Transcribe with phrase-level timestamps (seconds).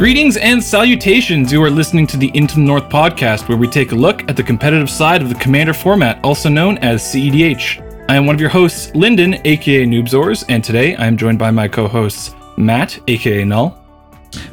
[0.00, 1.52] Greetings and salutations.
[1.52, 4.34] You are listening to the Into the North podcast, where we take a look at
[4.34, 8.06] the competitive side of the Commander format, also known as CEDH.
[8.08, 11.50] I am one of your hosts, Lyndon, aka Noobzors, and today I am joined by
[11.50, 13.72] my co hosts, Matt, aka Null,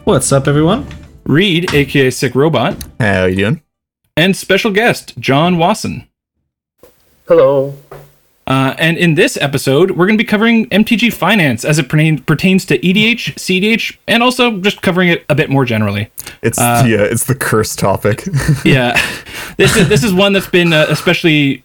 [0.03, 0.85] What's up, everyone?
[1.23, 3.61] Reed, aka Sick Robot, How are you doing?
[4.17, 6.09] and special guest, John Wasson.
[7.25, 7.73] Hello.
[8.47, 12.65] Uh, and in this episode, we're going to be covering MTG finance as it pertains
[12.65, 16.09] to EDH, CEDH, and also just covering it a bit more generally.
[16.41, 18.25] It's yeah, it's the curse topic.
[18.65, 18.97] yeah
[19.57, 21.63] this is this is one that's been uh, especially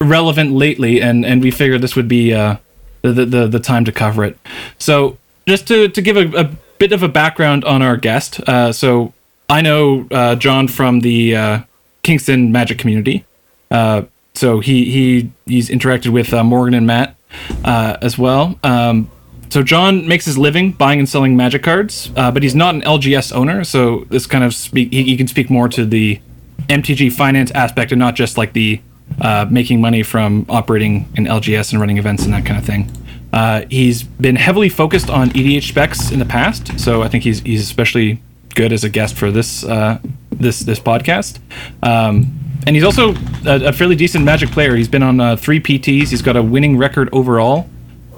[0.00, 2.56] relevant lately and and we figured this would be uh
[3.02, 4.36] the the, the time to cover it
[4.78, 8.72] so just to to give a, a bit of a background on our guest uh
[8.72, 9.12] so
[9.48, 11.60] i know uh john from the uh
[12.02, 13.24] kingston magic community
[13.70, 14.02] uh
[14.38, 17.16] so he he he's interacted with uh, morgan and matt
[17.64, 19.10] uh as well um
[19.50, 22.82] so John makes his living buying and selling magic cards, uh, but he's not an
[22.82, 23.64] LGS owner.
[23.64, 26.20] So this kind of speak he, he can speak more to the
[26.68, 28.80] MTG finance aspect and not just like the
[29.20, 32.90] uh, making money from operating in LGS and running events and that kind of thing.
[33.32, 37.40] Uh, he's been heavily focused on EDH specs in the past, so I think he's
[37.40, 38.20] he's especially
[38.54, 39.98] good as a guest for this uh,
[40.30, 41.38] this this podcast.
[41.82, 43.14] Um, and he's also
[43.46, 44.74] a, a fairly decent Magic player.
[44.76, 46.10] He's been on uh, three PTs.
[46.10, 47.68] He's got a winning record overall.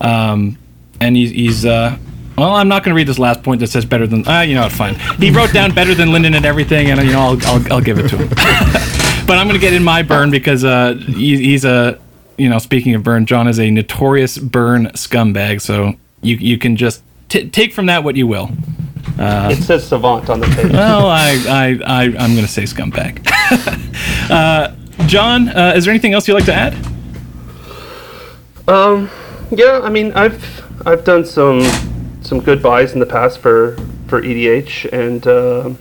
[0.01, 0.59] Um,
[1.01, 1.97] and he's, he's uh,
[2.37, 4.27] well, I'm not going to read this last point that says better than.
[4.27, 4.95] Uh, you know, fine.
[5.19, 7.99] He wrote down better than Lyndon and everything, and you know, I'll I'll, I'll give
[7.99, 8.29] it to him.
[9.27, 11.99] but I'm going to get in my burn because uh, he, he's a,
[12.39, 15.61] you know, speaking of burn, John is a notorious burn scumbag.
[15.61, 18.51] So you you can just t- take from that what you will.
[19.19, 20.73] it says savant on the page.
[20.73, 23.27] Well, I I, I I'm going to say scumbag.
[24.31, 24.75] uh,
[25.07, 26.75] John, uh, is there anything else you'd like to add?
[28.69, 29.11] Um,
[29.51, 31.63] yeah, I mean, I've I've done some
[32.23, 33.77] some good buys in the past for
[34.07, 35.75] for EDH, and uh,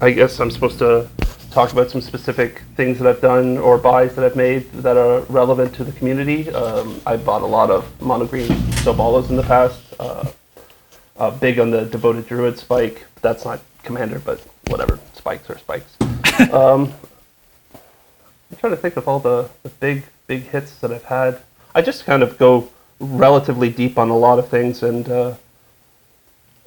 [0.00, 1.08] I guess I'm supposed to
[1.50, 5.20] talk about some specific things that I've done or buys that I've made that are
[5.22, 6.50] relevant to the community.
[6.50, 8.48] Um, I bought a lot of mono green
[8.82, 9.80] Sobalas in the past.
[9.98, 10.30] Uh,
[11.16, 13.06] uh, big on the devoted druid spike.
[13.22, 14.98] That's not commander, but whatever.
[15.14, 15.96] Spikes are spikes.
[16.52, 16.92] um,
[18.54, 21.40] I'm trying to think of all the, the big big hits that I've had.
[21.74, 22.68] I just kind of go
[23.00, 25.34] relatively deep on a lot of things, and uh,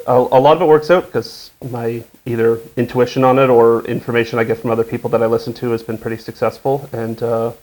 [0.06, 4.38] a, a lot of it works out because my either intuition on it or information
[4.38, 7.54] I get from other people that I listen to has been pretty successful, and uh,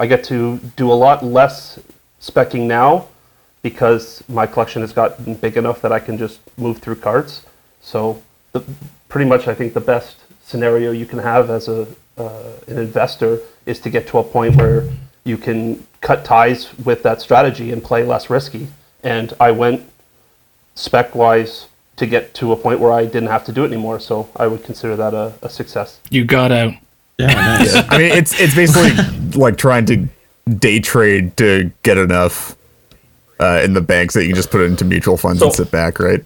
[0.00, 1.78] I get to do a lot less
[2.20, 3.06] specking now
[3.62, 7.46] because my collection has gotten big enough that I can just move through cards.
[7.80, 8.64] So, the,
[9.08, 11.86] pretty much, I think the best scenario you can have as a
[12.16, 14.88] uh, an investor is to get to a point where
[15.24, 18.68] you can cut ties with that strategy and play less risky.
[19.02, 19.90] And I went
[20.74, 24.00] spec wise to get to a point where I didn't have to do it anymore.
[24.00, 26.00] So I would consider that a, a success.
[26.10, 26.74] You got out.
[27.18, 27.74] Yeah, nice.
[27.88, 28.92] I mean, it's it's basically
[29.38, 30.08] like trying to
[30.58, 32.56] day trade to get enough
[33.40, 35.70] uh, in the banks that you can just put it into mutual funds and sit
[35.70, 36.24] back, right?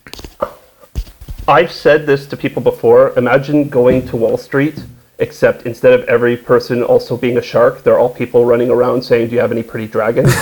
[1.47, 3.16] I've said this to people before.
[3.19, 4.82] Imagine going to Wall Street,
[5.18, 9.28] except instead of every person also being a shark, they're all people running around saying,
[9.28, 10.32] "Do you have any pretty dragons?"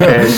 [0.00, 0.34] and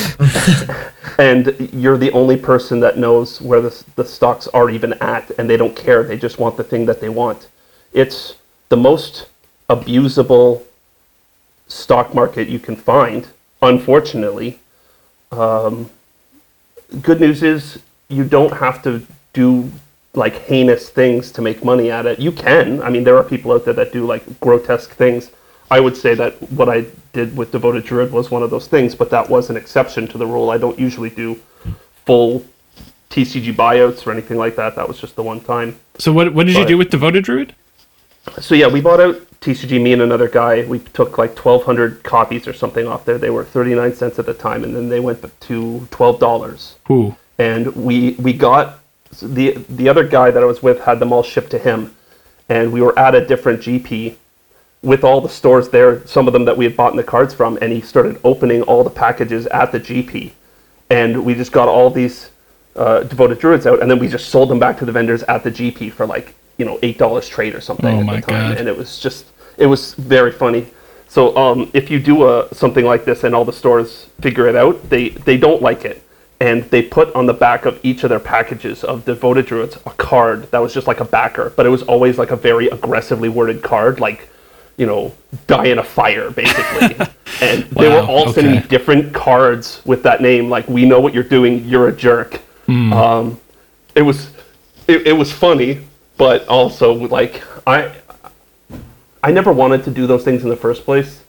[1.18, 5.48] and you're the only person that knows where the the stocks are even at, and
[5.48, 6.02] they don't care.
[6.02, 7.48] They just want the thing that they want.
[7.92, 8.34] It's
[8.68, 9.26] the most
[9.68, 10.62] abusable
[11.68, 13.28] stock market you can find.
[13.62, 14.58] Unfortunately,
[15.30, 15.90] um,
[17.02, 19.70] good news is you don't have to do
[20.14, 22.18] like heinous things to make money at it.
[22.18, 22.82] You can.
[22.82, 25.30] I mean, there are people out there that do like grotesque things.
[25.70, 28.94] I would say that what I did with Devoted Druid was one of those things,
[28.94, 30.50] but that was an exception to the rule.
[30.50, 31.40] I don't usually do
[32.06, 32.44] full
[33.10, 34.74] TCG buyouts or anything like that.
[34.74, 35.78] That was just the one time.
[35.98, 37.54] So what what did you do with Devoted Druid?
[38.40, 39.80] So yeah, we bought out TCG.
[39.80, 40.64] Me and another guy.
[40.64, 43.16] We took like twelve hundred copies or something off there.
[43.18, 46.76] They were thirty nine cents at the time, and then they went to twelve dollars.
[47.38, 48.79] And we we got
[49.22, 51.94] the the other guy that I was with had them all shipped to him,
[52.48, 54.14] and we were at a different GP
[54.82, 57.34] with all the stores there, some of them that we had bought in the cards
[57.34, 60.32] from, and he started opening all the packages at the GP,
[60.88, 62.30] and we just got all these
[62.76, 65.42] uh, devoted druids out, and then we just sold them back to the vendors at
[65.44, 68.22] the GP for like you know eight dollars trade or something Oh at my the
[68.22, 68.58] time, God.
[68.58, 69.26] and it was just
[69.58, 70.66] it was very funny.
[71.08, 74.54] So um, if you do a something like this and all the stores figure it
[74.56, 76.02] out, they they don't like it,
[76.40, 79.90] and they put on the back of each of their packages of devoted druids a
[79.90, 83.28] card that was just like a backer, but it was always like a very aggressively
[83.28, 84.28] worded card, like
[84.76, 85.14] you know,
[85.46, 86.96] die in a fire, basically.
[87.42, 88.68] and they were Wow, all sending okay.
[88.68, 91.64] different cards with that name, like "We know what you're doing.
[91.66, 92.92] You're a jerk." Hmm.
[92.92, 93.40] Um,
[93.94, 94.30] it was
[94.88, 95.80] it, it was funny,
[96.16, 97.92] but also like I
[99.22, 101.22] I never wanted to do those things in the first place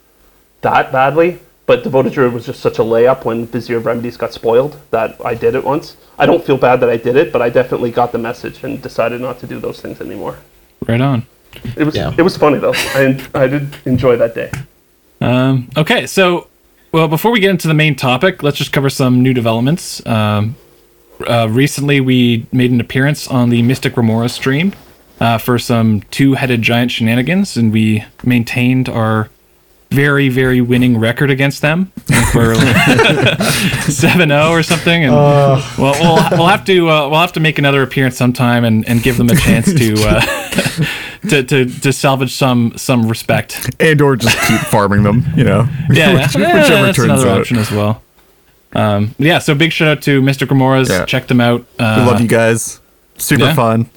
[0.61, 1.39] that badly.
[1.71, 5.15] But Devoted Druid was just such a layup when Vizier of Remedies got spoiled that
[5.23, 5.95] I did it once.
[6.19, 8.81] I don't feel bad that I did it, but I definitely got the message and
[8.81, 10.37] decided not to do those things anymore.
[10.85, 11.25] Right on.
[11.77, 12.13] It was Yeah.
[12.17, 12.73] it was funny though.
[12.75, 14.51] I I did enjoy that day.
[15.21, 16.49] Um, okay, so
[16.91, 20.05] well, before we get into the main topic, let's just cover some new developments.
[20.05, 20.55] Um,
[21.25, 24.73] uh, recently, we made an appearance on the Mystic Remora stream
[25.21, 29.29] uh, for some two-headed giant shenanigans, and we maintained our
[29.91, 31.91] very, very winning record against them.
[32.09, 32.55] I think we're
[33.91, 35.93] seven zero or something, and well, we'll
[36.37, 39.29] we'll have to uh, we'll have to make another appearance sometime and, and give them
[39.29, 39.93] a chance to.
[40.03, 40.85] Uh,
[41.29, 43.75] To, to, to salvage some some respect.
[43.79, 45.23] and or just keep farming them.
[45.37, 47.39] You know, Yeah, Which- yeah, whichever that's turns another out.
[47.41, 48.01] option as well.
[48.73, 50.89] Um, yeah, so big shout out to Mystic Remoras.
[50.89, 51.05] Yeah.
[51.05, 51.59] Check them out.
[51.77, 52.81] We Uh, love you guys.
[53.19, 53.53] Super yeah.
[53.53, 53.87] fun.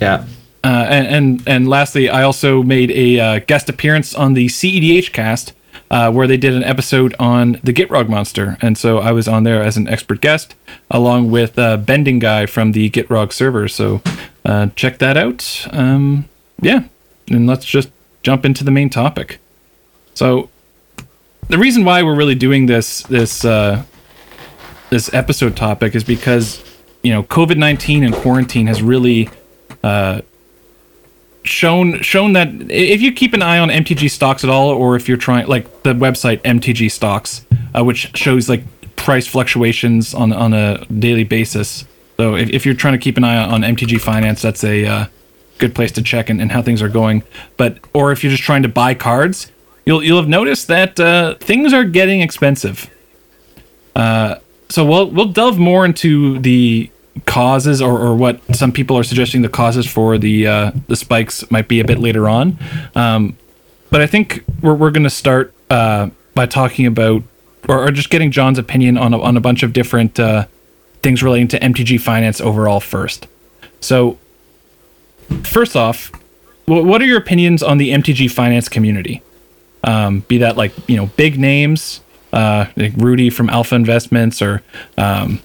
[0.00, 0.24] Yeah.
[0.66, 5.12] Uh, and, and and lastly, I also made a uh, guest appearance on the CEDH
[5.12, 5.52] cast,
[5.92, 9.44] uh, where they did an episode on the Gitrog monster, and so I was on
[9.44, 10.56] there as an expert guest,
[10.90, 13.68] along with uh, Bending Guy from the Gitrog server.
[13.68, 14.02] So
[14.44, 15.68] uh, check that out.
[15.70, 16.28] Um,
[16.60, 16.88] yeah,
[17.30, 17.90] and let's just
[18.24, 19.38] jump into the main topic.
[20.14, 20.50] So
[21.48, 23.84] the reason why we're really doing this this uh,
[24.90, 26.60] this episode topic is because
[27.04, 29.30] you know COVID nineteen and quarantine has really
[31.46, 35.08] shown shown that if you keep an eye on MTG stocks at all, or if
[35.08, 37.44] you're trying like the website MTG stocks,
[37.76, 38.62] uh, which shows like
[38.96, 41.84] price fluctuations on on a daily basis.
[42.16, 45.06] So if, if you're trying to keep an eye on MTG Finance, that's a uh,
[45.58, 47.22] good place to check and, and how things are going.
[47.56, 49.50] But or if you're just trying to buy cards,
[49.84, 52.90] you'll you'll have noticed that uh, things are getting expensive.
[53.94, 54.36] Uh,
[54.68, 56.90] so we'll we'll delve more into the
[57.24, 61.48] causes or, or what some people are suggesting the causes for the uh, the spikes
[61.50, 62.58] might be a bit later on.
[62.94, 63.36] Um,
[63.90, 67.22] but I think we're we're going to start uh, by talking about
[67.68, 70.46] or, or just getting John's opinion on a, on a bunch of different uh,
[71.02, 73.26] things relating to MTG finance overall first.
[73.80, 74.18] So
[75.42, 76.10] first off,
[76.66, 79.22] wh- what are your opinions on the MTG finance community?
[79.84, 82.00] Um, be that like you know big names,
[82.32, 84.62] uh, like Rudy from Alpha Investments, or
[84.98, 85.40] um,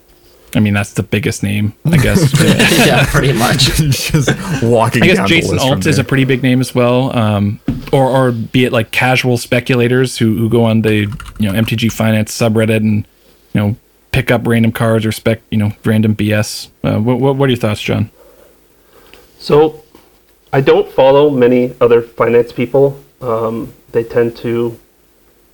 [0.54, 2.34] I mean that's the biggest name, I guess.
[2.86, 3.60] yeah, pretty much.
[3.76, 4.30] just
[4.64, 7.16] walking I guess down Jason the list Alt is a pretty big name as well,
[7.18, 7.60] um,
[7.92, 11.08] or or be it like casual speculators who, who go on the
[11.40, 13.06] you know MTG Finance subreddit and
[13.54, 13.76] you know
[14.12, 16.70] pick up random cards or spec you know random BS.
[16.84, 18.12] Uh, what, what what are your thoughts, John?
[19.40, 19.84] So,
[20.54, 23.02] I don't follow many other finance people.
[23.22, 24.78] Um, they tend to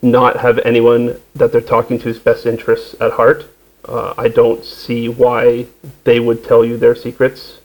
[0.01, 3.45] not have anyone that they're talking to's best interests at heart.
[3.85, 5.67] Uh, I don't see why
[6.03, 7.59] they would tell you their secrets.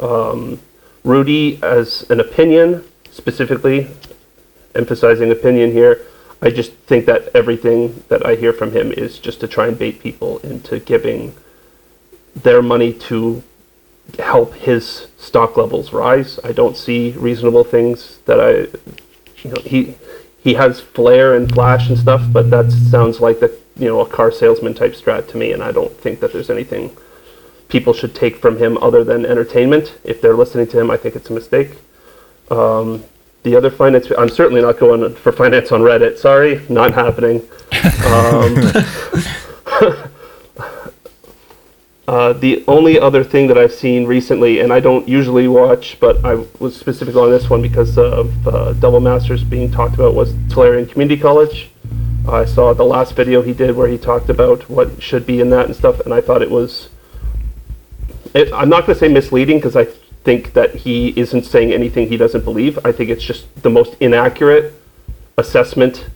[0.00, 0.60] Um,
[1.02, 3.88] Rudy, as an opinion, specifically
[4.74, 6.02] emphasizing opinion here,
[6.42, 9.78] I just think that everything that I hear from him is just to try and
[9.78, 11.34] bait people into giving
[12.34, 13.42] their money to
[14.18, 16.38] help his stock levels rise.
[16.44, 18.50] I don't see reasonable things that I,
[19.42, 19.96] you know, he
[20.38, 24.06] he has flair and flash and stuff, but that sounds like the you know a
[24.06, 26.96] car salesman type strat to me, and I don't think that there's anything
[27.68, 29.98] people should take from him other than entertainment.
[30.04, 31.70] If they're listening to him, I think it's a mistake.
[32.50, 33.04] Um,
[33.42, 36.18] the other finance, I'm certainly not going for finance on Reddit.
[36.18, 37.46] Sorry, not happening.
[42.08, 46.24] Uh, the only other thing that I've seen recently, and I don't usually watch, but
[46.24, 50.32] I was specifically on this one because of uh, Double Masters being talked about, was
[50.48, 51.68] Tolarian Community College.
[52.28, 55.50] I saw the last video he did where he talked about what should be in
[55.50, 56.88] that and stuff, and I thought it was.
[58.34, 59.84] It, I'm not going to say misleading because I
[60.24, 62.78] think that he isn't saying anything he doesn't believe.
[62.84, 64.74] I think it's just the most inaccurate
[65.38, 66.08] assessment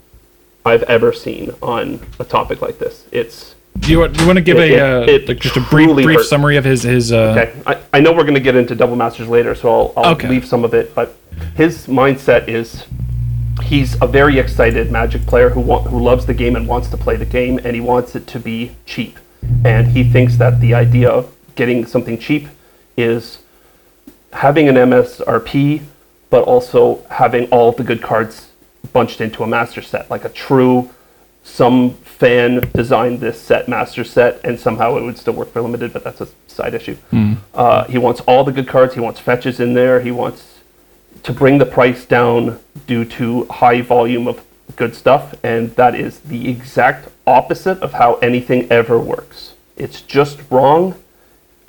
[0.67, 3.07] I've ever seen on a topic like this.
[3.13, 5.39] It's Do you, want- do you want to give It- a it- uh, it like
[5.39, 6.27] just a brief brief hurt.
[6.27, 8.97] summary of his his uh, Okay, I, I know we're going to get into Double
[8.97, 10.29] Masters later, so I'll, I'll Okay.
[10.29, 10.95] leave some of it.
[10.95, 11.15] But
[11.57, 12.85] his mindset is
[13.63, 16.97] he's a very excited Magic player who wa- who loves the game and wants to
[16.97, 19.19] play the game, and he wants it to be cheap.
[19.65, 22.49] And he thinks that the idea of getting something cheap
[22.97, 23.39] is
[24.33, 25.83] having an MSRP,
[26.29, 28.49] but also having all of the good cards
[28.93, 30.91] bunched into a master set, like a true
[31.43, 35.91] some fan designed this set master set and somehow it would still work for limited
[35.91, 36.95] but that's a side issue.
[37.55, 38.93] Uh, he wants all the good cards.
[38.95, 40.01] He wants fetches in there.
[40.01, 40.50] He wants
[41.23, 44.45] to bring the price down due to high volume of
[44.77, 50.39] good stuff and that is the exact opposite of how anything ever works it's just
[50.51, 50.95] wrong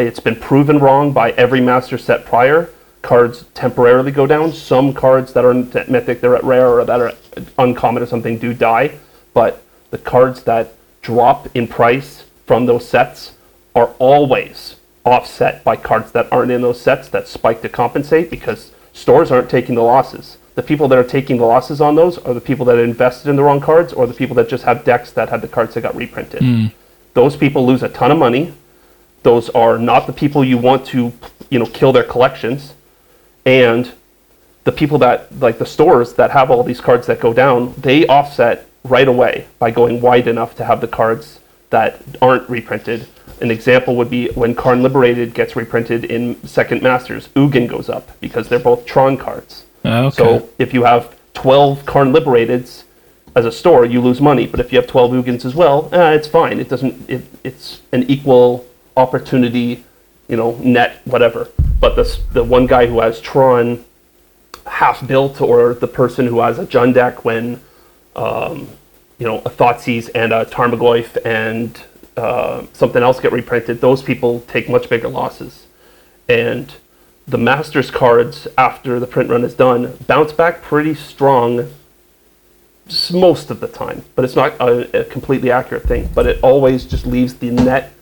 [0.08, 2.70] it's been proven wrong by every master set prior.
[3.01, 4.51] Cards temporarily go down.
[4.51, 7.13] Some cards that are mythic, they're at rare or that are
[7.58, 8.98] uncommon or something, do die.
[9.34, 13.34] But the cards that drop in price from those sets
[13.75, 18.72] are always offset by cards that aren't in those sets that spike to compensate because
[18.94, 20.38] stores aren't taking the losses.
[20.56, 23.36] The people that are taking the losses on those are the people that invested in
[23.36, 25.82] the wrong cards or the people that just have decks that had the cards that
[25.82, 26.42] got reprinted.
[26.42, 26.68] Hmm.
[27.14, 28.54] Those people lose a ton of money.
[29.24, 31.14] Those are not the people you want to,
[31.50, 32.74] you know, kill their collections.
[33.46, 33.92] And
[34.64, 38.06] the people that like the stores that have all these cards that go down, they
[38.08, 43.08] offset right away by going wide enough to have the cards that aren't reprinted.
[43.42, 48.20] An example would be when Karn Liberated gets reprinted in Second Masters, Ugin goes up
[48.20, 49.66] because they're both Tron cards.
[49.84, 50.16] Oh, okay.
[50.16, 52.84] So if you have 12 Karn Liberateds
[53.36, 54.46] as a store, you lose money.
[54.46, 56.60] But if you have 12 Ugins as well, eh, it's fine.
[56.60, 57.10] It doesn't.
[57.10, 58.66] It, it's an equal
[58.98, 59.84] opportunity,
[60.28, 61.50] you know, net whatever.
[61.80, 63.84] But the the one guy who has Tron
[64.68, 67.60] half built, or the person who has a Jund deck when,
[68.16, 68.68] um,
[69.18, 71.82] you know, a Thoughtseize and a Tarmogoyf and
[72.18, 75.68] uh, something else get reprinted, those people take much bigger losses.
[76.27, 76.74] And
[77.27, 81.72] the Masters cards, after the print run is done, bounce back pretty strong
[83.12, 84.03] most of the time.
[84.15, 86.10] But it's not a, a completely accurate thing.
[86.13, 87.94] But it always just leaves the net,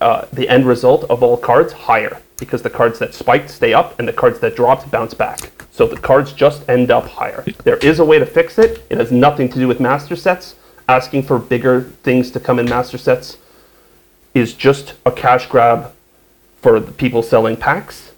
[0.00, 3.98] uh, the end result of all cards higher because the cards that spiked stay up
[3.98, 5.52] and the cards that dropped bounce back.
[5.70, 7.44] So the cards just end up higher.
[7.64, 8.86] There is a way to fix it.
[8.90, 10.54] It has nothing to do with master sets.
[10.88, 13.38] Asking for bigger things to come in master sets
[14.34, 15.92] is just a cash grab
[16.62, 18.12] for the people selling packs.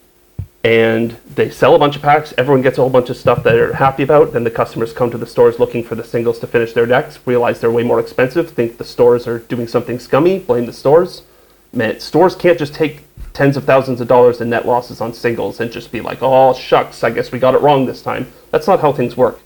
[0.65, 2.35] And they sell a bunch of packs.
[2.37, 4.33] Everyone gets a whole bunch of stuff that they're happy about.
[4.33, 7.19] Then the customers come to the stores looking for the singles to finish their decks,
[7.25, 11.23] realize they're way more expensive, think the stores are doing something scummy, blame the stores.
[11.73, 15.61] Man, stores can't just take tens of thousands of dollars in net losses on singles
[15.61, 18.27] and just be like, oh, shucks, I guess we got it wrong this time.
[18.51, 19.41] That's not how things work.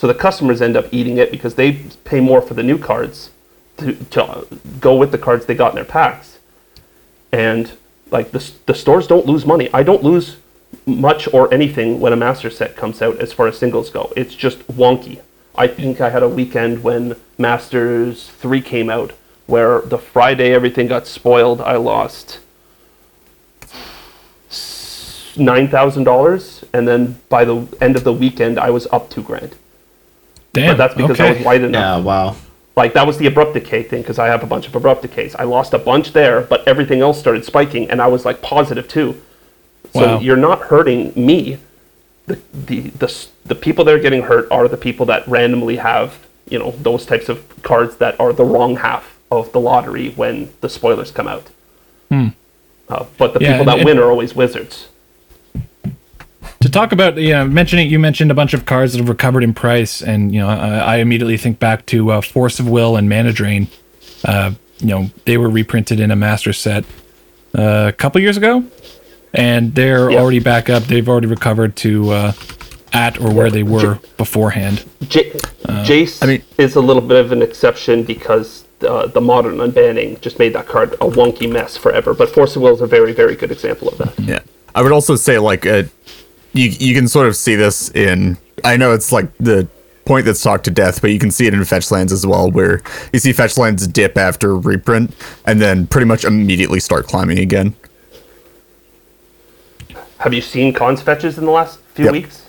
[0.00, 1.72] So the customers end up eating it because they
[2.04, 3.32] pay more for the new cards
[3.76, 4.46] to, to
[4.80, 6.38] go with the cards they got in their packs.
[7.32, 7.72] And
[8.10, 9.68] like the, the stores don't lose money.
[9.74, 10.38] I don't lose
[10.86, 14.10] much or anything when a master set comes out as far as singles go.
[14.16, 15.20] It's just wonky.
[15.54, 19.12] I think I had a weekend when Masters 3 came out
[19.44, 21.60] where the Friday everything got spoiled.
[21.60, 22.38] I lost
[24.48, 29.56] $9,000 and then by the end of the weekend I was up 2 grand.
[30.52, 30.72] Damn.
[30.72, 31.44] But that's because I was okay.
[31.44, 31.98] wide enough.
[31.98, 32.36] Yeah, wow.
[32.76, 35.34] Like that was the abrupt decay thing because I have a bunch of abrupt decays.
[35.34, 38.88] I lost a bunch there, but everything else started spiking, and I was like positive
[38.88, 39.20] too.
[39.92, 40.20] So Wow.
[40.20, 41.58] you're not hurting me.
[42.26, 46.18] The, the the the people that are getting hurt are the people that randomly have
[46.48, 50.50] you know those types of cards that are the wrong half of the lottery when
[50.60, 51.48] the spoilers come out.
[52.10, 53.44] Uh, but the Hmm.
[53.44, 54.88] Yeah, people that and- win are always wizards.
[56.60, 59.54] To talk about yeah mentioning you mentioned a bunch of cards that have recovered in
[59.54, 63.08] price and you know i, I immediately think back to uh, force of will and
[63.08, 63.68] mana drain
[64.26, 66.84] uh, you know they were reprinted in a master set
[67.56, 68.62] uh, a couple years ago
[69.32, 70.20] and they're Yeah.
[70.20, 72.32] already back up they've already recovered to uh,
[72.92, 75.32] at or where they were beforehand J-
[75.66, 79.56] Uh, Jace I mean- is a little bit of an exception because uh, the modern
[79.58, 82.14] unbanning just made that card a wonky mess forever.
[82.14, 84.18] But Force of Will is a very, very good example of that.
[84.18, 84.38] Yeah.
[84.74, 85.82] I would also say like uh,
[86.52, 89.66] you you can sort of see this in I know it's like the
[90.04, 92.50] point that's talked to death, but you can see it in fetch lands as well,
[92.50, 95.14] where you see fetch lands dip after reprint
[95.46, 97.74] and then pretty much immediately start climbing again.
[100.18, 102.12] Have you seen Khans fetches in the last few Yep.
[102.12, 102.42] weeks?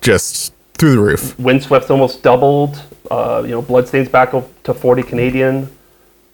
[0.00, 1.38] Just through the roof.
[1.38, 2.82] Windswept almost doubled.
[3.10, 5.68] Uh, you know, Bloodstain's back up to 40 Canadian.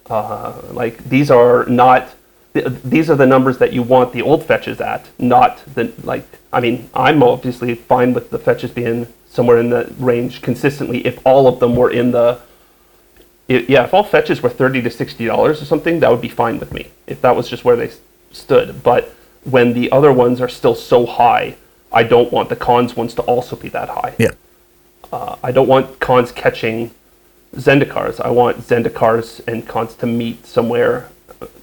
[0.08, 2.08] Uh, like these are not.
[2.56, 6.24] Th- These are the numbers that you want the old fetches at, not the like.
[6.52, 11.18] I mean, I'm obviously fine with the fetches being somewhere in the range consistently if
[11.26, 12.40] all of them were in the.
[13.50, 16.28] i yeah, if all fetches were thirty to sixty dollars or something, that would be
[16.30, 16.84] fine with me.
[17.06, 18.00] If that was just where they s-
[18.32, 19.12] stood, but
[19.44, 21.56] when the other ones are still so high,
[21.92, 24.14] I don't want the Khans ones to also be that high.
[24.18, 24.32] Yeah.
[25.42, 26.90] I don't want Khans catching
[27.54, 28.20] Zendikars.
[28.20, 31.10] I want Zendikars and Khans to meet somewhere, uh,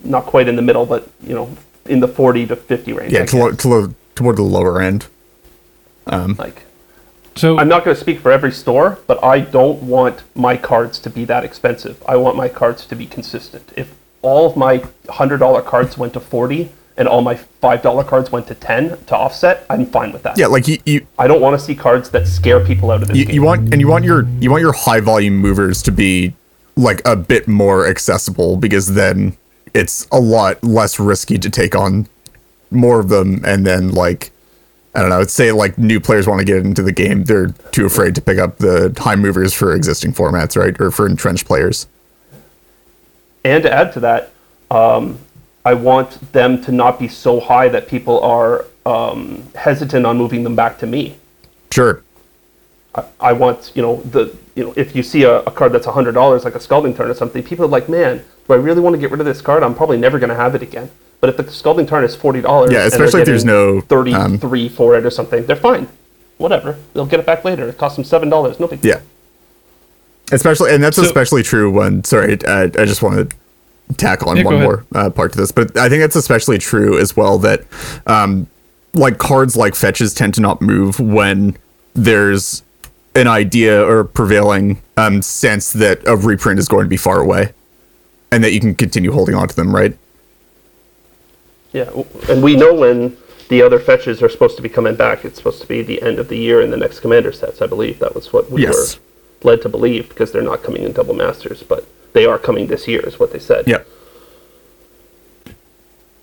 [0.04, 3.14] not quite in the middle, but you know, in the forty to fifty range.
[3.14, 5.08] Yeah, I to lo- to lo- toward the lower end.
[6.08, 6.64] Um, like
[7.36, 11.00] so I'm not going to speak for every store, but I don't want my cards
[11.00, 12.02] to be that expensive.
[12.08, 13.72] I want my cards to be consistent.
[13.76, 18.04] If all of my hundred dollar cards went to forty and all my five dollar
[18.04, 20.38] cards went to ten to offset, I'm fine with that.
[20.38, 23.08] Yeah, like you, you I don't want to see cards that scare people out of
[23.08, 23.36] this you, game.
[23.36, 26.34] you want and you want your you want your high volume movers to be
[26.76, 29.38] like a bit more accessible because then
[29.74, 32.08] it's a lot less risky to take on
[32.72, 34.32] more of them and then like
[34.96, 37.86] I don't know, say like new players want to get into the game, they're too
[37.86, 40.80] afraid to pick up the high movers for existing formats, right?
[40.80, 41.88] Or for entrenched players.
[43.44, 44.32] And to add to that,
[44.70, 45.18] um,
[45.66, 50.44] I want them to not be so high that people are um, hesitant on moving
[50.44, 51.16] them back to me.
[51.72, 52.04] Sure.
[52.94, 55.86] I, I want you know the you know if you see a, a card that's
[55.86, 58.82] hundred dollars like a scalding tarn or something, people are like, man, do I really
[58.82, 59.64] want to get rid of this card?
[59.64, 60.90] I'm probably never going to have it again.
[61.22, 64.70] But if the scalding tarn is forty dollars, Yeah, especially if there's no, um, thirty-three
[64.70, 65.88] for it or something, they're fine.
[66.38, 67.68] Whatever, they'll get it back later.
[67.70, 68.60] It costs them seven dollars.
[68.60, 68.96] No big deal.
[68.96, 69.02] Yeah.
[70.32, 72.04] Especially, and that's So- especially true when.
[72.04, 75.52] Sorry, I, I just want to tackle on Yeah, one more uh, part to this,
[75.52, 77.38] but I think that's especially true as well.
[77.40, 77.62] That,
[78.08, 78.48] um,
[78.94, 81.58] like cards like fetches tend to not move when
[81.94, 82.64] there's
[83.16, 87.54] an idea or prevailing um, sense that a reprint is going to be far away,
[88.32, 89.74] and that you can continue holding on to them.
[89.74, 89.98] Right?
[91.72, 91.90] Yeah,
[92.30, 93.18] and we know when
[93.50, 95.26] the other fetches are supposed to be coming back.
[95.26, 97.62] It's supposed to be the end of the year in the next commander sets.
[97.62, 98.98] I believe that was what we Yes.
[99.44, 102.68] were led to believe because they're not coming in double masters, but they are coming
[102.68, 103.68] this year, is what they said.
[103.68, 103.80] Yeah.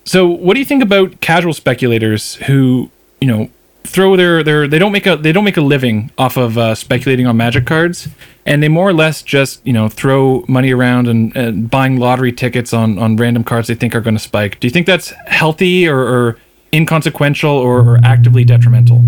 [0.05, 3.49] So, what do you think about casual speculators who, you know,
[3.85, 6.75] throw their their they don't make a they don't make a living off of uh,
[6.75, 8.09] speculating on magic cards,
[8.47, 12.33] and they more or less just you know throw money around and, and buying lottery
[12.33, 14.61] tickets on on random cards they think are going to spike.
[14.61, 16.39] Do you think that's healthy or, or
[16.73, 19.03] inconsequential or, or actively detrimental?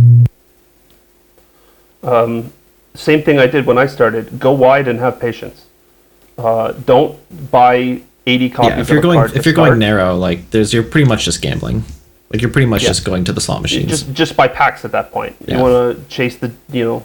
[2.03, 2.53] Um
[2.95, 4.39] same thing I did when I started.
[4.39, 5.67] Go wide and have patience.
[6.37, 7.19] Uh, don't
[7.51, 9.69] buy 80 copies Yeah, if you're a going card if you're start.
[9.71, 11.85] going narrow, like there's you're pretty much just gambling.
[12.33, 12.89] Like you're pretty much Yeah.
[12.89, 13.91] just going to the slot machines.
[13.91, 15.37] just just by packs at that point.
[15.47, 17.03] You want to chase the you know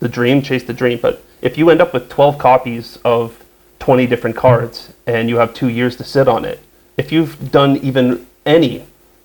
[0.00, 0.98] the dream, chase the dream.
[1.02, 3.42] But if you end up with 12 copies of
[3.80, 6.60] 20 different cards and you have two years to sit on it,
[6.96, 8.84] if you've done even any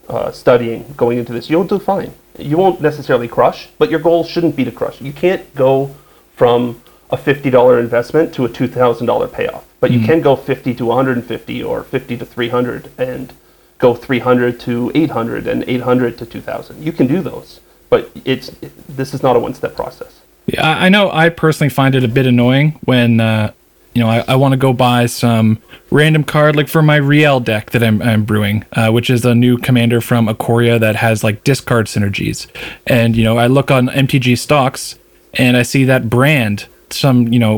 [0.10, 2.14] uh, studying going into this, you'll do fine.
[2.38, 5.00] You won't necessarily crush, but your goal shouldn't be to crush.
[5.02, 5.96] You can't go
[6.36, 11.64] from a $50 investment to a $2,000 payoff, but you can go 50 to 150
[11.64, 13.34] or 50 to 300 and
[13.84, 17.60] go 300 to 800 and 800 to 2000 you can do those
[17.92, 18.48] but it's
[19.00, 20.14] this is not a one-step process
[20.46, 21.06] Yeah, I know.
[21.24, 23.52] I personally find it a bit annoying when uh,
[23.96, 25.48] you know I, I want to go buy some
[26.00, 29.34] random card like for my Riel deck that I'm, I'm brewing, uh, which is a
[29.46, 32.40] new commander from Ikoria that has like discard synergies.
[32.98, 34.98] And you know I look on MTG stocks
[35.44, 36.58] and I see that brand,
[36.90, 37.56] some you know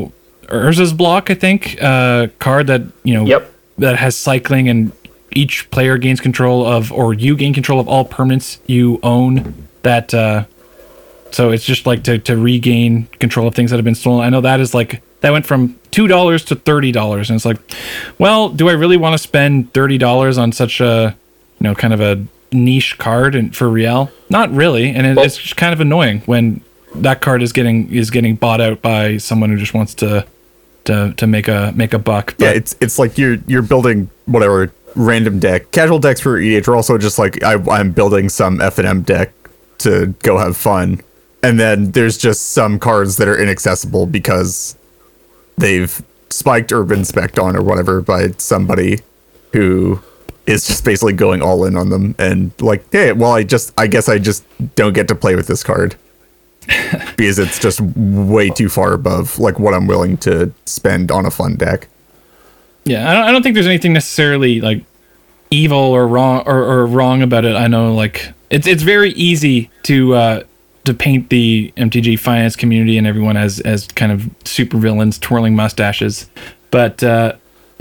[0.64, 3.42] Urza's block I think uh, card that you know Yep.
[3.78, 4.92] that has cycling and
[5.36, 10.12] each player gains control of or you gain control of all permanents you own that.
[10.14, 10.44] Uh,
[11.32, 14.24] so it's just like to, to regain control of things that have been stolen.
[14.24, 17.44] I know that is like that went from two dollars to thirty dollars, and it's
[17.44, 17.58] like,
[18.18, 21.14] well, do I really want to spend thirty dollars on such a,
[21.60, 24.10] you know, kind of a niche card and for Real?
[24.30, 26.62] Not really, and it, Well- it's just kind of annoying when
[26.94, 30.24] that card is getting is getting bought out by someone who just wants to
[30.84, 32.34] to to make a make a buck.
[32.38, 35.70] Yeah, But- it's it's like you're you're building whatever random deck.
[35.70, 39.02] Casual decks for EDH are also just like I, I'm building some F and M
[39.02, 39.32] deck
[39.78, 41.00] to go have fun,
[41.42, 44.76] and then there's just some cards that are inaccessible because
[45.58, 49.00] they've spiked or been specced on or whatever by somebody
[49.52, 50.00] who
[50.46, 53.86] is just basically going all in on them and like, hey, well, I just I
[53.86, 55.96] guess I just don't get to play with this card
[57.16, 61.30] because it's just way too far above like what I'm willing to spend on a
[61.30, 61.88] fun deck.
[62.86, 64.82] Yeah, I don't, I don't think there's anything necessarily like
[65.50, 67.54] evil or wrong or, or wrong about it.
[67.56, 70.42] I know like it's it's very easy to uh,
[70.84, 75.54] to paint the MTG finance community and everyone as as kind of super villains twirling
[75.56, 76.30] mustaches,
[76.70, 77.34] but uh,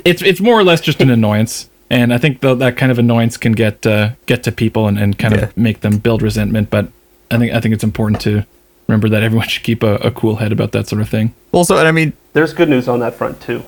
[0.03, 1.69] it's it's more or less just an annoyance.
[1.91, 4.97] And I think tho- that kind of annoyance can get uh, get to people and,
[4.97, 5.43] and kind Yeah.
[5.43, 6.71] of make them build resentment.
[6.71, 6.89] But
[7.29, 8.43] I think I think it's important to
[8.87, 11.35] remember that everyone should keep a, a cool head about that sort of thing.
[11.51, 13.63] Also, and I mean, there's good news on that front too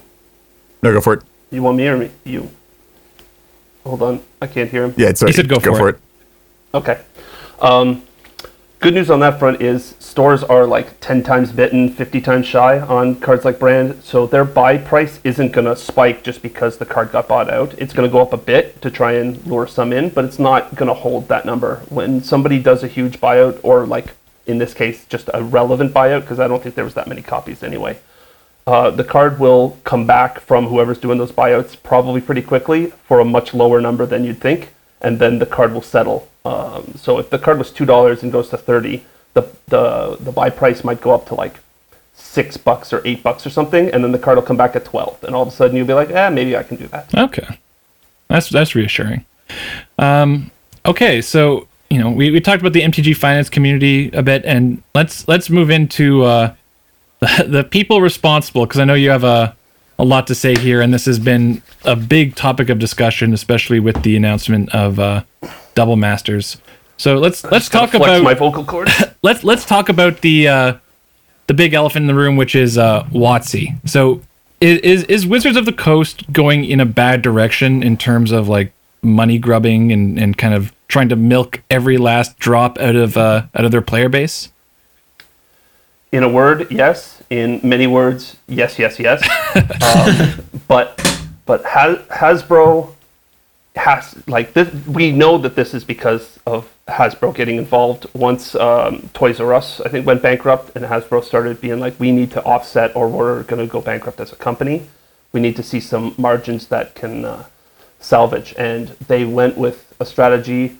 [0.87, 1.23] no, go for it.
[1.51, 2.49] you want me or me you
[3.83, 5.99] hold on i can't hear him Yeah, it's He said go for it.
[6.73, 7.01] Okay.
[7.59, 8.03] Um,
[8.79, 12.79] good news on that front is stores are like 10 times bitten, 50 times shy
[12.79, 14.03] on cards like Brand.
[14.03, 17.73] So their buy price isn't going to spike just because the card got bought out.
[17.77, 20.39] It's going to go up a bit to try and lure some in, but it's
[20.39, 21.77] not going to hold that number.
[21.89, 24.13] When somebody does a huge buyout, or like
[24.45, 27.21] in this case, just a relevant buyout, because I don't think there was that many
[27.21, 27.97] copies anyway.
[28.67, 33.21] Uh, the card will come back from whoever's doing those buyouts probably pretty quickly for
[33.21, 36.27] a much lower number than you'd think, and then the card will settle.
[36.43, 40.33] Um, so if the card was two dollars and goes to thirty, the the the
[40.33, 41.55] buy price might go up to like
[42.13, 44.83] six bucks or eight bucks or something, and then the card will come back at
[44.83, 47.13] twelve, and all of a sudden you'll be like, ah, maybe I can do that.
[47.15, 47.57] Okay.
[48.27, 49.25] That's that's reassuring.
[49.97, 50.51] Um,
[50.85, 54.83] okay, so you know we, we talked about the MTG finance community a bit, and
[54.93, 56.53] let's let's move into uh,
[57.45, 59.55] the, people responsible because I know you have a
[59.99, 63.79] a lot to say here, and this has been a big topic of discussion, especially
[63.79, 65.23] with the announcement of uh,
[65.73, 66.57] Double Masters.
[66.97, 68.91] So let's let's talk about my vocal cords.
[69.23, 70.77] let's let's talk about the uh,
[71.47, 73.89] the big elephant in the room, which is uh, WotC.
[73.89, 74.21] So
[74.61, 78.47] is, is is Wizards of the Coast going in a bad direction in terms of
[78.47, 83.17] like money grubbing and, and kind of trying to milk every last drop out of
[83.17, 84.51] uh, out of their player base?
[86.11, 87.21] In a word, yes.
[87.29, 89.21] In many words, yes, yes, yes.
[89.83, 90.95] um, but
[91.45, 92.93] but Has- Hasbro
[93.75, 98.07] has like this, we know that this is because of Hasbro getting involved.
[98.13, 102.11] Once um, Toys R Us, I think, went bankrupt, and Hasbro started being like, we
[102.11, 104.87] need to offset, or we're going to go bankrupt as a company.
[105.33, 107.45] We need to see some margins that can uh,
[107.99, 110.77] salvage, and they went with a strategy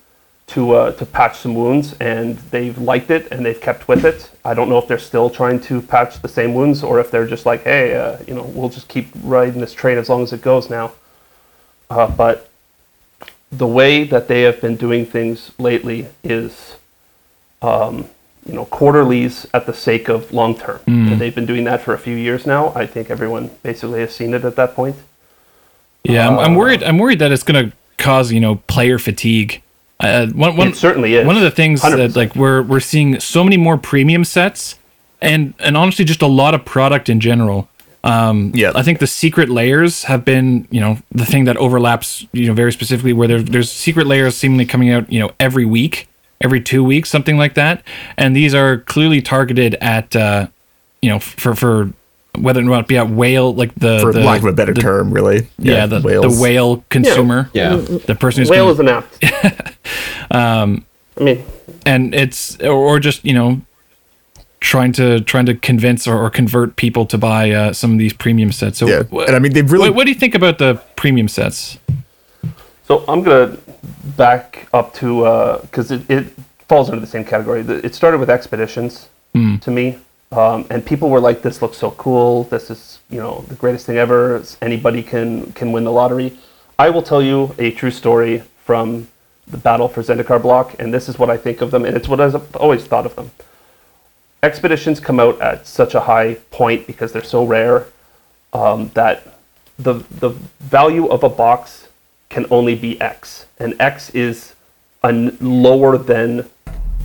[0.47, 4.29] to uh, to patch some wounds, and they've liked it and they've kept with it.
[4.45, 7.27] I don't know if they're still trying to patch the same wounds or if they're
[7.27, 10.31] just like, hey, uh, you know, we'll just keep riding this train as long as
[10.31, 10.93] it goes now.
[11.89, 12.49] Uh, but
[13.51, 16.75] the way that they have been doing things lately is,
[17.61, 18.07] um,
[18.45, 20.79] you know, quarterlies at the sake of long term.
[21.11, 22.71] And they've been doing that for a few years now.
[22.73, 24.95] I think everyone basically has seen it at that point.
[26.03, 26.83] Yeah, I'm, I'm worried.
[26.83, 29.61] I'm worried that it's going to cause you know player fatigue.
[29.99, 31.25] Uh, one, one, It certainly is.
[31.25, 32.15] One of the things that 100%.
[32.15, 34.75] like we're we're seeing so many more premium sets,
[35.21, 37.67] and and honestly, just a lot of product in general.
[38.03, 38.71] Um, Yeah.
[38.75, 42.53] I think the secret lairs have been you know the thing that overlaps you know
[42.53, 46.07] very specifically where there, there's secret lairs seemingly coming out you know every week,
[46.41, 47.81] every two weeks, something like that,
[48.17, 50.47] and these are clearly targeted at uh,
[51.01, 51.91] you know for for
[52.41, 54.73] whether or not it be a whale like the for the, lack of a better
[54.73, 55.47] the- term, really.
[55.57, 56.35] yeah, the, whales.
[56.37, 57.49] the whale consumer.
[57.53, 57.75] Yeah.
[57.77, 59.77] The person who's Whale gonna- is an apt.
[60.31, 60.85] um,
[61.19, 61.45] I mean,
[61.85, 63.61] and it's or, or just, you know,
[64.59, 68.13] trying to trying to convince or, or convert people to buy uh, some of these
[68.13, 68.77] premium sets.
[68.79, 70.81] So Yeah, wh- and I mean they've really what, what do you think about the
[70.95, 71.77] premium sets?
[72.87, 73.57] So I'm gonna
[74.15, 76.27] back up to because it, it
[76.67, 77.61] falls under the same category.
[77.61, 79.09] It started with expeditions
[79.61, 79.99] to me,
[80.31, 82.43] um, and people were like, "This looks so cool.
[82.45, 84.43] This is you know the greatest thing ever.
[84.61, 86.37] Anybody can can win the lottery."
[86.79, 89.07] I will tell you a true story from
[89.47, 92.07] the battle for Zendikar block, and this is what I think of them, and it's
[92.07, 93.31] what I've always thought of them.
[94.43, 97.87] Expeditions come out at such a high point because they're so rare
[98.53, 99.39] um, that
[99.79, 101.87] the the value of a box
[102.29, 104.53] can only be X, and X is
[105.03, 106.49] an lower than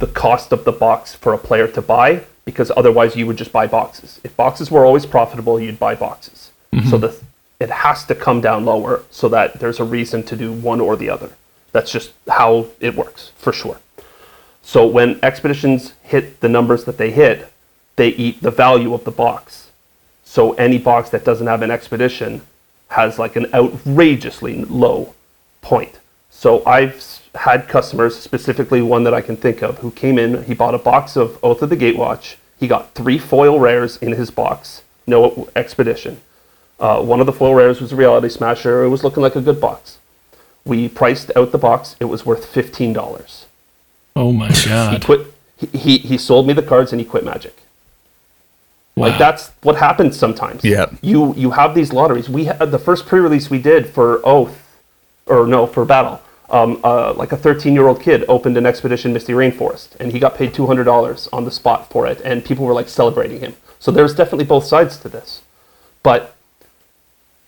[0.00, 3.52] the cost of the box for a player to buy because otherwise you would just
[3.52, 4.20] buy boxes.
[4.24, 6.50] If boxes were always profitable, you'd buy boxes.
[6.72, 6.88] Mm-hmm.
[6.88, 7.20] So the
[7.60, 10.96] it has to come down lower so that there's a reason to do one or
[10.96, 11.30] the other.
[11.70, 13.78] That's just how it works for sure.
[14.62, 17.52] So when expeditions hit the numbers that they hit,
[17.96, 19.70] they eat the value of the box.
[20.24, 22.42] So any box that doesn't have an expedition
[22.88, 25.14] has like an outrageously low
[25.60, 26.00] point.
[26.30, 30.54] So I've had customers, specifically one that I can think of, who came in, he
[30.54, 32.36] bought a box of Oath of the Gatewatch.
[32.60, 36.20] He got three foil rares in his box, no expedition.
[36.78, 38.84] Uh, one of the foil rares was a reality smasher.
[38.84, 39.98] It was looking like a good box.
[40.64, 41.96] We priced out the box.
[42.00, 43.46] It was worth fifteen dollars.
[44.14, 44.92] Oh my god!
[44.92, 45.26] He quit.
[45.56, 47.56] He, he he sold me the cards and he quit Magic.
[48.94, 49.08] Wow.
[49.08, 50.64] Like that's what happens sometimes.
[50.64, 50.86] Yeah.
[51.00, 52.28] You you have these lotteries.
[52.28, 54.78] We had the first pre-release we did for Oath,
[55.26, 56.20] or no for Battle.
[56.52, 60.52] Um, uh, like a 13-year-old kid opened an Expedition Misty Rainforest, and he got paid
[60.52, 63.56] $200 on the spot for it, and people were like celebrating him.
[63.78, 65.40] So there's definitely both sides to this,
[66.02, 66.36] but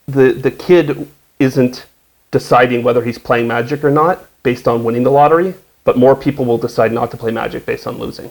[0.08, 1.86] the the kid isn't
[2.30, 6.44] deciding whether he's playing Magic or not based on winning the lottery, but more people
[6.44, 8.30] will decide not to play Magic based on losing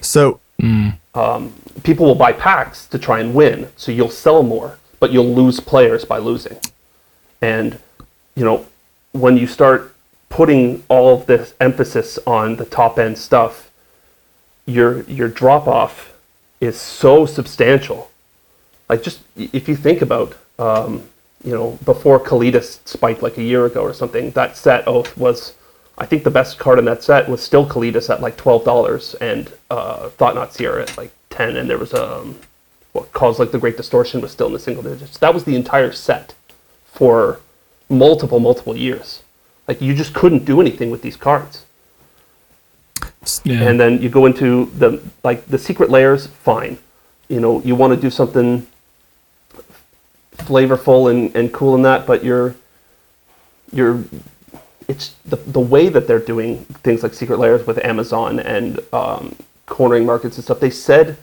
[0.00, 0.40] so
[1.82, 3.68] people will buy packs to try and win.
[3.76, 6.58] So you'll sell more, but you'll lose players by losing.
[7.40, 7.78] And
[8.36, 8.66] you know,
[9.12, 9.93] when you start
[10.34, 13.70] putting all of this emphasis on the top end stuff,
[14.66, 16.12] your your drop off
[16.60, 18.10] is so substantial.
[18.88, 21.08] Like just if you think about, um,
[21.44, 25.54] you know, before Kalitas spiked like a year ago or something, that set oath was,
[25.98, 29.14] I think the best card in that set was still Kalitas at like twelve dollars
[29.20, 32.40] and uh, Thought-Knot Seer at like ten, and there was um,
[32.90, 35.16] what Kozilek the Great Distortion was still in the single digits.
[35.18, 36.34] That was the entire set
[36.86, 37.38] for
[37.88, 39.20] multiple multiple years.
[39.66, 41.64] Like you just couldn't do anything with these cards
[43.44, 43.62] yeah.
[43.62, 46.78] and then you go into the like the secret lairs fine
[47.28, 48.66] you know you want to do something
[50.36, 52.54] flavorful and, and cool in that but you're
[53.72, 54.04] you're
[54.88, 59.34] it's the, the way that they're doing things like secret lairs with Amazon and um,
[59.64, 60.60] cornering markets and stuff.
[60.60, 61.16] They said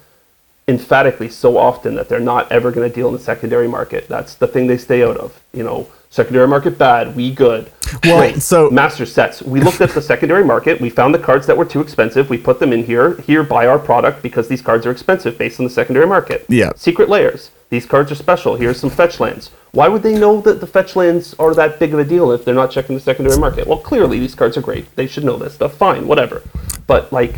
[0.67, 4.08] emphatically so often that they're not ever going to deal in the secondary market.
[4.08, 5.39] That's the thing they stay out of.
[5.54, 7.71] You know, secondary market bad, we good.
[8.04, 9.41] Well, so- master sets.
[9.41, 10.80] We looked at the secondary market.
[10.80, 12.30] We found the cards that were too expensive.
[12.30, 13.19] We put them in here.
[13.21, 16.45] Here, buy our product because these cards are expensive based on the secondary market.
[16.47, 16.71] Yeah.
[16.76, 17.50] Secret lairs.
[17.69, 18.58] These cards are special.
[18.58, 19.50] Here's some fetch lands.
[19.71, 22.43] Why would they know that the fetch lands are that big of a deal if
[22.43, 23.65] they're not checking the secondary market?
[23.65, 24.93] Well, clearly these cards are great.
[24.97, 25.76] They should know this stuff.
[25.76, 26.43] Fine, whatever.
[26.88, 27.36] But like,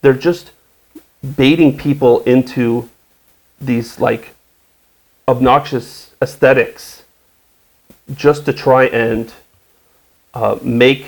[0.00, 0.52] they're just
[1.36, 2.88] baiting people into
[3.60, 4.34] these like
[5.26, 7.01] obnoxious aesthetics
[8.14, 9.32] just to try and
[10.34, 11.06] uh, make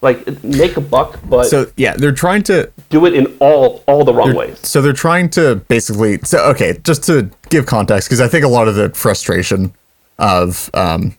[0.00, 4.04] like make a buck, but So yeah, they're trying to do it in all all
[4.04, 4.58] the wrong ways.
[4.58, 6.18] So they're trying to basically.
[6.24, 9.72] So okay, just to give context, because I think a lot of the frustration
[10.18, 11.16] of um,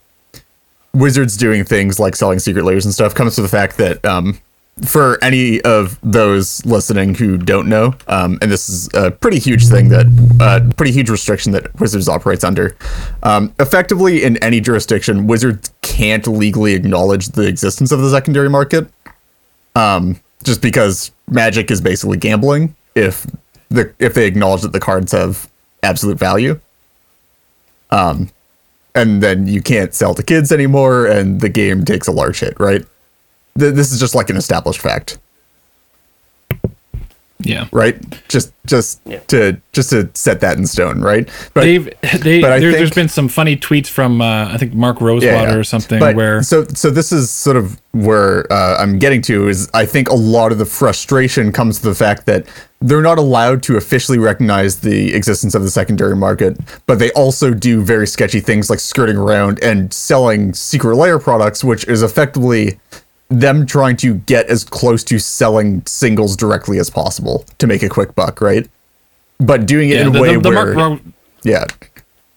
[0.94, 4.40] wizards doing things like selling secret lairs and stuff comes to the fact that um,
[4.86, 9.68] for any of those listening who don't know, um, and this is a pretty huge
[9.68, 10.06] thing that,
[10.40, 12.76] uh, pretty huge restriction that Wizards operates under.
[13.22, 18.88] Um, effectively, in any jurisdiction, Wizards can't legally acknowledge the existence of the secondary market
[19.76, 23.26] um, just because magic is basically gambling if
[23.70, 25.50] the if they acknowledge that the cards have
[25.82, 26.60] absolute value
[27.92, 28.30] um
[28.96, 32.60] and then you can't sell to kids anymore and the game takes a large hit
[32.60, 32.86] right
[33.60, 35.18] Th- this is just like an established fact
[37.46, 37.68] Yeah.
[37.74, 37.98] right
[38.30, 39.20] just just Yeah.
[39.28, 41.84] to just to set that in stone right but They've
[42.22, 45.60] they but there, think- there's been some funny tweets from uh, I think Mark Rosewater
[45.60, 49.50] or something But- where so so this is sort of where uh, I'm getting to
[49.50, 52.46] is I think a lot of the frustration comes to the fact that
[52.82, 57.54] they're not allowed to officially recognize the existence of the secondary market, but they also
[57.54, 62.78] do very sketchy things like skirting around and selling secret lair products, which is effectively
[63.30, 67.90] them trying to get as close to selling singles directly as possible to make a
[67.90, 68.70] quick buck, right?
[69.40, 71.12] But doing it yeah, in a the, way the, the where Mark Ro-
[71.44, 71.66] yeah,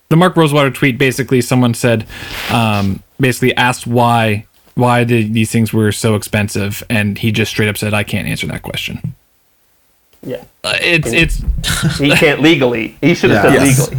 [0.08, 2.06] the Mark Rosewater tweet basically someone said
[2.50, 7.68] um, basically asked why why the, these things were so expensive and he just straight
[7.68, 9.14] up said I can't answer that question.
[10.22, 12.96] Yeah, Uh, it's it's he can't legally.
[13.00, 13.64] He should have Yeah.
[13.64, 13.90] said Yes.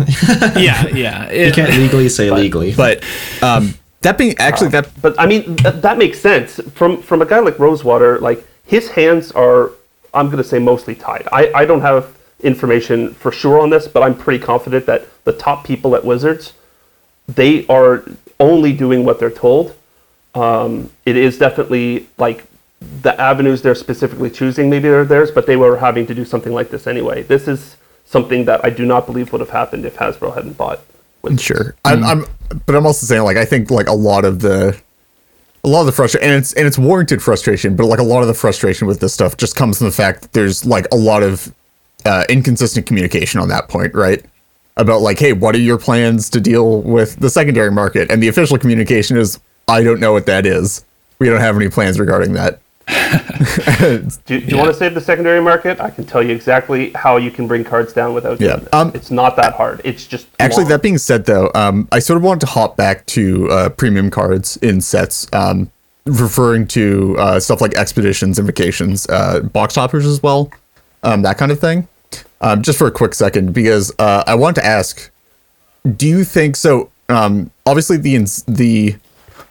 [0.54, 0.64] legally.
[0.66, 2.74] yeah yeah You it, can't legally say legally.
[2.76, 3.04] but
[3.42, 3.74] um,
[4.08, 7.40] that being actually that But I mean, th- that makes sense from from a guy
[7.40, 8.20] like Rosewater.
[8.20, 9.72] Like his hands are,
[10.14, 11.28] I'm going to say, mostly tied.
[11.32, 15.34] I I don't have information for sure on this, but I'm pretty confident that the
[15.34, 16.54] top people at Wizards,
[17.28, 18.06] they are
[18.40, 19.76] only doing what they're told.
[20.36, 22.46] Um, it is definitely like
[23.02, 24.70] the avenues they're specifically choosing.
[24.70, 27.24] Maybe they're theirs, but they were having to do something like this anyway.
[27.24, 30.80] This is something that I do not believe would have happened if Hasbro hadn't bought.
[31.38, 32.26] Sure, I'm, I'm,
[32.66, 34.80] but I'm also saying like I think like a lot of the,
[35.64, 38.22] a lot of the frustration, and it's and it's warranted frustration, but like a lot
[38.22, 40.96] of the frustration with this stuff just comes from the fact that there's like a
[40.96, 41.54] lot of
[42.06, 44.24] uh, inconsistent communication on that point, right?
[44.78, 48.10] About like, hey, what are your plans to deal with the secondary market?
[48.12, 50.86] And the official communication is, I don't know what that is.
[51.20, 52.62] We don't have any plans regarding that.
[52.88, 55.80] Do, do you want to save the secondary market?
[55.80, 59.12] I can tell you exactly how you can bring cards down without Yeah, um, it's
[59.12, 59.82] not that hard.
[59.84, 60.70] It's just Actually, long.
[60.72, 64.10] that being said, though, um, I sort of wanted to hop back to uh, premium
[64.10, 65.70] cards in sets, um,
[66.06, 70.50] referring to uh, stuff like expeditions and vacations, uh, box toppers as well,
[71.04, 71.88] um, that kind of thing.
[72.40, 75.12] Um, just for a quick second, because uh, I want to ask:
[75.96, 76.90] Do you think so?
[77.10, 78.96] Um, obviously, the the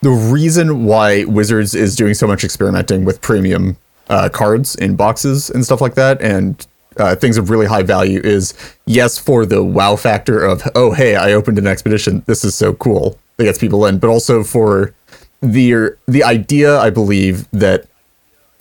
[0.03, 3.77] the reason why Wizards is doing so much experimenting with premium
[4.09, 8.21] uh, cards in boxes and stuff like that, and uh, things of really high value
[8.23, 8.55] is
[8.87, 12.73] yes for the wow factor of oh hey I opened an expedition this is so
[12.75, 14.95] cool that gets people in, but also for
[15.43, 17.87] the the idea I believe that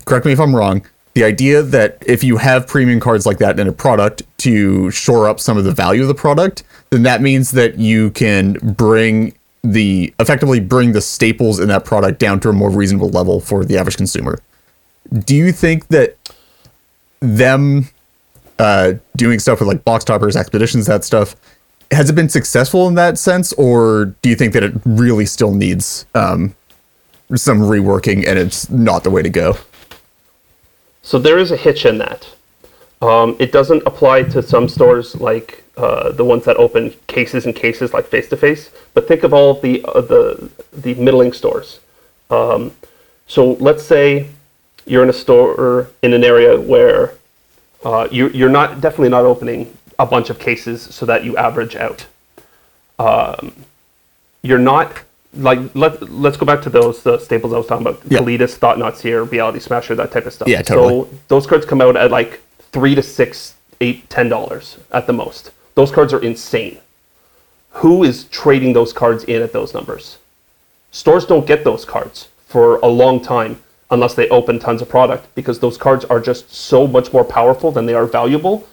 [0.06, 0.86] correct me if I'm wrong.
[1.13, 5.30] The idea that if you have premium cards like that in a product to shore
[5.30, 9.34] up some of the value of the product, then that means that you can bring
[9.71, 13.65] the effectively bring the staples in that product down to a more reasonable level for
[13.65, 14.39] the average consumer.
[15.12, 16.17] Do you think that
[17.19, 17.89] them
[18.60, 21.36] uh, doing stuff with like box toppers, expeditions, that stuff,
[21.91, 25.54] has it been successful in that sense, or do you think that it really still
[25.54, 26.56] needs um,
[27.36, 29.58] some reworking and it's not the way to go?
[31.01, 32.28] So there is a hitch in that.
[33.01, 37.55] Um, it doesn't apply to some stores like uh, the ones that open cases and
[37.55, 38.71] cases like face to face.
[38.93, 41.79] But think of all of the uh, the the middling stores.
[42.29, 42.71] Um,
[43.27, 44.27] so let's say
[44.85, 47.15] you're in a store in an area where
[47.83, 51.75] uh, you, you're not definitely not opening a bunch of cases so that you average
[51.75, 52.05] out.
[52.99, 53.53] Um,
[54.41, 55.01] you're not
[55.33, 58.01] like let let's go back to those staples I was talking about.
[58.07, 58.19] Yeah.
[58.19, 60.47] Kalitas, Thought Not Seer, Reality Smasher, that type of stuff.
[60.47, 61.09] Yeah, totally.
[61.09, 65.13] So those cards come out at like three to six, eight, ten dollars at the
[65.13, 65.51] most.
[65.75, 66.79] Those cards are insane.
[67.81, 70.17] Who is trading those cards in at those numbers?
[70.91, 73.61] Stores don't get those cards for a long time
[73.91, 77.71] unless they open tons of product because those cards are just so much more powerful
[77.71, 78.65] than they are valuable.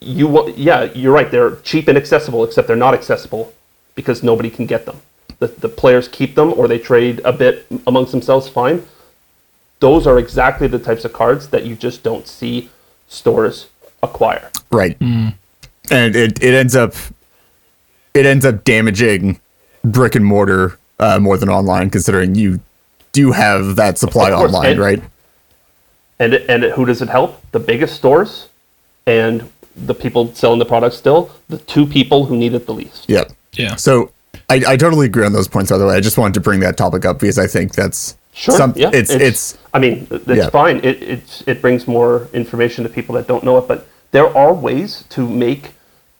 [0.00, 1.30] You wa- yeah, you're right.
[1.30, 3.54] They're cheap and accessible, except they're not accessible
[3.94, 5.00] because nobody can get them.
[5.38, 8.48] The, the players keep them or they trade a bit amongst themselves.
[8.48, 8.84] Fine.
[9.80, 12.70] Those are exactly the types of cards that you just don't see
[13.08, 13.68] stores
[14.02, 14.50] acquire.
[14.70, 14.98] Right.
[14.98, 15.34] Mm.
[15.90, 16.94] And it, it ends up
[18.14, 19.40] it ends up damaging
[19.84, 22.60] brick and mortar uh, more than online, considering you
[23.12, 25.02] do have that supply course, online, and- right?
[26.20, 27.42] And and who does it help?
[27.50, 28.48] The biggest stores
[29.06, 33.08] and the people selling the product still, the two people who need it the least.
[33.10, 33.32] Yep.
[33.54, 33.74] Yeah.
[33.76, 34.12] So
[34.48, 35.72] I, I totally agree on those points.
[35.72, 38.16] By the way, I just wanted to bring that topic up because I think that's
[38.32, 38.56] Sure.
[38.56, 38.90] some- yeah.
[38.92, 40.50] it's, it's I mean, it's Yeah.
[40.50, 40.78] fine.
[40.78, 44.54] It it's, it brings more information to people that don't know it, but there are
[44.54, 45.73] ways to make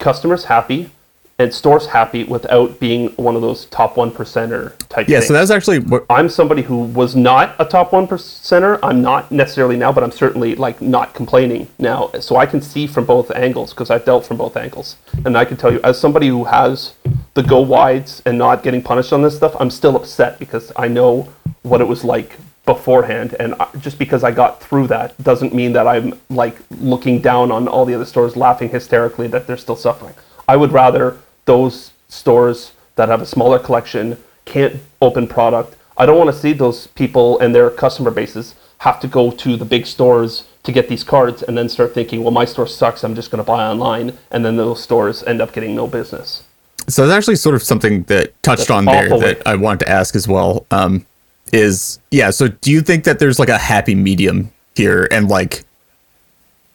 [0.05, 0.91] customers happy
[1.39, 5.09] and stores happy without being one of those top one percenter type.
[5.09, 5.19] yeah.
[5.19, 5.29] things.
[5.29, 8.79] So that's actually what I'm somebody who was not a top one percenter.
[8.83, 12.11] I'm not necessarily now, but I'm certainly like not complaining now.
[12.21, 15.45] So I can see from both angles because I've dealt from both angles, and I
[15.45, 16.93] can tell you, as somebody who has
[17.33, 20.87] the go wides and not getting punished on this stuff, I'm still upset because I
[20.87, 25.73] know what it was like beforehand, and just because I got through that doesn't mean
[25.75, 29.77] that I'm like looking down on all the other stores, laughing hysterically that they're still
[29.77, 30.15] suffering.
[30.49, 35.77] I would rather those stores that have a smaller collection can't open product.
[35.97, 39.57] I don't want to see those people and their customer bases have to go to
[39.57, 43.05] the big stores to get these cards and then start thinking, well, my store sucks.
[43.05, 44.17] I'm just going to buy online.
[44.31, 46.45] And then those stores end up getting no business.
[46.89, 49.81] so it's actually sort of something that touched That's on there that way- I wanted
[49.81, 50.67] to ask as well.
[50.71, 51.07] Um,
[51.55, 52.31] is yeah.
[52.31, 55.65] So do you think that there's like a happy medium here, and like,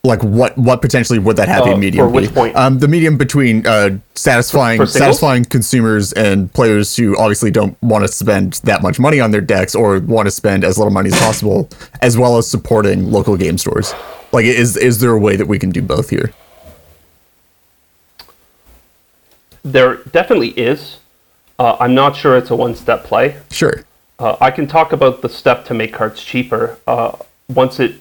[0.02, 2.34] like what what potentially would that happy Uh, medium for which be?
[2.34, 2.56] point?
[2.56, 7.76] Um, the medium between uh satisfying For- for satisfying consumers and players who obviously don't
[7.82, 10.92] want to spend that much money on their decks or want to spend as little
[10.92, 11.68] money as possible,
[12.00, 13.92] as well as supporting local game stores.
[14.32, 16.32] Like, is is there a way that we can do both here?
[19.62, 20.98] There definitely is.
[21.58, 23.36] Uh, I'm not sure it's a one step play.
[23.50, 23.84] Sure.
[24.20, 26.78] Uh, I can talk about the step to make cards cheaper.
[26.86, 27.16] Uh,
[27.48, 27.94] once it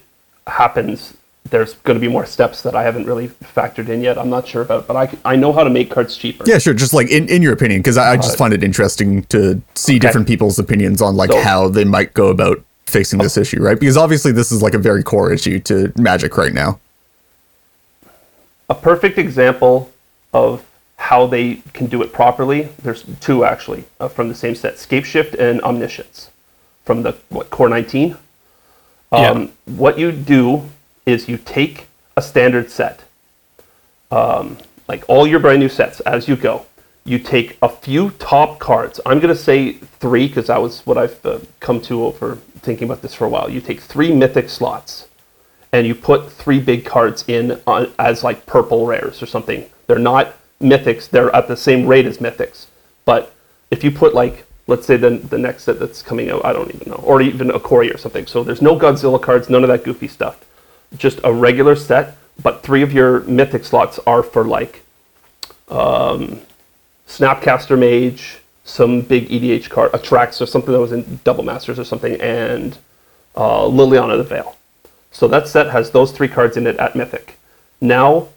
[0.47, 1.13] happens,
[1.49, 4.17] there's going to be more steps that I haven't really factored in yet.
[4.17, 6.43] I'm not sure about, but I, I know how to make cards cheaper.
[6.45, 6.73] Yeah, sure.
[6.73, 9.97] Just like in, in your opinion, because I, I just find it interesting to see
[9.97, 13.79] different people's opinions on like So- how they might go about fixing this issue, right?
[13.79, 16.79] Because obviously this is like a very core issue to Magic right now.
[18.69, 19.89] a perfect example
[20.33, 20.63] of
[21.09, 22.69] how they can do it properly.
[22.83, 26.29] There's two actually uh, from the same set: Scapeshift and Omniscience
[26.85, 28.15] from the what Core 19.
[29.11, 30.69] Um, What you do
[31.07, 33.01] is you take a standard set,
[34.11, 36.67] um, like all your brand new sets, as you go.
[37.05, 38.99] You take a few top cards.
[39.03, 42.87] I'm going to say three because that was what I've uh, come to over thinking
[42.87, 43.49] about this for a while.
[43.49, 45.07] You take three mythic slots
[45.71, 49.67] and you put three big cards in on, as like purple rares or something.
[49.87, 52.67] They're not mythics; they're at the same rate as mythics.
[53.05, 53.33] But
[53.71, 56.73] if you put like, let's say the the next set that's coming out, I don't
[56.73, 58.27] even know, or even a Cory or something.
[58.27, 60.43] So there's no Godzilla cards, none of that goofy stuff.
[60.97, 64.83] Just a regular set, but three of your mythic slots are for like
[65.69, 66.41] um,
[67.07, 71.83] Snapcaster Mage, some big EDH card, Atraxa or something that was in Double Masters or
[71.83, 72.77] something, and
[73.35, 74.55] uh, Liliana the Veil.
[75.11, 77.39] So that set has those three cards in it at Mythic.
[77.81, 78.27] Now,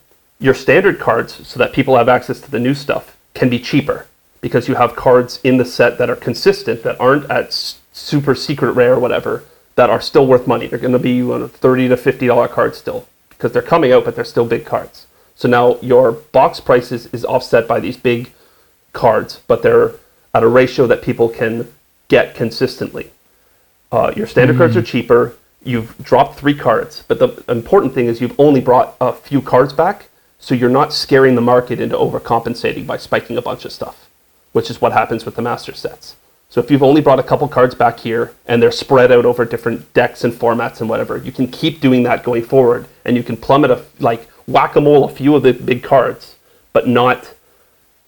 [0.43, 4.07] your standard cards, so that people have access to the new stuff, can be cheaper
[4.41, 7.53] because you have cards in the set that are consistent, that aren't at
[7.93, 9.45] super secret rare or whatever,
[9.77, 10.67] that are still worth money.
[10.67, 14.05] They're going to be uh, thirty to fifty dollar cards still because they're coming out,
[14.05, 15.07] but they're still big cards.
[15.35, 18.33] So now your box prices is offset by these big
[18.93, 19.93] cards, but they're
[20.35, 21.73] at a ratio that people can
[22.09, 23.11] get consistently.
[23.91, 25.35] Uh, your standard cards are cheaper.
[25.65, 29.73] You've dropped three cards, but the important thing is you've only brought a few cards
[29.73, 30.09] back,
[30.43, 34.11] so you're not scaring the market into overcompensating by spiking a bunch of stuff,
[34.51, 36.17] which is what happens with the master sets.
[36.51, 39.45] So if you've only brought a couple cards back here and they're spread out over
[39.45, 43.23] different decks and formats and whatever, you can keep doing that going forward, and you
[43.23, 46.35] can plummet a like whack a mole a few of the big cards,
[46.73, 47.33] but not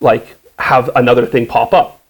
[0.01, 2.03] like have another thing pop up,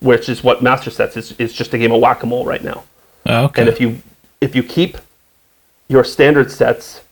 [0.00, 1.32] which is what master sets is.
[1.32, 2.84] Is just a game of whack a mole right now.
[3.26, 3.62] Oh, okay.
[3.62, 4.00] And if you
[4.40, 4.98] if you keep
[5.88, 7.02] your standard sets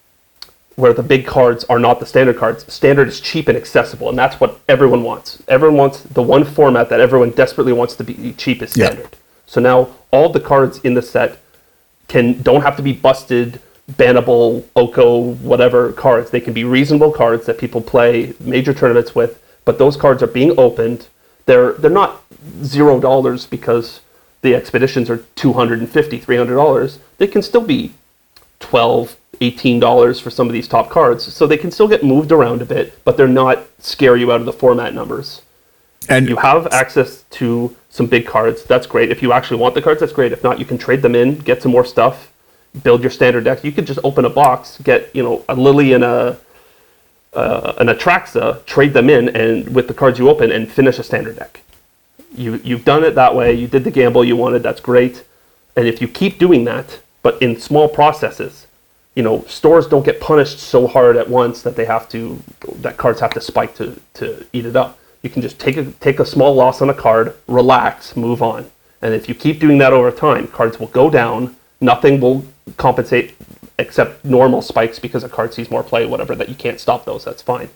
[0.77, 2.70] where the big cards are not the standard cards.
[2.73, 5.43] Standard is cheap and accessible, and that's what everyone wants.
[5.49, 8.87] Everyone wants the one format that everyone desperately wants to be cheap is Yeah.
[8.87, 9.16] standard.
[9.47, 11.39] So now all the cards in the set
[12.09, 13.61] can don't have to be busted,
[13.91, 16.31] bannable, Oko, whatever cards.
[16.31, 19.39] They can be reasonable cards that people play major tournaments with.
[19.64, 21.07] But those cards are being opened.
[21.47, 22.23] They're they're not
[22.64, 24.01] zero dollars because
[24.41, 26.99] the expeditions are 250 300 dollars.
[27.18, 27.93] They can still be
[28.61, 31.32] 12 18 dollars for some of these top cards.
[31.34, 34.40] So they can still get moved around a bit, but they're not scare you out
[34.40, 35.43] of the format numbers
[36.09, 38.64] And you have access to some big cards.
[38.64, 39.11] That's great.
[39.11, 40.32] If you actually want the cards, that's great.
[40.32, 42.32] If not, you can trade them in, get some more stuff,
[42.82, 43.64] build your standard deck.
[43.64, 46.38] You could just open a box, get you know a Lily and a
[47.34, 51.03] uh, an Atraxa, trade them in, and with the cards you open, and finish a
[51.03, 51.62] standard deck.
[52.34, 53.53] You you've done it that way.
[53.55, 54.62] You did the gamble you wanted.
[54.62, 55.24] That's great.
[55.76, 58.66] And if you keep doing that, but in small processes,
[59.14, 62.42] you know stores don't get punished so hard at once that they have to
[62.76, 64.98] that cards have to spike to to eat it up.
[65.22, 68.70] You can just take a take a small loss on a card, relax, move on.
[69.02, 71.56] And if you keep doing that over time, cards will go down.
[71.80, 72.44] Nothing will
[72.76, 73.34] compensate
[73.78, 76.34] except normal spikes because a card sees more play, whatever.
[76.34, 77.24] That you can't stop those.
[77.24, 77.68] That's fine.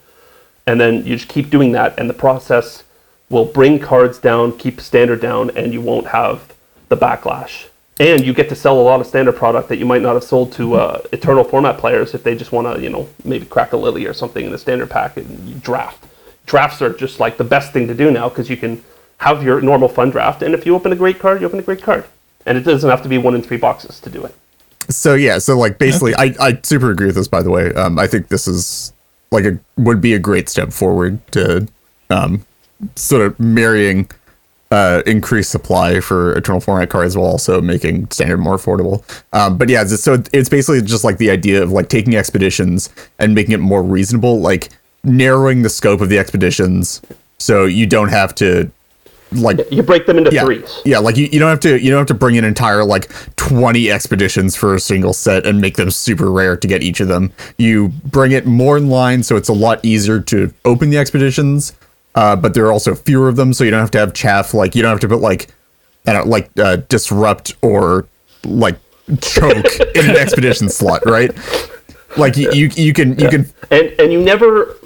[0.67, 2.83] And then you just keep doing that, and the process
[3.29, 6.53] will bring cards down, keep standard down, and you won't have
[6.89, 7.67] the backlash.
[7.99, 10.25] And you get to sell a lot of standard product that you might not have
[10.25, 13.73] sold to uh, eternal format players if they just want to, you know, maybe crack
[13.73, 16.05] a lily or something in the standard pack and you draft.
[16.45, 18.83] Drafts are just like the best thing to do now because you can
[19.19, 21.63] have your normal fun draft, and if you open a great card, you open a
[21.63, 22.05] great card,
[22.45, 24.35] and it doesn't have to be one in three boxes to do it.
[24.91, 27.29] so yeah, so like basically, I I super agree with this.
[27.29, 28.93] By the way, um, I think this is
[29.31, 31.67] like a would be a great step forward to
[32.11, 32.45] um,
[32.95, 34.11] sort of marrying
[34.71, 39.03] uh, increased supply for eternal format cards while also making standard more affordable.
[39.33, 43.35] Um, but yeah, so it's basically just like the idea of like taking expeditions and
[43.35, 44.71] making it more reasonable, like
[45.05, 47.01] narrowing the scope of the expeditions
[47.39, 48.71] so you don't have to
[49.33, 50.83] like You break them into yeah, threes.
[50.85, 53.09] Yeah, like you, you don't have to you don't have to bring an entire like
[53.37, 57.09] 20 expeditions for a single set and make them super rare to get each of
[57.09, 57.33] them.
[57.59, 61.73] You bring it more in line so it's a lot easier to open the expeditions,
[62.17, 64.53] uh, but there are also fewer of them, so you don't have to have chaff
[64.55, 65.49] like you don't have to put like
[66.07, 68.07] I don't know, like uh, disrupt or
[68.45, 68.77] like
[69.21, 71.31] choke in an expedition slot, right?
[72.17, 74.77] Like you, you you can you can and and you never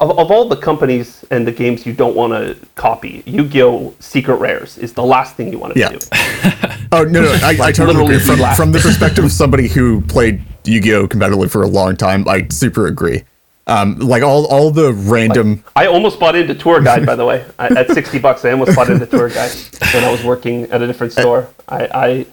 [0.00, 4.36] of, of all the companies and the games you don't want to copy yu-gi-oh secret
[4.36, 5.90] rares is the last thing you want to Yeah.
[5.90, 6.02] doing
[6.92, 8.18] Oh no, no, I, I totally agree.
[8.20, 12.46] From, from the perspective of somebody who played Yu-Gi-Oh competitively for a long time, I
[12.50, 13.24] super agree.
[13.66, 17.46] Um, like all all the random, i almost bought into tour guide by the way.
[17.58, 19.50] I, at 60 bucks i almost bought into tour guide
[19.94, 21.48] when i was working at a different store.
[21.66, 22.26] I, I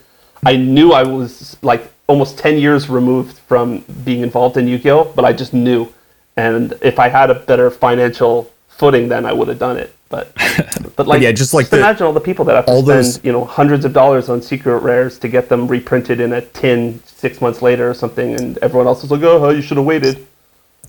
[0.45, 5.23] i knew i was like almost 10 years removed from being involved in yu-gi-oh but
[5.23, 5.88] i just knew.
[6.36, 9.95] And if i had a better financial footing then i would have done it.
[10.09, 10.34] But
[10.97, 13.23] but like yeah, just like the- imagine all the people that have to spend those-
[13.23, 17.01] you know hundreds of dollars on secret rares to get them reprinted in a tin
[17.05, 20.27] six months later or something, and everyone else is like, "Oh, you should have waited."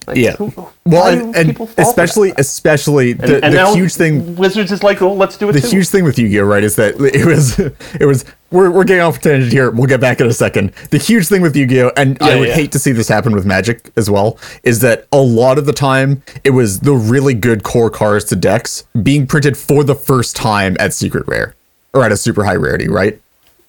[0.06, 0.32] Like, yeah.
[0.36, 0.52] who-
[0.84, 1.88] Well, and, and people fall for that?
[1.88, 5.48] especially especially the, and, and the now huge thing Wizards is like, "Oh, let's do
[5.48, 5.68] it." the too.
[5.68, 7.58] huge thing with Yu-Gi-Oh, right, is that it was
[8.00, 9.70] it was we're, we're getting off a tangent here.
[9.70, 10.72] We'll get back in a second.
[10.90, 12.54] The huge thing with Yu-Gi-Oh, and I would yeah.
[12.54, 15.72] hate to see this happen with Magic as well, is that a lot of the
[15.72, 20.36] time it was the really good core cards to decks being printed for the first
[20.36, 21.54] time at Secret Rare
[21.94, 23.20] or at a super high rarity, right?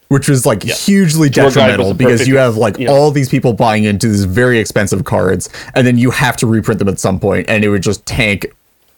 [0.10, 2.90] Which was like hugely Tour Guide was detrimental because you have like yeah.
[2.90, 6.80] all these people buying into these very expensive cards, and then you have to reprint
[6.80, 8.46] them at some point, and it would just tank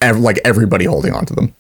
[0.02, 1.56] ev- like everybody holding on to them.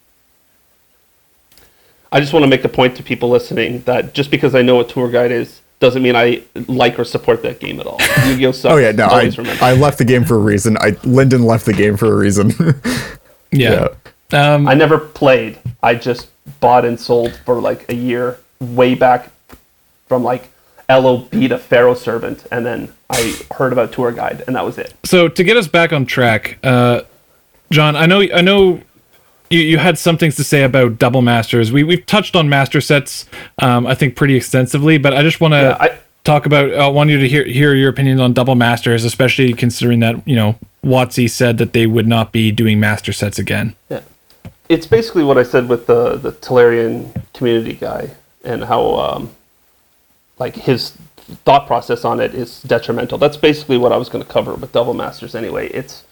[2.11, 4.75] I just want to make the point to people listening that just because I know
[4.75, 7.99] what tour guide is doesn't mean I like or support that game at all.
[8.27, 8.73] Yu-Gi-Oh sucks.
[8.73, 9.31] Oh yeah, no, I,
[9.61, 10.77] I left the game for a reason.
[10.79, 12.51] I Lyndon left the game for a reason.
[13.57, 13.89] Yeah.
[14.31, 15.59] Um, I never played.
[15.81, 16.29] I just
[16.59, 19.31] bought and sold for like a year, way back
[20.07, 20.49] from like
[20.89, 24.93] LOB to Pharaoh Servant, and then I heard about Tour Guide, and that was it.
[25.03, 27.01] so to get us back on track, uh,
[27.71, 28.81] John, I know I know
[29.49, 31.71] you, you had some things to say about double masters.
[31.71, 33.25] We we've touched on master sets,
[33.59, 36.71] um, I think pretty extensively, but I just want to Yeah, I- talk about.
[36.73, 40.35] I want you to hear hear your opinion on double masters, especially considering that you
[40.35, 43.73] know WotC said that they would not be doing master sets again.
[43.89, 44.01] Yeah,
[44.69, 48.11] it's basically what I said with the the Talarian community guy,
[48.43, 49.31] and how um,
[50.37, 50.91] like his
[51.43, 53.17] thought process on it is detrimental.
[53.17, 55.69] That's basically what I was going to cover with Double Masters anyway.
[55.69, 56.03] It's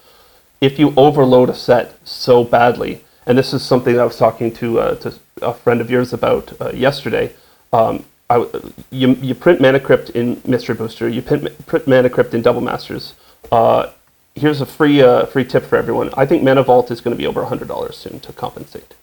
[0.61, 4.79] if you overload a set so badly, and this is something I was talking to
[4.79, 7.33] uh, to a friend of yours about uh, yesterday.
[7.71, 8.45] Um, I,
[8.89, 12.61] you, you print Mana Crypt in Mystery Booster, you print, print Mana Crypt in Double
[12.61, 13.13] Masters.
[13.51, 13.91] Uh,
[14.35, 16.09] here's a free uh, free tip for everyone.
[16.15, 18.95] I think Mana Vault is going to be over hundred dollars soon to compensate.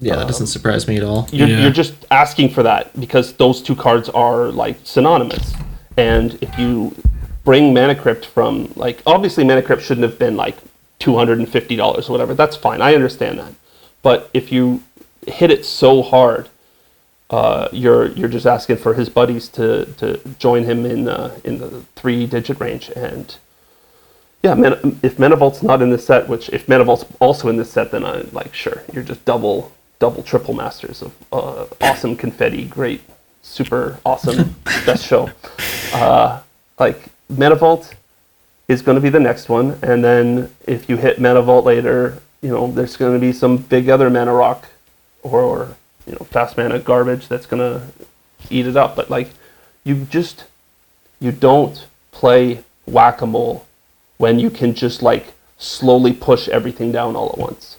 [0.00, 1.28] Yeah, that doesn't surprise me at all.
[1.30, 1.60] You're, Yeah.
[1.62, 5.52] you're just asking for that because those two cards are like synonymous.
[5.96, 6.94] And if you
[7.44, 10.56] bring Mana Crypt from like obviously Mana Crypt shouldn't have been like
[10.98, 12.34] two hundred and fifty dollars or whatever.
[12.34, 12.80] That's fine.
[12.80, 13.52] I understand that.
[14.02, 14.82] But if you
[15.26, 16.48] hit it so hard,
[17.28, 21.58] uh, you're you're just asking for his buddies to, to join him in uh, in
[21.58, 23.36] the three digit range and
[24.42, 27.56] yeah, Mana, if Mana Vault's not in this set, which if Mana Vault's also in
[27.58, 29.70] this set, then I'm like sure you're just double,
[30.00, 33.02] double, triple masters of uh, awesome confetti, great,
[33.42, 35.30] super awesome, best show.
[35.94, 36.40] Uh,
[36.80, 37.94] like Mana Vault
[38.66, 42.20] is going to be the next one, and then if you hit Mana Vault later,
[42.42, 44.66] you know there's going to be some big other mana rock,
[45.22, 45.76] or, or
[46.06, 47.86] you know fast mana garbage that's going to
[48.48, 48.96] eat it up.
[48.96, 49.30] But like,
[49.84, 50.44] you just
[51.20, 53.66] you don't play whack a mole
[54.16, 57.76] when you can just like slowly push everything down all at once.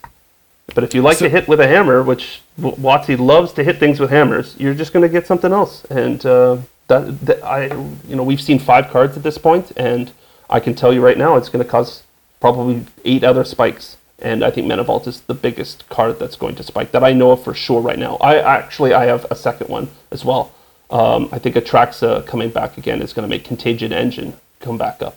[0.73, 3.79] But if you like to hit with a hammer, which W- WotC loves to hit
[3.79, 5.83] things with hammers, you're just going to get something else.
[5.85, 6.57] And uh,
[6.87, 7.65] that, that I,
[8.07, 10.11] you know, we've seen five cards at this point, and
[10.49, 12.03] I can tell you right now, it's going to cause
[12.39, 13.97] probably eight other spikes.
[14.19, 17.11] And I think Mana Vault is the biggest card that's going to spike that I
[17.11, 18.17] know of for sure right now.
[18.17, 20.53] I actually I have a second one as well.
[20.91, 25.01] Um, I think Atraxa coming back again is going to make Contagion Engine come back
[25.01, 25.15] up.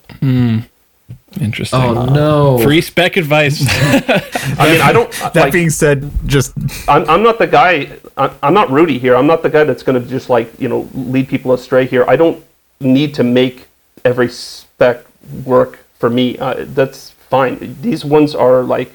[1.41, 1.81] Interesting.
[1.81, 2.59] Oh no!
[2.59, 3.65] Free spec advice.
[3.69, 5.53] I mean, I don't That like.
[5.53, 6.53] being said, just
[6.89, 7.99] I'm, I'm not the guy.
[8.17, 9.17] I'm, I'm not Rudy here.
[9.17, 12.05] I'm not the guy that's going to just like you know lead people astray here.
[12.07, 12.45] I don't
[12.81, 13.67] need to make
[14.05, 15.05] every spec
[15.45, 16.39] work for me.
[16.39, 17.77] Uh, that's fine.
[17.81, 18.93] These ones are like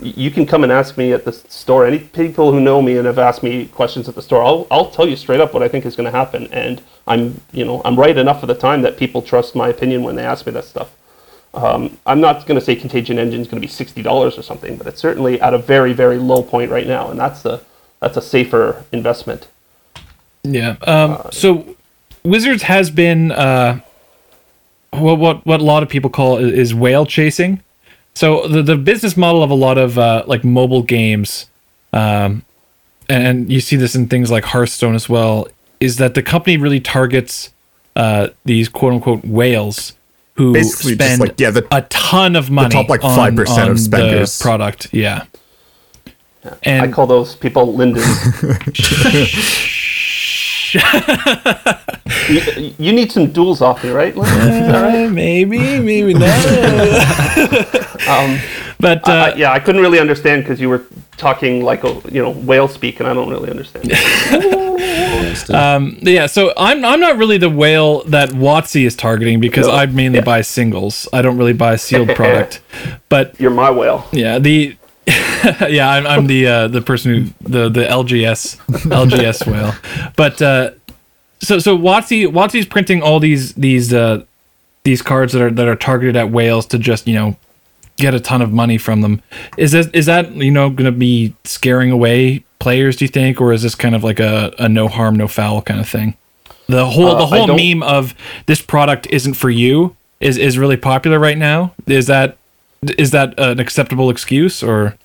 [0.00, 1.84] you can come and ask me at the store.
[1.86, 4.90] Any people who know me and have asked me questions at the store, I'll I'll
[4.90, 6.48] tell you straight up what I think is going to happen.
[6.52, 10.02] And I'm you know I'm right enough of the time that people trust my opinion
[10.02, 10.94] when they ask me that stuff.
[11.54, 14.42] Um, I'm not going to say Contagion Engine is going to be sixty dollars or
[14.42, 17.60] something, but it's certainly at a very, very low point right now, and that's a
[18.00, 19.48] that's a safer investment.
[20.44, 20.76] yeah.
[20.82, 21.76] Um, so
[22.22, 23.80] Wizards has been uh,
[24.90, 27.62] what what what a lot of people call is whale chasing.
[28.14, 31.46] So the the business model of a lot of uh, like mobile games,
[31.92, 32.42] um,
[33.08, 35.48] and you see this in things like Hearthstone as well,
[35.80, 37.50] is that the company really targets
[37.96, 39.94] uh, these quote unquote whales
[40.38, 43.62] who Basically just spend like, yeah, the- a ton of money top, like, on, 5%
[43.64, 44.38] of on spenders.
[44.38, 44.88] the product.
[44.92, 45.24] Yeah.
[46.44, 48.02] I And call those people Linden.
[52.28, 54.16] you, you need some duels off me, right?
[54.16, 54.48] Linden?
[54.48, 55.04] Is right?
[55.06, 57.84] Uh, maybe, maybe not.
[58.08, 58.38] Um,
[58.80, 60.82] but uh, I- yeah, I couldn't really understand because you were
[61.16, 63.90] talking like a you know whale speak, and I don't really understand.
[65.50, 69.74] um, yeah, so I'm I'm not really the whale that WotC is targeting because No.
[69.74, 70.24] I mainly Yeah.
[70.24, 71.08] buy singles.
[71.12, 72.60] I don't really buy sealed product.
[73.08, 74.06] But You're my whale.
[74.12, 74.76] yeah, the
[75.68, 78.56] yeah, I'm, I'm the uh, the person who the the LGS
[78.88, 79.74] LGS whale.
[80.16, 80.70] But uh,
[81.40, 84.22] so so WotC WotC's printing all these these uh,
[84.84, 87.36] these cards that are that are targeted at whales to just you know
[87.98, 89.20] get a ton of money from them.
[89.56, 92.96] Is this is that you know going to be scaring away players?
[92.96, 95.60] Do you think, or is this kind of like a, a no harm no foul
[95.62, 96.16] kind of thing?
[96.66, 98.14] The whole Uh, the whole meme of
[98.46, 101.74] this product isn't for you is is really popular right now.
[101.86, 102.38] Is that
[102.96, 104.96] is that an acceptable excuse or?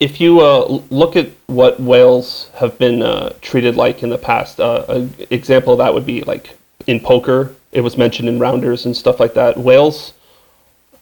[0.00, 4.58] if you uh, look at what whales have been uh, treated like in the past,
[4.58, 7.54] uh, an example of that would be like in poker.
[7.70, 9.58] It was mentioned in rounders and stuff like that.
[9.58, 10.14] Whales,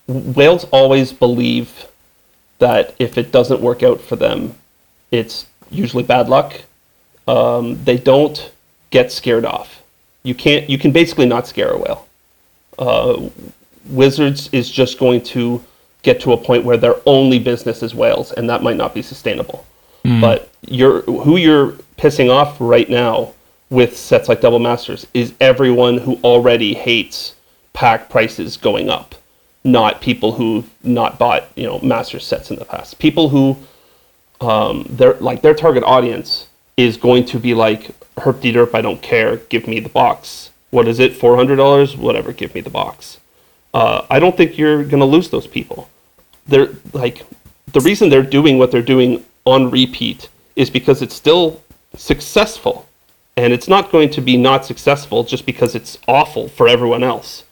[0.08, 1.86] whales always believe
[2.58, 4.54] that if it doesn't work out for them,
[5.10, 6.62] it's usually bad luck.
[7.26, 8.50] Um, they don't
[8.90, 9.82] get scared off.
[10.22, 10.68] You can't.
[10.68, 12.06] You can basically not scare a whale.
[12.78, 13.28] Uh,
[13.88, 15.62] Wizards is just going to
[16.02, 19.02] get to a point where their only business is whales, and that might not be
[19.02, 19.66] sustainable.
[20.20, 23.34] But you're who you're pissing off right now
[23.70, 27.34] with sets like Double Masters is everyone who already hates
[27.74, 29.14] pack prices going up,
[29.64, 32.98] not people who not bought you know Master sets in the past.
[32.98, 33.56] People who
[34.40, 36.46] um, their like their target audience
[36.76, 38.74] is going to be like herp de derp.
[38.74, 39.36] I don't care.
[39.36, 40.50] Give me the box.
[40.70, 41.16] What is it?
[41.16, 41.96] Four hundred dollars?
[41.96, 42.32] Whatever.
[42.32, 43.18] Give me the box.
[43.74, 45.88] Uh, I don't think you're going to lose those people.
[46.46, 47.26] They're like
[47.72, 51.62] the reason they're doing what they're doing on repeat is because it's still
[51.96, 52.88] successful,
[53.36, 57.44] and it's not going to be not successful just because it's awful for everyone else.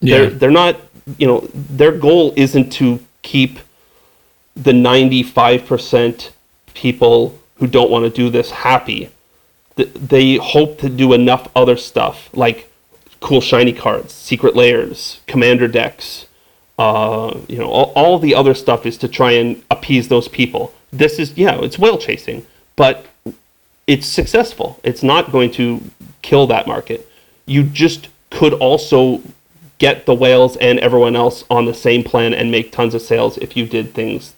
[0.00, 0.76] They're they're not.
[1.18, 3.58] You know, their goal isn't to keep
[4.56, 6.30] the 95%
[6.74, 9.10] people who don't want to do this happy.
[9.76, 12.70] They hope to do enough other stuff, like
[13.20, 16.26] cool shiny cards, secret lairs, commander decks,
[16.78, 20.72] uh, you know, all, all the other stuff is to try and appease those people.
[20.92, 22.46] This is, yeah, it's whale chasing,
[22.76, 23.06] but
[23.86, 24.80] it's successful.
[24.82, 25.82] It's not going to
[26.22, 27.08] kill that market.
[27.46, 29.22] You just could also
[29.78, 33.36] get the whales and everyone else on the same plan and make tons of sales
[33.38, 34.34] if you did things,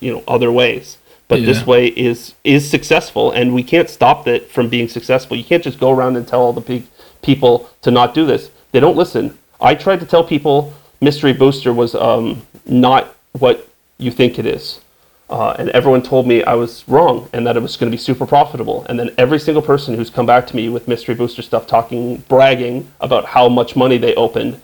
[0.00, 0.98] you know, other ways.
[1.28, 1.46] But Yeah.
[1.46, 5.36] this way is is successful, and we can't stop it from being successful.
[5.36, 6.82] You can't just go around and tell all the pe-
[7.22, 8.50] people to not do this.
[8.72, 9.36] They don't listen.
[9.60, 13.68] I tried to tell people Mystery Booster was um, not what
[13.98, 14.80] you think it is.
[15.28, 18.00] Uh, and everyone told me I was wrong and that it was going to be
[18.00, 18.86] super profitable.
[18.88, 22.18] And then every single person who's come back to me with mystery booster stuff, talking,
[22.28, 24.60] bragging about how much money they opened,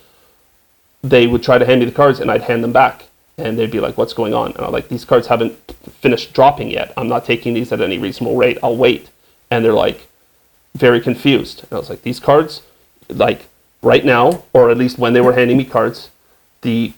[1.03, 3.09] they would try to hand me the cards and I'd hand them back.
[3.39, 5.55] And they'd be like, "What's going on?" And I'm like, "These cards haven't
[6.01, 6.93] finished dropping yet.
[6.97, 8.59] I'm not taking these at any reasonable rate.
[8.63, 9.09] I'll wait."
[9.51, 10.07] And they're like,
[10.75, 11.63] very confused.
[11.63, 12.63] And I was like, "These cards,
[13.09, 13.47] like
[13.83, 16.11] right now, or at least when they were handing me cards,
[16.63, 16.93] the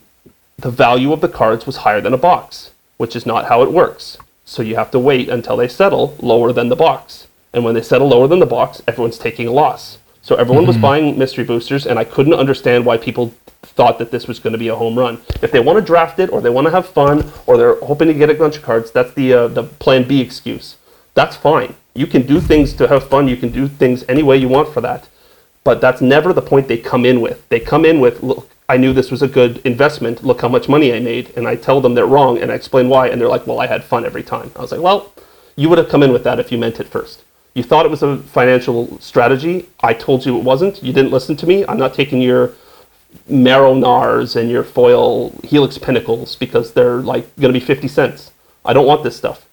[0.58, 3.72] the value of the cards was higher than a box, which is not how it
[3.72, 4.18] works.
[4.44, 7.26] So you have to wait until they settle lower than the box.
[7.52, 9.98] And when they settle lower than the box, everyone's taking a loss.
[10.22, 10.82] So everyone was mm-hmm.
[10.82, 13.34] buying mystery boosters, and I couldn't understand why people
[13.64, 15.20] thought that this was going to be a home run.
[15.42, 18.08] If they want to draft it, or they want to have fun, or they're hoping
[18.08, 20.76] to get a bunch of cards, that's the uh, the Plan B excuse.
[21.14, 21.74] That's fine.
[21.94, 23.28] You can do things to have fun.
[23.28, 25.08] You can do things any way you want for that
[25.64, 27.48] but that's never the point they come in with.
[27.48, 30.22] They come in with, look, I knew this was a good investment.
[30.22, 31.32] Look how much money I made.
[31.36, 33.08] And I tell them they're wrong and I explain why.
[33.08, 34.52] And they're like, well, I had fun every time.
[34.56, 35.12] I was like, well,
[35.56, 37.24] you would have come in with that if you meant it first.
[37.54, 39.68] You thought it was a financial strategy.
[39.80, 40.82] I told you it wasn't.
[40.82, 41.64] You didn't listen to me.
[41.66, 42.52] I'm not taking your
[43.28, 48.32] Marrow Nars and your foil Helix Pinnacles because they're like going to be 50 cents.
[48.64, 49.46] I don't want this stuff.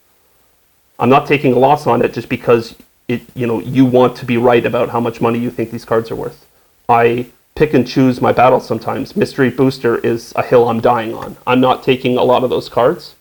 [0.99, 2.75] I'm not taking a loss on it just because
[3.07, 5.85] it you know you want to be right about how much money you think these
[5.85, 6.45] cards are worth.
[6.87, 9.15] I pick and choose my battles sometimes.
[9.15, 11.37] Mystery Booster is a hill I'm dying on.
[11.45, 13.15] I'm not taking a lot of those cards.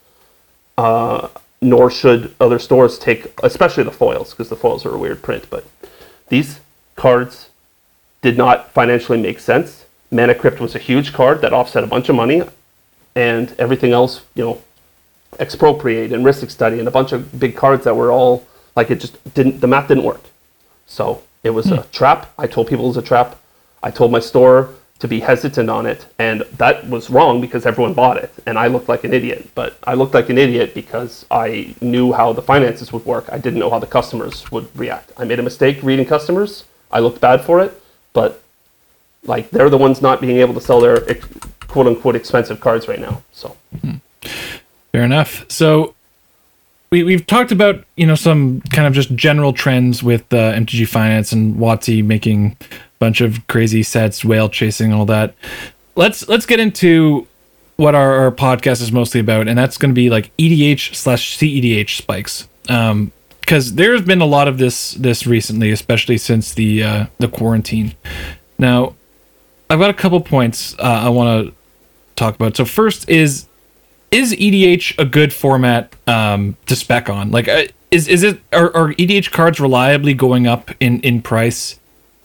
[0.79, 1.29] Uh,
[1.61, 5.47] nor should other stores take, especially the foils, because the foils are a weird print.
[5.51, 5.67] But
[6.29, 6.61] these
[6.97, 7.51] cards
[8.23, 9.85] did not financially make sense.
[10.11, 12.43] Mana Crypt was a huge card that offset a bunch of money,
[13.15, 14.63] and everything else, you know,
[15.39, 18.47] expropriate and Rhystic Study and a bunch of big cards that were all
[18.77, 20.23] like it just didn't the math didn't work.
[20.87, 21.91] So it was a hmm.
[21.91, 22.33] trap.
[22.39, 23.37] I told people it was a trap.
[23.83, 27.95] I told my store to be hesitant on it and that was wrong because everyone
[27.95, 29.49] bought it and i looked like an idiot.
[29.55, 33.27] But i looked like an idiot because i knew how the finances would work.
[33.33, 35.13] I didn't know how the customers would react.
[35.17, 36.65] I made a mistake reading customers.
[36.93, 37.81] I looked bad for it
[38.13, 38.43] but
[39.25, 41.01] like they're the ones not being able to sell their
[41.69, 43.57] quote unquote expensive cards right now so
[44.93, 45.45] Fair enough.
[45.49, 45.95] So
[46.91, 50.89] we we've talked about you know some kind of just general trends with uh, MTG
[50.89, 55.35] Finance and WotC making a bunch of crazy sets, whale chasing, all that.
[55.95, 57.27] Let's let's get into
[57.77, 61.39] what our, our podcast is mostly about, and that's going to be like EDH slash
[61.39, 62.49] CEDH spikes.
[62.69, 67.29] Um, because there's been a lot of this this recently, especially since the uh, the
[67.29, 67.95] quarantine.
[68.59, 68.95] Now,
[69.71, 71.55] I've got a couple points uh, I want to
[72.17, 72.57] talk about.
[72.57, 73.47] So first is
[74.11, 77.31] is EDH a good format um, to spec on?
[77.31, 81.79] Like, uh, is is it are, are EDH cards reliably going up in in price?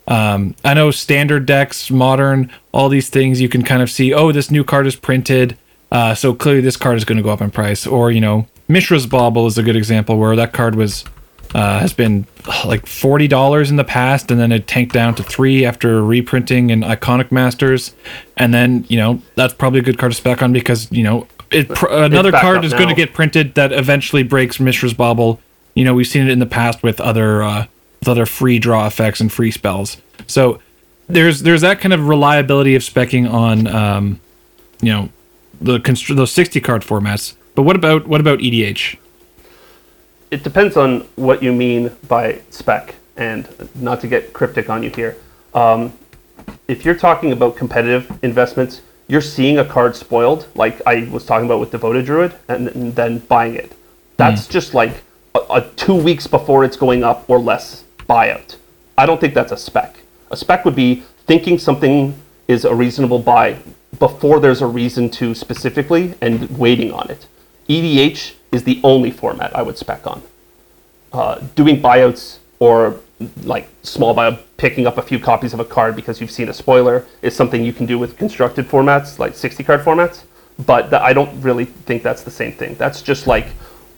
[0.08, 4.12] Um, I know standard decks, modern, all these things you can kind of see.
[4.12, 5.56] Oh, this new card is printed,
[5.90, 7.86] uh, so clearly this card is going to go up in price.
[7.86, 11.04] Or you know, Mishra's Bauble is a good example where that card was
[11.54, 12.26] uh, has been
[12.64, 16.70] like forty dollars in the past, and then it tanked down to three after reprinting
[16.70, 17.94] in Iconic Masters,
[18.36, 21.26] and then you know that's probably a good card to spec on because you know
[21.50, 25.40] it pr- another card is going to get printed that eventually breaks Mishra's Bauble.
[25.74, 27.66] You know we've seen it in the past with other uh,
[28.00, 29.96] with other free draw effects and free spells.
[30.26, 30.60] So
[31.08, 34.20] there's there's that kind of reliability of specking on um,
[34.80, 35.08] you know
[35.60, 35.78] the
[36.14, 37.34] those sixty card formats.
[37.54, 38.98] But what about what about EDH?
[40.30, 44.90] It depends on what you mean by spec, and not to get cryptic on you
[44.90, 45.16] here.
[45.54, 45.92] Um,
[46.68, 51.46] if you're talking about competitive investments, you're seeing a card spoiled, like I was talking
[51.46, 53.72] about with Devoted Druid, and, and then buying it.
[54.16, 55.02] That's just like
[55.34, 58.56] a, a two weeks before it's going up or less buyout.
[58.98, 60.00] I don't think that's a spec.
[60.30, 63.58] A spec would be thinking something is a reasonable buy
[63.98, 67.26] before there's a reason to specifically and waiting on it.
[67.68, 70.22] EDH is the only format I would spec on.
[71.12, 73.00] Uh, doing buyouts or
[73.44, 76.52] like small buyout, picking up a few copies of a card because you've seen a
[76.52, 80.24] spoiler is something you can do with constructed formats like 60 card formats.
[80.64, 82.74] But th- I don't really think that's the same thing.
[82.76, 83.48] That's just like,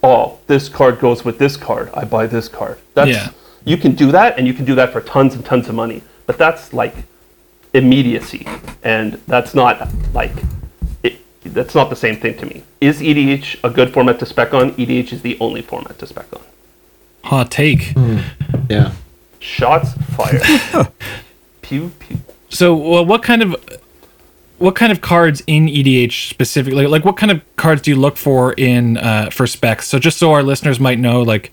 [0.02, 1.90] oh, this card goes with this card.
[1.94, 2.78] I buy this card.
[2.94, 3.30] That's Yeah.
[3.64, 6.02] you can do that, and you can do that for tons and tons of money.
[6.26, 6.94] But that's like
[7.74, 8.46] immediacy,
[8.82, 10.32] and that's not like
[11.52, 12.62] that's not the same thing to me.
[12.80, 14.72] Is EDH a good format to spec on?
[14.72, 16.42] EDH is the only format to spec on.
[17.24, 17.94] Hot take.
[18.68, 18.92] Yeah.
[19.40, 20.42] Shots fired.
[21.62, 22.18] pew pew.
[22.48, 23.56] So, well, what kind of
[24.58, 26.86] what kind of cards in EDH specifically?
[26.86, 29.86] Like, what kind of cards do you look for in uh, for specs?
[29.86, 31.52] So, just so our listeners might know, like,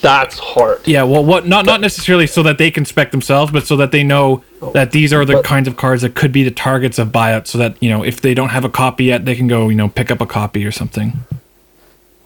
[0.00, 0.86] That's hard.
[0.86, 3.90] yeah, well, what not not necessarily so that they can spec themselves, but so that
[3.90, 4.44] they know
[4.74, 7.48] that these are the But- kinds of cards that could be the targets of buyouts
[7.48, 9.76] So that you know, if they don't have a copy yet, they can go, you
[9.76, 11.20] know, pick up a copy or something.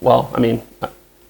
[0.01, 0.63] Well, I mean,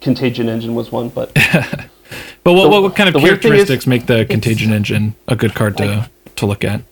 [0.01, 1.33] Contagion Engine was one, but
[2.45, 5.55] But what, The- what, kind of thing is, characteristics make the Contagion Engine a good
[5.55, 6.83] card to to look at?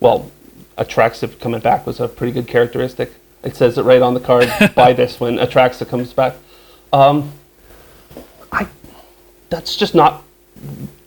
[0.00, 0.30] well,
[0.76, 3.12] Atraxa coming back was a pretty good characteristic.
[3.44, 4.50] It says it right on the card.
[4.74, 6.34] Buy this when Atraxa comes back.
[6.92, 7.30] Um,
[8.50, 8.66] I
[9.50, 10.24] that's just not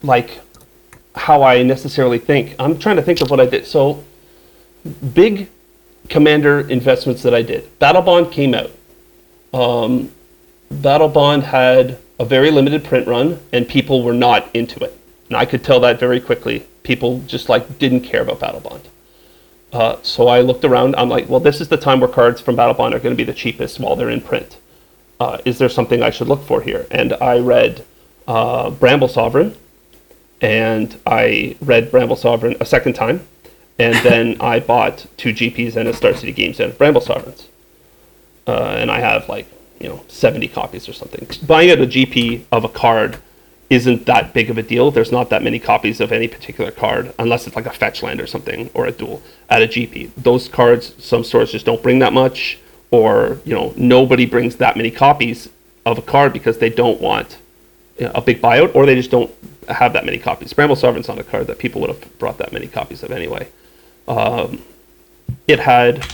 [0.04, 0.40] like
[1.18, 2.56] how I necessarily think.
[2.60, 3.66] I'm trying to think of what I did.
[3.66, 4.04] So
[5.14, 5.50] big
[6.10, 7.80] commander investments that I did.
[7.80, 8.72] Battlebond came out.
[9.54, 10.12] Um,
[10.72, 14.98] Battlebond had a very limited print run, and people were not into it.
[15.28, 16.66] And I could tell that very quickly.
[16.84, 18.86] People just like didn't care about Battlebond.
[19.74, 20.96] Uh, so I looked around.
[20.96, 23.24] I'm like, well, this is the time where cards from Battlebond are going to be
[23.24, 24.58] the cheapest while they're in print.
[25.20, 26.88] Uh, is there something I should look for here?
[26.90, 27.86] And I read
[28.28, 29.56] uh, Bramble Sovereign,
[30.42, 33.28] and I read Bramble Sovereign a second time,
[33.80, 37.48] and then I bought two GPs and a Star City Games and Bramble Sovereigns.
[38.46, 39.48] Uh, and I have like
[39.80, 41.28] you know 70 copies or something.
[41.46, 43.18] Buying out a GP of a card
[43.70, 44.92] isn't that big of a deal.
[44.92, 48.22] There's not that many copies of any particular card unless it's like a fetch land
[48.22, 50.12] or something or a dual at a GP.
[50.16, 52.60] Those cards, some stores just don't bring that much,
[52.92, 55.50] or you know nobody brings that many copies
[55.86, 57.38] of a card because they don't want
[58.00, 59.32] a big buyout, or they just don't
[59.68, 60.54] have that many copies.
[60.54, 63.48] Bramble Sovereign's not a card that people would have brought that many copies of anyway.
[64.08, 64.62] Um,
[65.48, 66.06] it had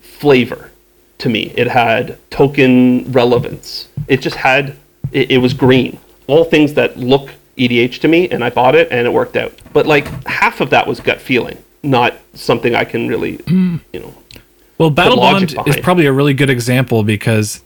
[0.00, 0.70] flavor
[1.18, 1.52] to me.
[1.56, 3.88] It had token relevance.
[4.08, 4.76] It just had,
[5.12, 5.98] it, it was green.
[6.26, 9.52] All things that look EDH to me, and I bought it and it worked out.
[9.72, 13.40] But like half of that was gut feeling, not something I can really,
[13.92, 14.14] you know.
[14.78, 17.62] Well, Battlebond is probably a really good example because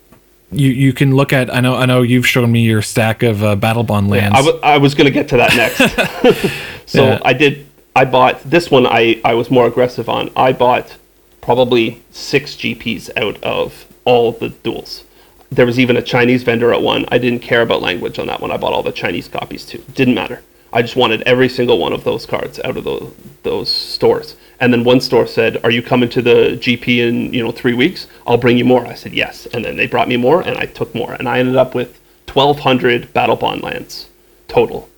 [0.53, 1.53] you you can look at.
[1.53, 4.37] I know I know you've shown me your stack of uh, Battlebond lands.
[4.37, 5.79] I, w- I was going to get to that next.
[6.87, 7.21] so Yeah.
[7.25, 7.67] I did.
[7.97, 8.87] I bought this one.
[8.87, 10.31] I I was more aggressive on.
[10.37, 10.97] I bought
[11.41, 15.03] probably six GPs out of all the duals.
[15.51, 17.05] There was even a Chinese vendor at one.
[17.09, 18.51] I didn't care about language on that one.
[18.51, 19.83] I bought all the Chinese copies too.
[19.95, 20.43] Didn't matter.
[20.75, 23.15] I just wanted every single one of those cards out of those
[23.45, 24.37] those stores.
[24.61, 27.75] And then one store said, "Are you coming to the GP in you know three
[27.75, 28.07] weeks?
[28.27, 30.67] I'll bring you more." I said yes, and then they brought me more, and I
[30.67, 32.01] took more, and I ended up with
[32.33, 34.09] 1,200 Battlebond lands
[34.49, 34.89] total.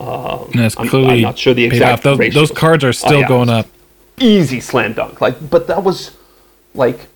[0.00, 2.02] And that's I'm- clearly I'm not sure the exact.
[2.04, 3.28] Those, those cards are oh, still Oh, yeah.
[3.28, 3.66] going up.
[4.20, 5.20] easy slam dunk.
[5.20, 6.12] Like, but that was
[6.74, 7.06] like,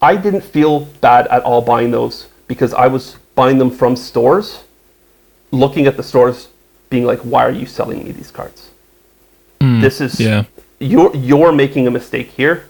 [0.00, 4.63] I didn't feel bad at all buying those because I was buying them from stores,
[5.54, 6.48] looking at the stores,
[6.90, 8.70] being like, "Why are you selling me these cards?
[9.80, 10.44] this is yeah.
[10.78, 12.66] you're you're making a mistake here,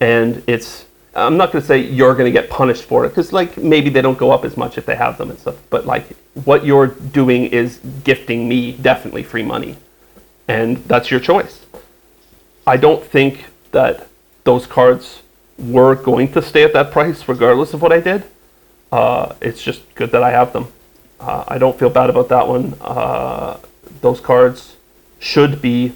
[0.00, 0.84] and it's."
[1.16, 3.88] I'm not going to say you're going to get punished for it because, like, maybe
[3.88, 5.54] they don't go up as much if they have them and stuff.
[5.70, 6.08] But like,
[6.42, 9.76] what you're doing is gifting me definitely free money,
[10.48, 11.64] and that's your choice.
[12.66, 14.08] I don't think that
[14.44, 15.22] those cards
[15.58, 18.24] were going to stay at that price regardless of what I did.
[18.90, 20.68] Uh, it's just good that I have them.
[21.24, 22.74] Uh, I don't feel bad about that one.
[22.82, 23.58] Uh,
[24.02, 24.76] those cards
[25.18, 25.92] should be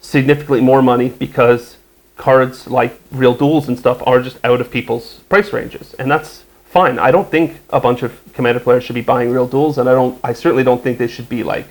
[0.00, 1.76] significantly more money because
[2.16, 6.44] cards like real duals and stuff are just out of people's price ranges, and that's
[6.66, 6.98] fine.
[6.98, 9.94] I don't think a bunch of commander players should be buying real duals, and I
[9.94, 10.20] don't.
[10.22, 11.66] I certainly don't think they should be like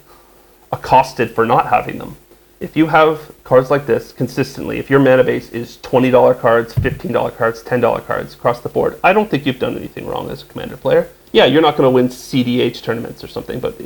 [0.72, 2.18] accosted for not having them.
[2.60, 6.74] If you have cards like this consistently, if your mana base is twenty dollar cards,
[6.74, 10.08] fifteen dollar cards, ten dollar cards across the board, I don't think you've done anything
[10.08, 11.10] wrong as a commander player.
[11.32, 13.80] Yeah, you're not going to win CDH tournaments or something, but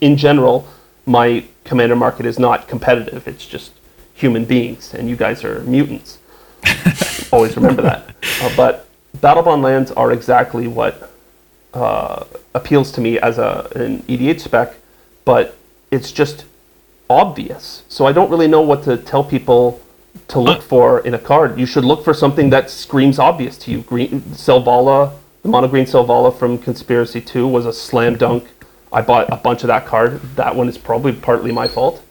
[0.00, 0.66] in general,
[1.06, 3.26] my commander market is not competitive.
[3.26, 3.72] It's just
[4.14, 6.18] human beings, and you guys are mutants.
[7.32, 8.14] Always remember that.
[8.42, 11.12] Uh, but Battlebond lands are exactly what
[11.74, 12.24] uh,
[12.54, 14.74] appeals to me as a an EDH spec,
[15.24, 15.56] but
[15.90, 16.44] it's just
[17.10, 17.82] obvious.
[17.88, 19.80] So I don't really know what to tell people
[20.28, 21.58] to look for in a card.
[21.58, 23.82] You should look for something that screams obvious to you.
[23.82, 25.12] Green Selvala,
[25.42, 28.46] the mono green Selvala from Conspiracy 2 was a slam dunk.
[28.92, 30.20] I bought a bunch of that card.
[30.36, 32.02] That one is probably partly my fault.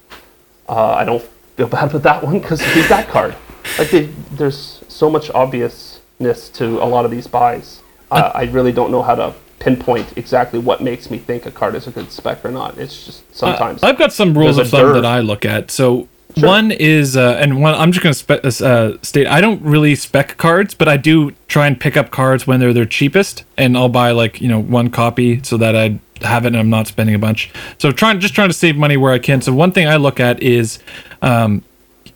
[0.70, 1.24] Uh, I don't
[1.56, 3.36] feel bad about that one because read that card.
[3.78, 7.82] Like they, there's so much obviousness to a lot of these buys.
[8.10, 11.76] Uh, I really don't know how to pinpoint exactly what makes me think a card
[11.76, 12.78] is a good spec or not.
[12.78, 13.84] It's just sometimes.
[13.84, 15.72] Uh, I've got some rules of thumb that I look at.
[15.72, 16.08] So
[16.38, 19.96] One is, uh, and one I'm just going to spe- uh, state I don't really
[19.96, 23.78] spec cards, but I do try and pick up cards when they're their cheapest, and
[23.78, 26.88] I'll buy like you know one copy so that I have it and I'm not
[26.88, 27.52] spending a bunch.
[27.78, 29.42] So trying just trying to save money where I can.
[29.42, 30.80] So one thing I look at is
[31.22, 31.64] um,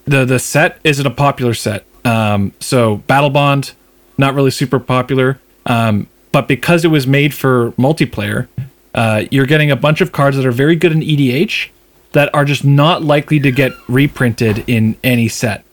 [0.06, 0.80] the the set.
[0.84, 1.86] Is it a popular set?
[2.06, 3.74] Um, so Battlebond,
[4.18, 5.40] not really super popular.
[5.66, 8.48] Um, but because it was made for multiplayer,
[8.96, 11.70] uh, you're getting a bunch of cards that are very good in EDH
[12.14, 15.64] that are just not likely to get reprinted in any set.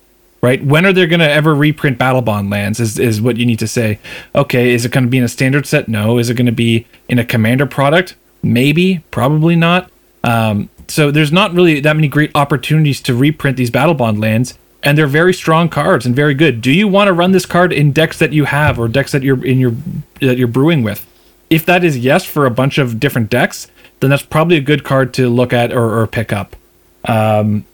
[0.41, 0.65] Right?
[0.65, 2.79] When are they going to ever reprint Battlebond lands?
[2.79, 3.99] Is is what you need to say.
[4.37, 5.89] Okay, is it going to be in a standard set?
[5.89, 6.19] No.
[6.19, 8.15] Is it going to be in a commander product?
[8.41, 9.91] Maybe, probably not.
[10.23, 14.97] Um, so there's not really that many great opportunities to reprint these Battlebond lands, and
[14.97, 16.61] they're very strong cards and very good.
[16.61, 19.23] Do you want to run this card in decks that you have or decks that
[19.23, 19.73] you're in your
[20.21, 21.05] that you're brewing with?
[21.51, 23.69] If that is yes for a bunch of different decks,
[24.01, 26.57] then that's probably a good card to look at or, or pick up.
[27.05, 27.65] Um,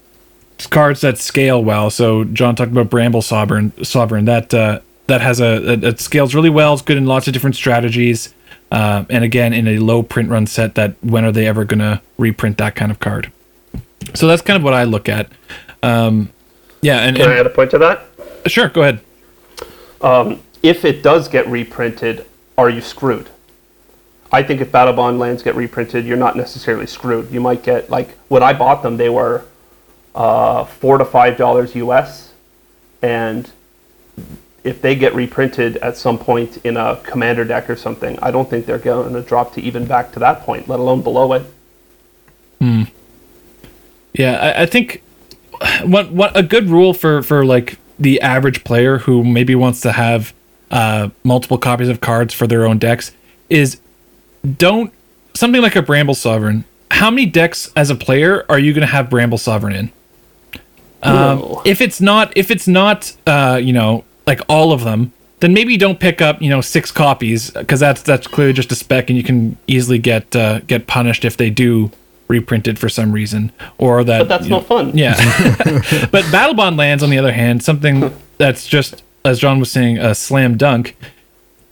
[0.70, 1.90] cards that scale well.
[1.90, 3.72] So John talked about Bramble Sovereign.
[3.84, 6.74] Sovereign that uh, that has a that scales really well.
[6.74, 8.34] It's good in lots of different strategies.
[8.70, 12.00] Uh, and again, in a low print run set, that when are they ever gonna
[12.18, 13.30] reprint that kind of card?
[14.14, 15.28] So that's kind of what I look at.
[15.82, 16.30] Um,
[16.82, 18.06] yeah, and, Can I and add a point to that?
[18.46, 19.00] sure, go ahead.
[20.64, 22.24] If it does get reprinted,
[22.56, 23.28] are you screwed?
[24.34, 27.30] I think if Battlebond lands get reprinted, you're not necessarily screwed.
[27.30, 29.44] You might get like when I bought them, they were
[30.14, 32.34] uh, four to five dollars US,
[33.00, 33.50] and
[34.64, 38.50] if they get reprinted at some point in a commander deck or something, I don't
[38.50, 41.46] think they're going to drop to even back to that point, let alone below it.
[44.14, 45.02] Yeah, I, I think
[45.84, 49.92] what what a good rule for for like the average player who maybe wants to
[49.92, 50.32] have
[50.70, 53.12] uh, multiple copies of cards for their own decks
[53.48, 53.80] is
[54.44, 54.92] don't
[55.34, 56.64] something like a Bramble Sovereign.
[56.90, 59.92] How many decks as a player are you going to have Bramble Sovereign in?
[61.02, 65.52] Um, if it's not if it's not uh, you know like all of them, then
[65.52, 69.10] maybe don't pick up you know six copies because that's that's clearly just a spec
[69.10, 71.90] and you can easily get uh, get punished if they do
[72.28, 74.20] reprint it for some reason or that.
[74.20, 74.96] But that's not know- fun.
[74.96, 75.14] Yeah,
[76.10, 80.14] but Battlebond lands on the other hand something that's just as John was saying a
[80.14, 80.96] slam dunk.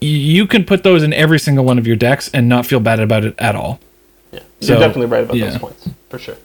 [0.03, 2.99] You can put those in every single one of your decks and not feel bad
[2.99, 3.79] about it at all.
[4.31, 5.49] Yeah, So, you're definitely right about yeah.
[5.49, 6.37] those points for sure.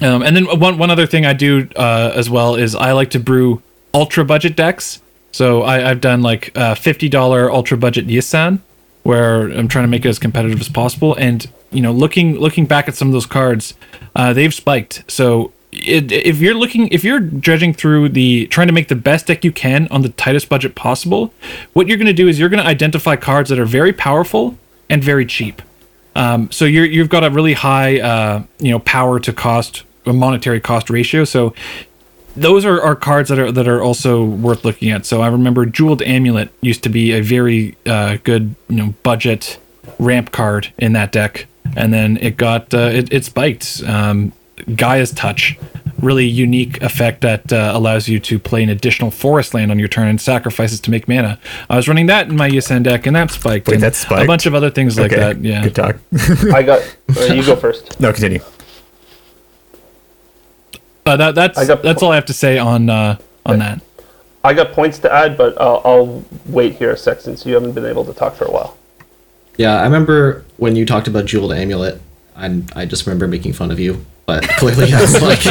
[0.00, 3.10] Um, and then one one other thing I do uh, as well is I like
[3.10, 5.00] to brew ultra budget decks.
[5.32, 8.60] So I, I've done like uh, fifty dollar ultra budget Yisan,
[9.02, 11.14] where I'm trying to make it as competitive as possible.
[11.16, 13.74] And you know, looking looking back at some of those cards,
[14.14, 15.02] uh, they've spiked.
[15.10, 15.52] So
[15.86, 19.44] it, if you're looking, if you're dredging through the trying to make the best deck
[19.44, 21.32] you can on the tightest budget possible,
[21.72, 24.58] what you're going to do is you're going to identify cards that are very powerful
[24.90, 25.62] and very cheap.
[26.14, 30.12] Um, so you're you've got a really high uh, you know power to cost a
[30.12, 31.24] monetary cost ratio.
[31.24, 31.54] So
[32.36, 35.06] those are, are cards that are that are also worth looking at.
[35.06, 39.58] So I remember Jeweled Amulet used to be a very uh, good you know budget
[39.98, 43.82] ramp card in that deck, and then it got uh, it, it spiked.
[43.86, 44.32] Um,
[44.74, 45.58] Gaia's Touch,
[46.00, 49.88] really unique effect that uh, allows you to play an additional forest land on your
[49.88, 51.38] turn and sacrifices to make mana.
[51.68, 53.68] I was running that in my Yisan deck, and that spiked.
[53.68, 54.24] Wait, that spiked?
[54.24, 55.40] A bunch of other things like okay, that.
[55.42, 55.64] Yeah.
[55.64, 55.96] Good talk.
[56.54, 56.96] I got.
[57.16, 57.98] Uh, you go first.
[58.00, 58.40] no, continue.
[61.04, 63.80] Uh, that that's I that's po- all I have to say on uh, on that.
[64.44, 67.72] I got points to add, but uh, I'll wait here a sec since you haven't
[67.72, 68.76] been able to talk for a while.
[69.56, 72.00] Yeah, I remember when you talked about Jeweled Amulet,
[72.38, 74.04] and I just remember making fun of you.
[74.26, 75.46] But clearly, I was like,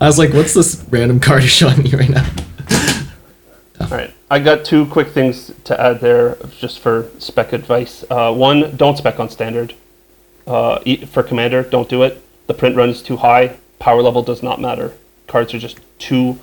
[0.00, 2.28] I was like, what's this random card you're showing me right now?
[3.80, 8.04] All right, I got two quick things to add there, just for spec advice.
[8.10, 9.74] Uh, one, don't spec on standard.
[10.46, 12.22] Uh, e- for commander, don't do it.
[12.48, 13.56] The print run is too high.
[13.78, 14.94] Power level does not matter.
[15.28, 16.40] Cards are just too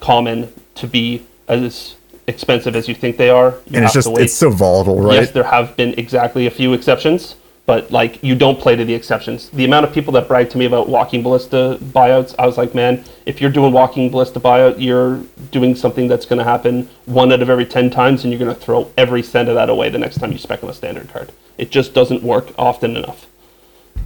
[0.00, 1.94] common to be as
[2.26, 3.50] expensive as you think they are.
[3.66, 4.24] You And it's have just to wait.
[4.24, 5.14] it's so volatile, right?
[5.20, 7.36] Yes, there have been exactly a few exceptions,
[7.66, 9.48] but like you don't play to the exceptions.
[9.50, 12.74] The amount of people that brag to me about walking ballista buyouts, I was like,
[12.74, 17.32] man, if you're doing walking ballista buyout, you're doing something that's going to happen one
[17.32, 19.88] out of every ten times, and you're going to throw every cent of that away
[19.88, 21.32] the next time you spec on a standard card.
[21.56, 23.26] It just doesn't work often enough.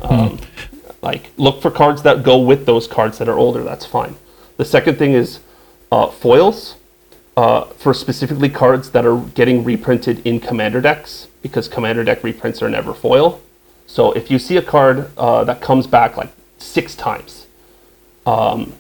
[0.03, 0.39] Um,
[1.01, 3.63] Like, look for cards that go with those cards that are older.
[3.63, 4.17] That's fine.
[4.57, 5.39] The second thing is
[5.93, 6.75] uh, foils
[7.37, 12.63] uh, for specifically cards that are getting reprinted in commander decks because commander deck reprints
[12.63, 13.41] are never foil.
[13.89, 17.47] So if you see a card uh, that comes back like six times,
[18.27, 18.75] um,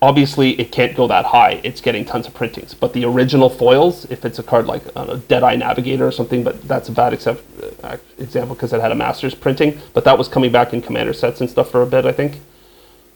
[0.00, 1.60] obviously it can't go that high.
[1.64, 2.72] It's getting tons of printings.
[2.72, 6.44] But the original foils, if it's a card like I don't Deadeye Navigator or something,
[6.44, 7.42] but that's a bad except,
[7.82, 9.80] uh, example because it had a Masters printing.
[9.92, 12.40] But that was coming back in Commander sets and stuff for a bit, I think.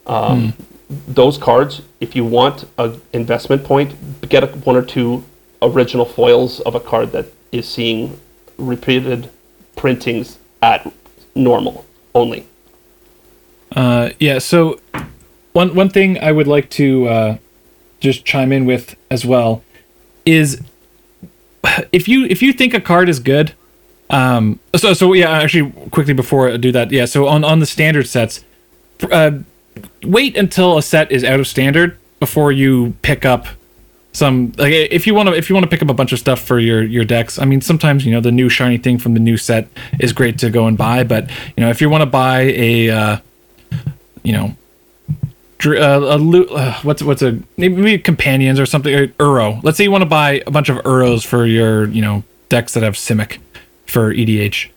[0.07, 0.55] Um,
[1.09, 3.95] Those cards, if you want an investment point,
[4.29, 5.25] get a, one or two
[5.62, 8.20] original foils of a card that is seeing
[8.59, 9.31] repeated
[9.75, 10.93] printings at
[11.35, 12.47] normal only.
[13.74, 14.39] Uh, yeah.
[14.39, 14.80] So
[15.53, 17.39] one one thing I would like to uh,
[18.01, 19.62] just chime in with as well
[20.24, 20.62] is
[21.93, 23.55] if you if you think a card is good,
[24.11, 25.30] um, so so yeah.
[25.30, 27.07] Actually, quickly before I do that, yeah.
[27.07, 28.45] So on on the standard sets,
[29.11, 29.39] uh,
[30.03, 33.47] wait until a set is out of standard before you pick up
[34.13, 36.19] some like if you want to if you want to pick up a bunch of
[36.19, 39.15] stuff for your your decks i mean sometimes you know the new shiny thing from
[39.15, 39.69] the new set
[40.01, 42.91] is great to go and buy but you know if you want to buy a
[42.91, 43.17] uh
[44.23, 44.55] you know
[45.65, 49.63] uh, a lo- uh, what's what's a maybe companions or something or Uro.
[49.63, 52.75] Let's say you want to buy a bunch of Uros for your you know decks
[52.75, 53.39] that have Simic
[53.87, 54.72] for EDH.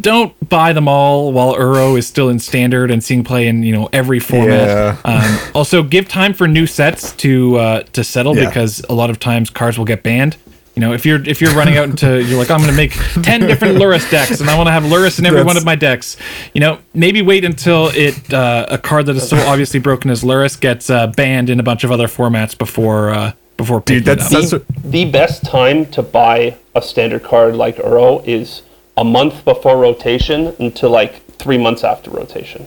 [0.00, 3.72] Don't buy them all while Uro is still in standard and seeing play in you
[3.72, 4.68] know every format.
[4.68, 4.96] Yeah.
[5.04, 8.46] Um, also, give time for new sets to uh, to settle Yeah.
[8.46, 10.36] because a lot of times cards will get banned.
[10.74, 12.92] You know, if you're if you're running out into you're like I'm going to make
[13.22, 15.74] ten different Lurrus decks and I want to have Lurrus in every one of my
[15.74, 16.16] decks.
[16.54, 20.22] You know, maybe wait until it uh, a card that is so obviously broken as
[20.22, 24.30] Lurrus gets uh, banned in a bunch of other formats before uh, before Dude, that's
[24.30, 28.62] that's the, the best time to buy a standard card like Uro is
[28.98, 32.66] a month before rotation until like three months after rotation.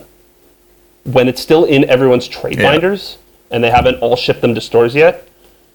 [1.04, 2.70] When it's still in everyone's trade Yeah.
[2.72, 3.18] binders
[3.50, 5.28] and they haven't all shipped them to stores yet,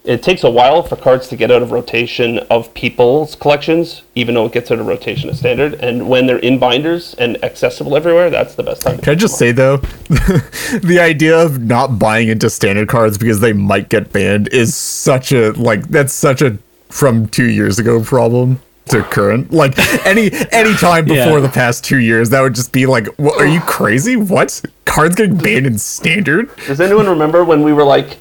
[0.03, 4.34] it takes a while for cards to get out of rotation of people's collections, even
[4.36, 5.74] though it gets out of rotation as standard.
[5.76, 8.95] And when they're in binders and accessible everywhere, that's the best time.
[8.97, 9.78] To Can I just say though,
[10.10, 15.32] the idea of not buying into standard cards because they might get banned is such
[15.34, 16.58] a like that's such a
[16.89, 18.60] from two years ago problem
[18.90, 19.52] to current.
[19.52, 21.40] Like any any time before Yeah.
[21.40, 24.16] the past two years, that would just be like, what, are you crazy?
[24.16, 26.50] What cards getting banned in standard?
[26.68, 28.18] Does anyone remember when we were like,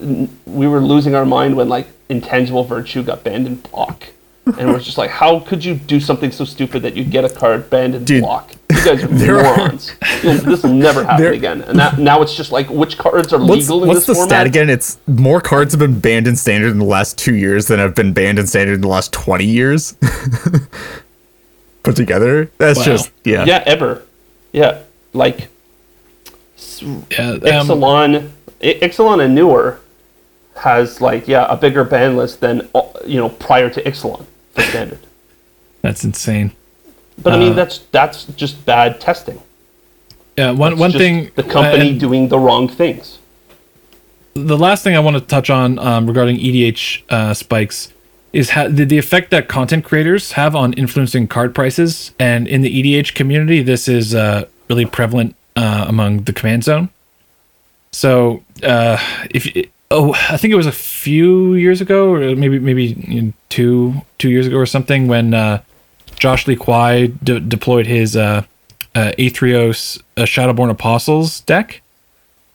[0.00, 4.04] we were losing our mind when like intangible virtue got banned in block,
[4.58, 7.30] and we're just like, how could you do something so stupid that you get a
[7.30, 8.52] card banned in Dude, block?
[8.84, 9.92] You guys are there morons.
[10.22, 11.62] You'll- this will never happen There- again.
[11.62, 14.14] And that, now it's just like, which cards are What's, legal in what's this the
[14.14, 14.28] format?
[14.30, 14.70] stat again?
[14.70, 17.94] It's more cards have been banned in standard in the last two years than have
[17.94, 19.94] been banned in standard in the last twenty years.
[21.82, 22.84] Put together, that's Wow.
[22.84, 23.44] just yeah.
[23.44, 24.02] Yeah, ever.
[24.52, 25.48] Yeah, like
[26.80, 28.30] Yeah, um, Ixalan,
[28.62, 29.80] I- Ixalan and newer
[30.56, 34.24] has like yeah a bigger ban list than uh, you know prior to Ixalan
[34.54, 35.00] for standard.
[35.80, 36.52] that's insane.
[37.18, 39.40] But I Uh, mean that's that's just bad testing.
[40.38, 43.18] Yeah, one one thing the company and doing the wrong things.
[44.34, 47.92] the last thing I want to touch on um, regarding EDH uh, spikes
[48.32, 52.12] is ha- the, the effect that content creators have on influencing card prices.
[52.18, 56.88] And in the EDH community, this is uh, really prevalent uh, among the command zone.
[57.92, 58.96] So uh,
[59.30, 59.46] if
[59.90, 64.46] oh, I think it was a few years ago, or maybe maybe two two years
[64.46, 65.60] ago or something, when uh,
[66.22, 68.44] Josh Lee Kwai de- deployed his uh,
[68.94, 71.82] uh, uh, Shadowborn Apostles deck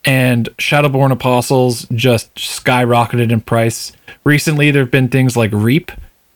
[0.06, 3.92] and Shadowborn Apostles just skyrocketed in price.
[4.24, 5.92] Recently, there have been things like Reap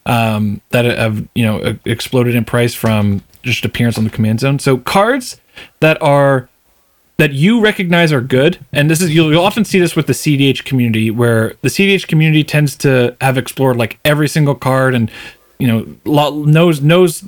[0.06, 4.60] um, that have you know exploded in price from just appearance on the command zone.
[4.60, 5.40] So cards
[5.80, 6.50] that are
[7.16, 10.14] that you recognize are good, and this is you'll, you'll often see this with the
[10.14, 15.10] CDH community, where the CDH community tends to have explored like every single card and
[15.62, 17.28] you know knows knows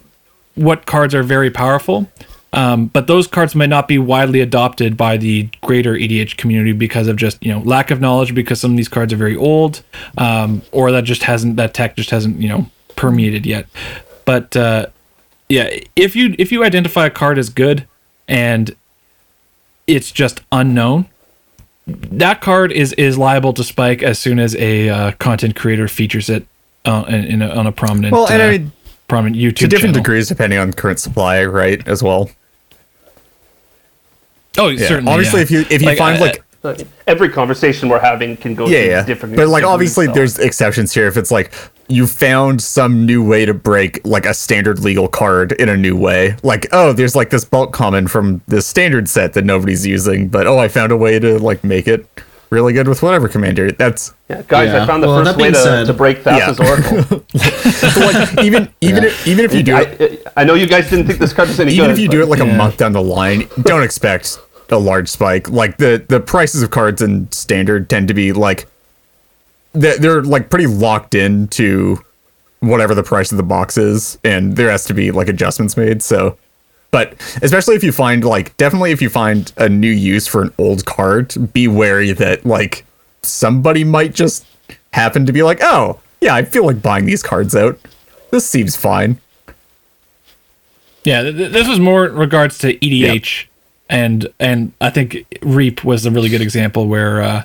[0.56, 2.10] what cards are very powerful.
[2.52, 7.08] Um, but those cards might not be widely adopted by the greater EDH community because
[7.08, 9.84] of just you know lack of knowledge because some of these cards are very old,
[10.18, 13.68] um, or that just hasn't that tech just hasn't you know permeated yet.
[14.26, 14.88] But uh,
[15.50, 17.88] yeah, if you if you identify a card as good
[18.28, 18.76] and
[19.86, 21.08] it's just unknown,
[21.88, 26.30] that card is is liable to spike as soon as a uh, content creator features
[26.30, 26.48] it
[26.86, 28.72] uh, in, in a, on a prominent Well, and I uh, mean,
[29.08, 30.04] prominent YouTube to different channel.
[30.04, 31.86] degrees depending on current supply, right?
[31.88, 32.30] As well.
[34.58, 34.88] Oh, Yeah.
[34.88, 35.12] certainly.
[35.12, 35.44] Honestly, yeah.
[35.44, 36.44] if you if you find uh, like
[37.08, 39.06] Every conversation we're having can go yeah, through yeah.
[39.06, 39.36] different.
[39.36, 40.16] But like different obviously stuff.
[40.16, 41.54] there's exceptions here if it's like
[41.90, 45.98] you found some new way to break like a standard legal card in a new
[45.98, 46.38] way.
[46.42, 50.48] Like, oh, there's like this bulk common from this standard set that nobody's using, but
[50.48, 52.08] oh, I found a way to like make it
[52.54, 53.72] really good with whatever commander.
[53.72, 54.70] That's yeah, guys.
[54.74, 56.70] I found the Well, first that way to, said- to break Thassa's Yeah.
[56.70, 57.26] Oracle.
[57.40, 60.90] so like even even if, even if you do it I, I know you guys
[60.90, 61.92] didn't think this card was any even good.
[61.94, 64.40] if you do it like a month down the line, don't expect
[64.70, 65.50] a large spike.
[65.50, 68.68] Like the the prices of cards in standard tend to be like
[69.74, 71.98] they're, they're like pretty locked into
[72.60, 76.02] whatever the price of the box is, and there has to be like adjustments made.
[76.02, 76.38] So,
[76.94, 80.54] but especially if you find like definitely if you find a new use for an
[80.60, 82.86] old card, be wary that like
[83.24, 84.46] somebody might just
[84.92, 87.80] happen to be like, oh yeah, I feel like buying these cards out.
[88.30, 89.20] This seems fine.
[91.04, 93.46] Yeah, th- th- this was more in regards to EDH,
[93.90, 97.44] and and I think Reap was a really good example where, uh,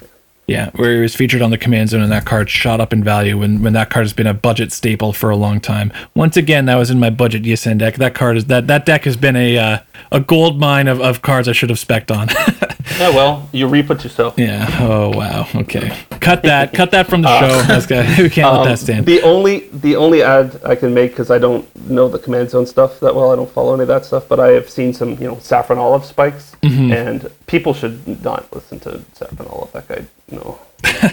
[0.49, 3.05] yeah, where he was featured on the command zone, and that card shot up in
[3.05, 5.93] value when when that card has been a budget staple for a long time.
[6.15, 7.97] Once again, that was in my budget ESN deck.
[7.97, 9.79] That card is that that deck has been a uh,
[10.11, 12.29] a gold mine of, of cards I should have specced on.
[12.99, 14.33] Yeah, well, you reap what you sow.
[14.37, 14.67] yeah.
[14.81, 15.47] Oh wow.
[15.55, 15.97] Okay.
[16.21, 16.73] Cut that.
[16.81, 17.63] cut that from the show.
[17.63, 18.07] That's good.
[18.19, 19.01] We can't let that stand.
[19.01, 22.51] Um, The only the only ad I can make because I don't know the command
[22.51, 23.31] zone stuff that well.
[23.33, 25.79] I don't follow any of that stuff, but I have seen some you know saffron
[25.79, 26.93] olive spikes, Mm-hmm.
[26.93, 29.73] and people should not listen to saffron olive.
[29.73, 30.59] That guy, no,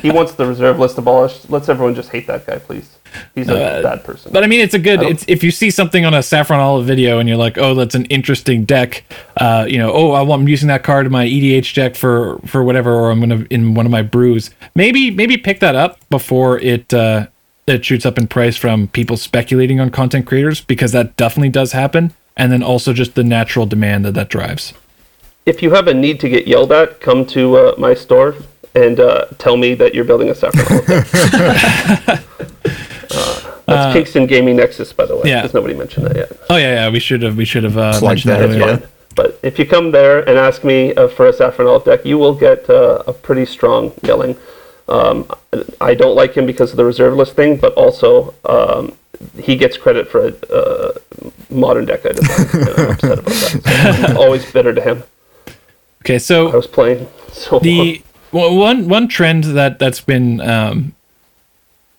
[0.02, 1.50] he wants the reserve list abolished.
[1.50, 2.98] Let's everyone just hate that guy, please.
[3.34, 3.54] He's a
[3.84, 4.30] bad person.
[4.30, 5.02] Uh, But I mean, it's a good.
[5.02, 7.96] It's if you see something on a Saffron Olive video and you're like, "Oh, that's
[7.96, 9.04] an interesting deck,"
[9.38, 12.40] uh, you know, "Oh, I want, I'm using that card in my EDH deck for
[12.46, 15.98] for whatever, or I'm gonna in one of my brews." Maybe maybe pick that up
[16.10, 17.28] before it uh,
[17.68, 21.72] it shoots up in price from people speculating on content creators because that definitely does
[21.72, 24.74] happen, and then also just the natural demand that that drives.
[25.46, 28.36] if you have a need to get yelled at, come to uh, my store
[28.74, 32.24] and uh, tell me that you're building a saffron olive deck.
[33.16, 35.24] uh, that's Kingston Gaming Nexus, by the way.
[35.26, 35.42] yeah.
[35.42, 36.32] because nobody mentioned that yet.
[36.50, 38.80] Oh yeah, yeah, we should have we should have uh, mentioned that, that, earlier.
[38.82, 38.88] yeah.
[39.16, 42.18] But if you come there and ask me uh, for a saffron olive deck, you
[42.18, 44.36] will get uh, a pretty strong yelling.
[44.88, 45.28] Um,
[45.82, 48.98] I don't like him because of the reserve list thing, but also um,
[49.42, 50.94] he gets credit for a uh,
[51.50, 52.54] modern deck I designed.
[52.54, 53.52] and I'm upset about that.
[53.52, 53.60] So
[54.12, 55.04] I'm always bitter to him.
[56.04, 60.94] Okay, so I was playing so the well, one one trend that that's been um,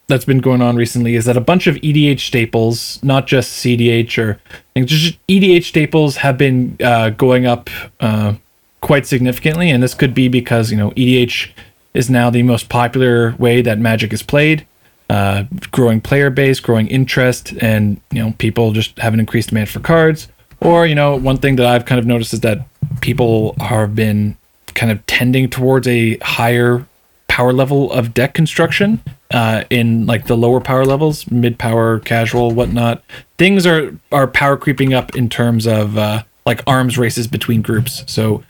[0.08, 4.18] that's been going on recently is that a bunch of EDH staples, not just CDH
[4.18, 4.40] or
[4.84, 7.68] just EDH staples have been uh, going up
[8.00, 8.34] uh,
[8.80, 11.50] quite significantly, and this could be because you know EDH
[11.94, 14.66] is now the most popular way that Magic is played.
[15.08, 19.68] Uh, growing player base, growing interest, and you know people just have an increased demand
[19.68, 20.28] for cards.
[20.60, 22.66] Or you know one thing that I've kind of noticed is that
[23.00, 24.36] people have been
[24.74, 26.86] kind of tending towards a higher
[27.28, 29.00] power level of deck construction
[29.30, 33.02] uh, in like the lower power levels, mid power, casual, whatnot.
[33.38, 38.04] Things are are power creeping up in terms of uh, like arms races between groups.
[38.06, 38.44] So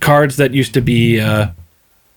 [0.00, 1.48] cards that used to be uh,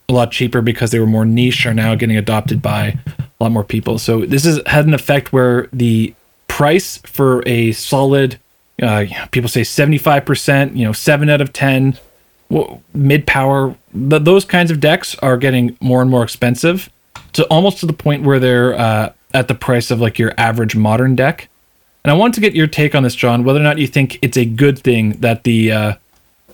[0.08, 3.52] a lot cheaper because they were more niche are now getting adopted by a lot
[3.52, 4.00] more people.
[4.00, 6.14] So this has had an effect where the
[6.48, 8.40] price for a solid,
[8.82, 11.98] uh, people say seventy five percent, you know, seven out of ten
[12.94, 16.90] mid power th- those kinds of decks are getting more and more expensive
[17.34, 20.76] to almost to the point where they're uh, at the price of like your average
[20.76, 21.50] modern deck
[22.04, 24.18] and i want to get your take on this john whether or not you think
[24.22, 25.94] it's a good thing that the uh,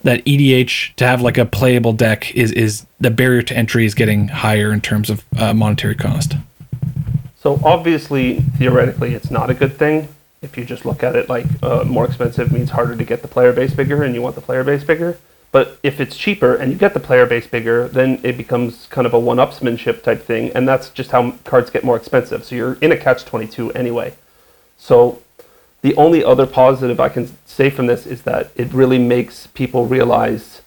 [0.04, 3.94] that edh to have like a playable deck is is the barrier to entry is
[3.94, 6.36] getting higher in terms of uh, monetary cost
[7.46, 10.08] So obviously, theoretically, it's not a good thing.
[10.42, 13.28] If you just look at it like uh, more expensive means harder to get the
[13.28, 15.20] player base bigger, and you want the player base bigger.
[15.56, 19.08] But if it's cheaper and you get the player base bigger, then it becomes kind
[19.08, 22.44] of a one-upsmanship type thing, and that's just how cards get more expensive.
[22.44, 24.16] So you're in a catch-22 anyway.
[24.78, 25.22] So
[25.82, 29.86] the only other positive I can say from this is that it really makes people
[29.86, 30.62] realize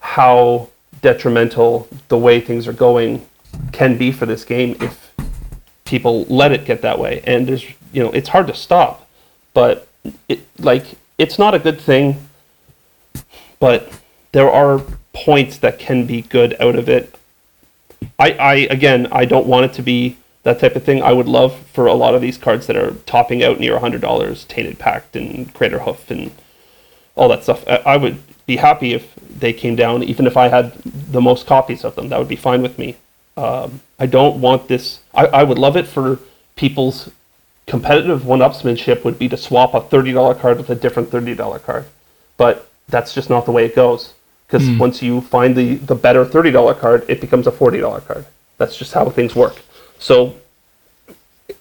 [0.00, 0.68] how
[1.00, 3.24] detrimental the way things are going
[3.72, 5.14] can be for this game if
[5.86, 7.22] people let it get that way.
[7.24, 9.08] And there's, you know, it's hard to stop,
[9.54, 9.88] but
[10.28, 10.84] it like
[11.16, 12.28] it's not a good thing.
[13.58, 13.90] But
[14.36, 14.82] there are
[15.14, 17.14] points that can be good out of it.
[18.18, 21.02] I, I again, I don't want it to be that type of thing.
[21.02, 24.02] I would love for a lot of these cards that are topping out near hundred
[24.02, 26.32] dollars, Tainted Pact and Craterhoof and
[27.14, 27.66] all that stuff.
[27.66, 31.46] I, I would be happy if they came down, even if I had the most
[31.46, 32.10] copies of them.
[32.10, 32.96] That would be fine with me.
[33.38, 35.00] Um, I don't want this.
[35.14, 36.20] I, I would love it for
[36.56, 37.10] people's
[37.66, 41.58] competitive one-upsmanship would be to swap a thirty dollar card with a different thirty dollar
[41.58, 41.86] card,
[42.36, 44.12] but that's just not the way it goes.
[44.46, 44.78] Because hmm.
[44.78, 48.24] once you find the the better thirty dollar card, it becomes a forty dollar card.
[48.58, 49.62] That's just how things work.
[49.98, 50.36] So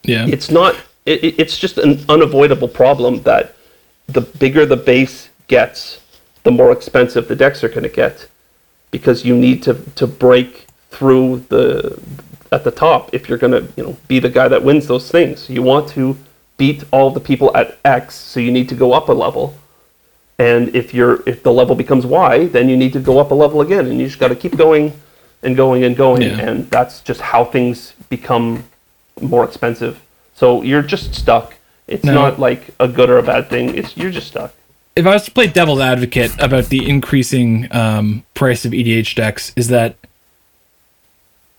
[0.04, 0.76] yeah it's not
[1.06, 3.54] it- it's just an unavoidable problem that
[4.08, 6.00] the bigger the base gets
[6.44, 8.28] the more expensive the decks are going to get
[8.92, 12.00] because you need to to break through the
[12.52, 15.10] at the top if you're going to you know be the guy that wins those
[15.10, 16.18] things you want to
[16.58, 19.54] beat all the people at x so you need to go up a level
[20.38, 23.36] And if you're if the level becomes Y, then you need to go up a
[23.36, 24.92] level again, and you just got to keep going
[25.44, 26.40] and going and going, Yeah.
[26.40, 28.64] and that's just how things become
[29.22, 30.02] more expensive.
[30.36, 31.56] So you're just stuck.
[31.88, 32.14] It's No.
[32.14, 33.78] not like a good or a bad thing.
[33.78, 34.54] It's you're just stuck.
[34.96, 39.52] if I was to play devil's advocate about the increasing um, price of EDH decks,
[39.56, 39.96] is that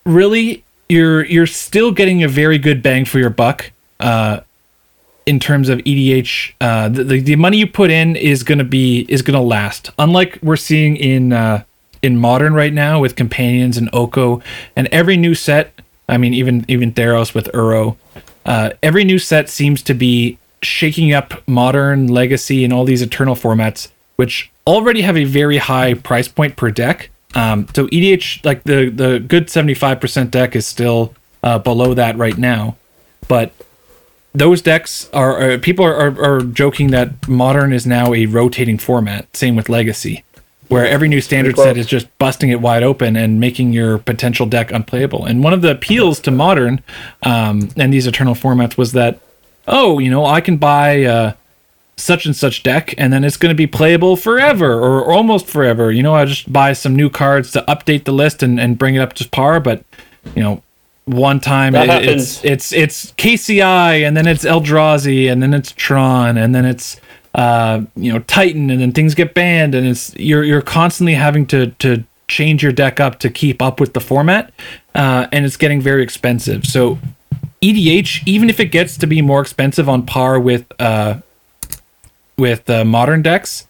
[0.05, 4.41] really you're you're still getting a very good bang for your buck uh,
[5.27, 6.53] in terms of EDH.
[6.61, 9.91] Uh, the, the money you put in is gonna be is gonna last.
[9.99, 11.65] Unlike we're seeing in uh,
[12.03, 14.43] in modern right now with companions and Oko
[14.75, 15.73] and every new set.
[16.09, 17.97] I mean, even even Theros with Uro.
[18.45, 23.35] Uh, every new set seems to be shaking up modern legacy and all these eternal
[23.35, 28.65] formats which already have a very high price point per deck um, so edh like
[28.65, 32.77] the the good 75% deck is still uh, below that right now
[33.29, 33.53] but
[34.39, 38.79] those decks are, are people are, are, are joking that modern is now a rotating
[38.79, 40.23] format same with legacy
[40.69, 44.47] where every new standard set is just busting it wide open and making your potential
[44.47, 46.83] deck unplayable and one of the appeals to modern
[47.23, 49.21] um, and these eternal formats was that
[49.67, 51.33] oh, you know, I can buy uh,
[51.97, 55.47] such and such deck, and then it's going to be playable forever or, or almost
[55.47, 55.91] forever.
[55.91, 58.95] You know, I just buy some new cards to update the list and, and bring
[58.95, 59.61] it up to par.
[59.61, 59.85] But
[60.35, 60.63] you know,
[61.07, 66.37] one time it- it's it's it's KCI, and then it's Eldrazi, and then it's Tron,
[66.37, 67.01] and then it's
[67.35, 71.47] uh, you know Titan, and then things get banned, and it's you're you're constantly having
[71.47, 74.53] to to change your deck up to keep up with the format,
[74.95, 76.67] uh, and it's getting very expensive.
[76.67, 76.99] So
[77.63, 81.19] EDH, even if it gets to be more expensive on par with uh,
[82.37, 83.67] with uh, modern decks,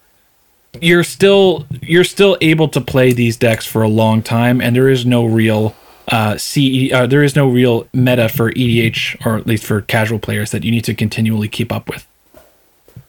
[0.81, 4.89] you're still you're still able to play these decks for a long time, and there
[4.89, 5.75] is no real
[6.09, 10.19] uh, CE, uh, there is no real meta for EDH, or at least for casual
[10.19, 12.07] players that you need to continually keep up with.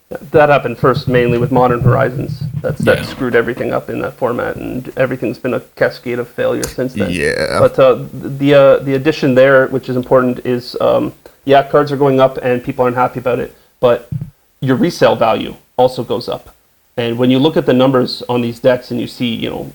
[0.08, 2.40] That happened first mainly with Modern Horizons.
[2.62, 3.04] That's that Yeah.
[3.04, 7.10] screwed everything up in that format, and everything's been a cascade of failure since then.
[7.10, 7.58] Yeah.
[7.60, 11.12] But uh, the uh, the addition there, which is important, is um,
[11.44, 14.08] yeah, cards are going up and people aren't happy about it, but
[14.60, 16.54] your resale value also goes up.
[16.96, 19.72] And when you look at the numbers on these decks and you see, you know,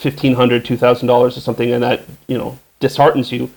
[0.00, 3.50] fifteen hundred, two thousand dollars or something, and that you know disheartens you,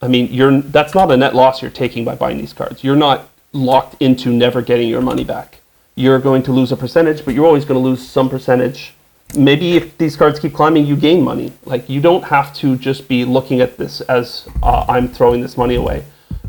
[0.00, 2.82] I mean, you're that's not a net loss you're taking by buying these cards.
[2.82, 5.58] You're not locked into never getting your money back.
[5.94, 8.94] You're going to lose a percentage, but you're always going to lose some percentage.
[9.36, 11.52] Maybe if these cards keep climbing, you gain money.
[11.64, 15.56] Like you don't have to just be looking at this as uh, I'm throwing this
[15.56, 16.04] money away.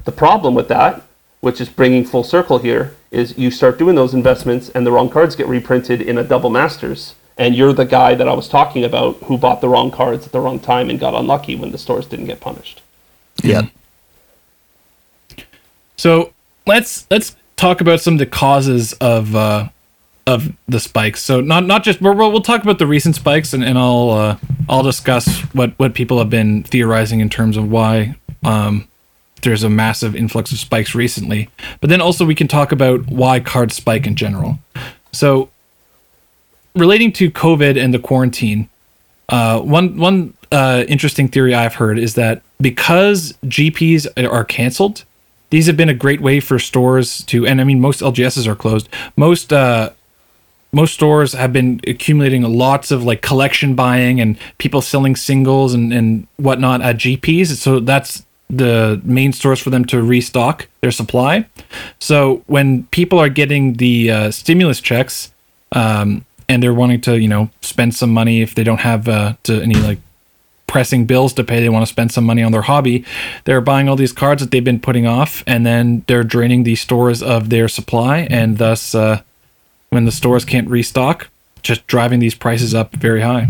[0.06, 1.02] The problem with that,
[1.42, 5.10] which is bringing full circle here, is you start doing those investments and the wrong
[5.10, 7.16] cards get reprinted in a double masters.
[7.40, 10.34] And you're the guy that I was talking about who bought the wrong cards at
[10.34, 12.82] the wrong time and got unlucky when the stores didn't get punished.
[13.42, 13.68] Yeah.
[15.96, 16.34] So
[16.68, 19.70] let's let's talk about some of the causes of uh,
[20.28, 21.24] of the spikes.
[21.24, 24.38] So not not just we'll, we'll talk about the recent spikes, and, and I'll uh,
[24.68, 28.88] I'll discuss what what people have been theorizing in terms of why um,
[29.44, 31.50] there's a massive influx of spikes recently.
[31.80, 34.60] But then also we can talk about why cards spike in general.
[35.12, 35.50] So
[36.80, 38.70] relating to COVID and the quarantine,
[39.30, 45.04] uh, one one uh, interesting theory I've heard is that because GPs are canceled,
[45.50, 48.56] these have been a great way for stores to, and I mean most LGSs are
[48.56, 48.90] closed.
[49.16, 49.92] Most uh,
[50.72, 55.94] most stores have been accumulating lots of like collection buying and people selling singles and
[55.94, 57.58] and whatnot at GPs.
[57.58, 61.46] So that's the main source for them to restock their supply.
[62.00, 65.32] So when people are getting the uh, stimulus checks,
[65.72, 69.36] um, and they're wanting to, you know, spend some money if they don't have uh,
[69.44, 70.00] to any like
[70.68, 73.06] pressing bills to pay, they want to spend some money on their hobby.
[73.46, 76.76] They're buying all these cards that they've been putting off, and then they're draining the
[76.76, 79.22] stores of their supply, and thus, uh,
[79.90, 81.30] when the stores can't restock,
[81.62, 83.48] just driving these prices up very high.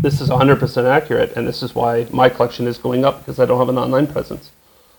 [0.00, 3.46] this is 100% accurate and this is why my collection is going up because i
[3.46, 4.50] don't have an online presence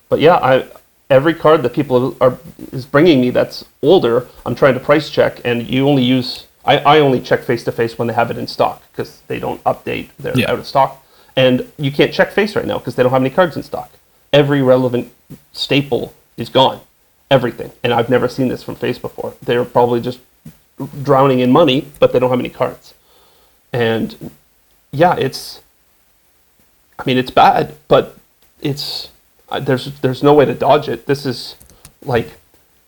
[0.07, 0.65] but yeah i
[1.09, 2.37] every card that people are
[2.71, 6.77] is bringing me that's older i'm trying to price check and you only use i,
[6.77, 9.63] I only check face to face when they have it in stock because they don't
[9.63, 10.51] update they're Yeah.
[10.51, 11.03] out of stock
[11.35, 13.91] and you can't check face right now because they don't have any cards in stock
[14.31, 15.11] every relevant
[15.51, 16.79] staple is gone
[17.31, 20.19] everything and i've never seen this from face before they're probably just
[21.03, 22.93] drowning in money but they don't have any cards
[23.71, 24.31] and
[24.91, 25.59] yeah, it's.
[26.99, 28.15] I mean, it's bad, but
[28.61, 29.09] it's
[29.49, 31.07] uh, there's there's no way to dodge it.
[31.07, 31.55] This is
[32.05, 32.33] like,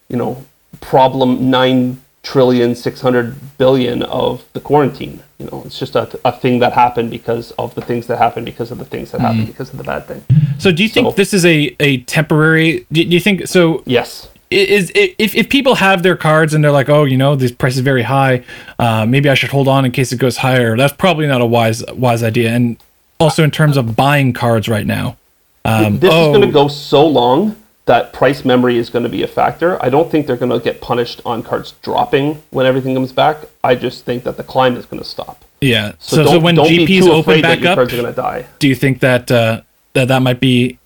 [0.07, 0.45] you know,
[0.81, 5.21] problem nine trillion six hundred billion of the quarantine.
[5.37, 8.45] You know, it's just a, a thing that happened because of the things that happened
[8.45, 10.23] because of the things that happened because of the bad thing.
[10.57, 12.85] So, do you think So- this is a a temporary?
[12.91, 13.83] Do, you think so?
[13.85, 14.27] Yes.
[14.51, 17.75] is if, if people have their cards and they're like, oh, you know, this price
[17.75, 18.43] is very high,
[18.79, 20.75] uh, maybe I should hold on in case it goes higher.
[20.77, 22.49] That's probably not a wise wise idea.
[22.51, 22.77] And
[23.19, 25.17] also in terms of buying cards right now,
[25.63, 27.55] um, this oh, is going to go so long
[27.85, 29.81] that price memory is going to be a factor.
[29.83, 33.37] I don't think they're going to get punished on cards dropping when everything comes back.
[33.63, 35.45] I just think that the climb is going to stop.
[35.61, 35.93] yeah.
[35.99, 38.45] So, So, so, when GPs open back up, cards are going to die.
[38.59, 39.61] do you think that uh,
[39.93, 40.77] that that might be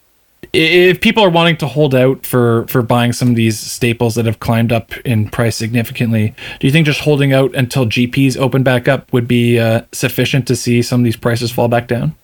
[0.53, 4.25] if people are wanting to hold out for for buying some of these staples that
[4.25, 8.63] have climbed up in price significantly do you think just holding out until gps open
[8.63, 12.15] back up would be uh, sufficient to see some of these prices fall back down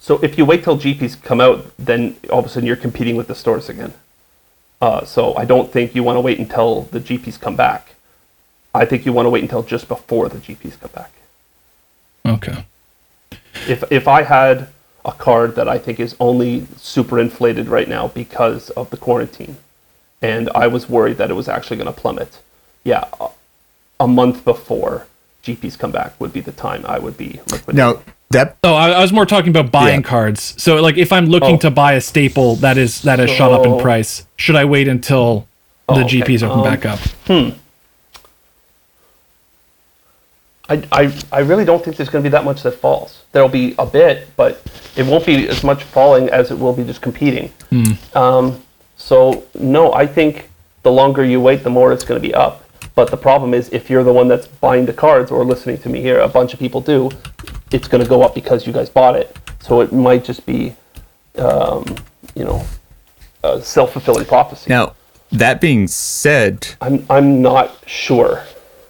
[0.00, 3.16] So if you wait till GPs come out, then all of a sudden you're competing
[3.16, 3.92] with the stores again.
[4.80, 7.94] Uh, so I don't think you want to wait until the GPs come back.
[8.74, 11.12] I think you want to wait until just before the GPs come back.
[12.24, 12.64] okay
[13.68, 14.68] If if I had
[15.04, 19.56] a card that I think is only super inflated right now because of the quarantine,
[20.22, 22.38] and I was worried that it was actually going to plummet,
[22.84, 23.28] yeah, a,
[23.98, 25.06] a month before
[25.44, 27.76] GPs come back would be the time I would be liquidating.
[27.76, 30.06] Now that oh I, I was more talking about buying Yeah.
[30.08, 31.58] cards so like if i'm looking Oh.
[31.58, 34.88] to buy a staple that is that has shot up in price should i wait
[34.88, 35.46] until
[35.88, 36.20] Oh, the okay.
[36.20, 37.50] gps open Um, back up hmm
[40.68, 43.24] I, I, I really don't think there's going to be that much that falls.
[43.32, 44.62] There'll be a bit, but
[44.94, 47.52] it won't be as much falling as it will be just competing.
[48.14, 48.62] Um,
[48.96, 50.48] so, no, I think
[50.84, 52.64] the longer you wait, the more it's going to be up.
[52.94, 55.88] But the problem is, if you're the one that's buying the cards or listening to
[55.88, 57.10] me here, a bunch of people do,
[57.70, 59.36] it's going to go up because you guys bought it.
[59.60, 60.74] So it might just be,
[61.36, 61.84] um,
[62.34, 62.64] you know,
[63.42, 64.68] a self fulfilling prophecy.
[64.68, 64.94] now
[65.32, 68.44] that being said, I'm, I'm not sure.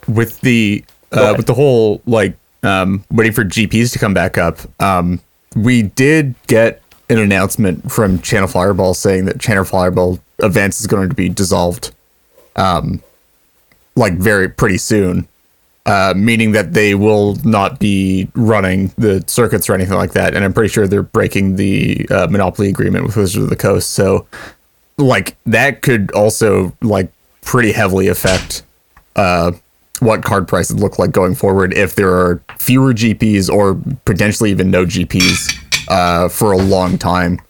[0.08, 4.58] with the uh, with the whole like um, waiting for GPs to come back up,
[4.80, 5.20] um,
[5.54, 11.08] we did get an announcement from Channel Fireball saying that Channel Fireball events is going
[11.08, 11.92] to be dissolved,
[12.56, 13.02] um,
[13.96, 15.28] like very pretty soon.
[15.86, 20.44] Uh, meaning that they will not be running the circuits or anything like that, and
[20.44, 23.92] I'm pretty sure they're breaking the uh, monopoly agreement with Wizards of the Coast.
[23.92, 24.26] So,
[24.98, 28.62] like that could also like pretty heavily affect
[29.16, 29.52] uh,
[30.00, 34.70] what card prices look like going forward if there are fewer GPs or potentially even
[34.70, 35.58] no GPs
[35.88, 37.40] uh, for a long time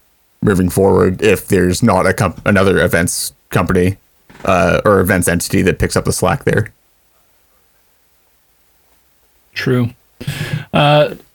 [0.42, 1.22] moving forward.
[1.22, 3.96] If there's not a comp- another events company
[4.44, 6.72] uh, or events entity that picks up the slack there.
[9.54, 9.90] True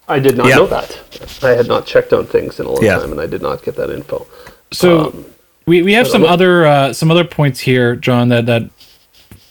[0.07, 0.55] I did not Yeah.
[0.57, 0.99] know that.
[1.43, 2.99] I had not checked on things in a long Yeah.
[2.99, 4.27] time, and I did not get that info.
[4.71, 5.25] So Um,
[5.65, 8.63] we, we have some what- other uh, some other points here, John, that that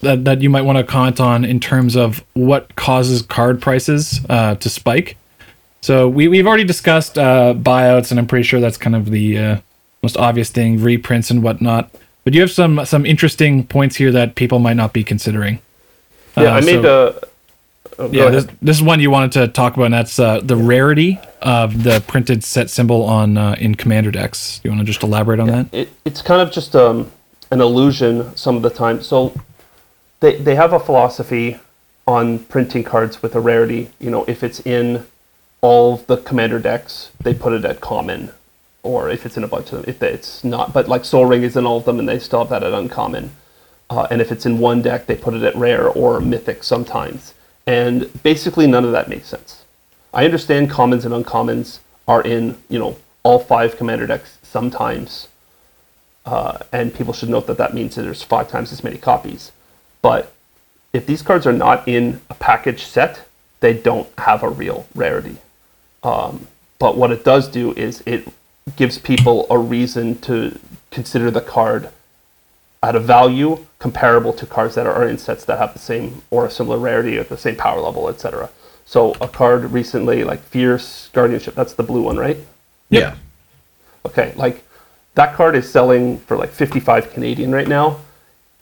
[0.03, 4.21] that, that you might want to comment on in terms of what causes card prices
[4.29, 5.17] uh, to spike.
[5.81, 9.39] So we we've already discussed uh, buyouts, and I'm pretty sure that's kind of the
[9.39, 9.57] uh,
[10.03, 11.91] most obvious thing, reprints and whatnot.
[12.23, 15.59] But you have some some interesting points here that people might not be considering.
[16.37, 17.27] Yeah, Uh, I made so- a.
[17.99, 20.57] Oh, Yeah, this, this is one you wanted to talk about, and that's uh, the
[20.57, 24.61] rarity of the printed set symbol on uh, in Commander decks.
[24.65, 25.73] You want to just elaborate on that?
[25.73, 27.11] it, it's kind of just um,
[27.51, 29.03] an illusion some of the time.
[29.03, 29.35] So
[30.21, 31.59] they, they have a philosophy
[32.07, 33.91] on printing cards with a rarity.
[34.01, 35.07] You know, if it's in
[35.61, 38.33] all of the commander decks, they put it at common,
[38.83, 40.73] or if it's in a bunch of them, if it's not.
[40.73, 42.73] But like Soul Ring is in all of them, and they still have that at
[42.73, 43.31] uncommon.
[43.91, 47.34] Uh, and if it's in one deck, they put it at rare or mythic sometimes.
[47.67, 49.65] And basically, none of that makes sense.
[50.13, 55.29] I understand commons and uncommons are in, you know, all five commander decks sometimes.
[56.27, 59.53] Uh, and people should note that that means that there's five times as many copies.
[60.03, 60.33] But
[60.93, 63.27] if these cards are not in a package set,
[63.61, 65.39] they don't have a real rarity.
[66.03, 66.47] Um,
[66.79, 68.29] but what it does do is it
[68.77, 70.59] gives people a reason to
[70.91, 71.91] consider the card
[72.83, 76.47] at a value comparable to cards that are in sets that have the same or
[76.47, 78.49] a similar rarity or the same power level, etc.
[78.87, 82.39] So a card recently, like Fierce Guardianship, that's the blue one, right?
[82.89, 83.17] Yeah.
[84.07, 84.65] Okay, like
[85.17, 88.01] that card is selling for like 55 Canadian right now.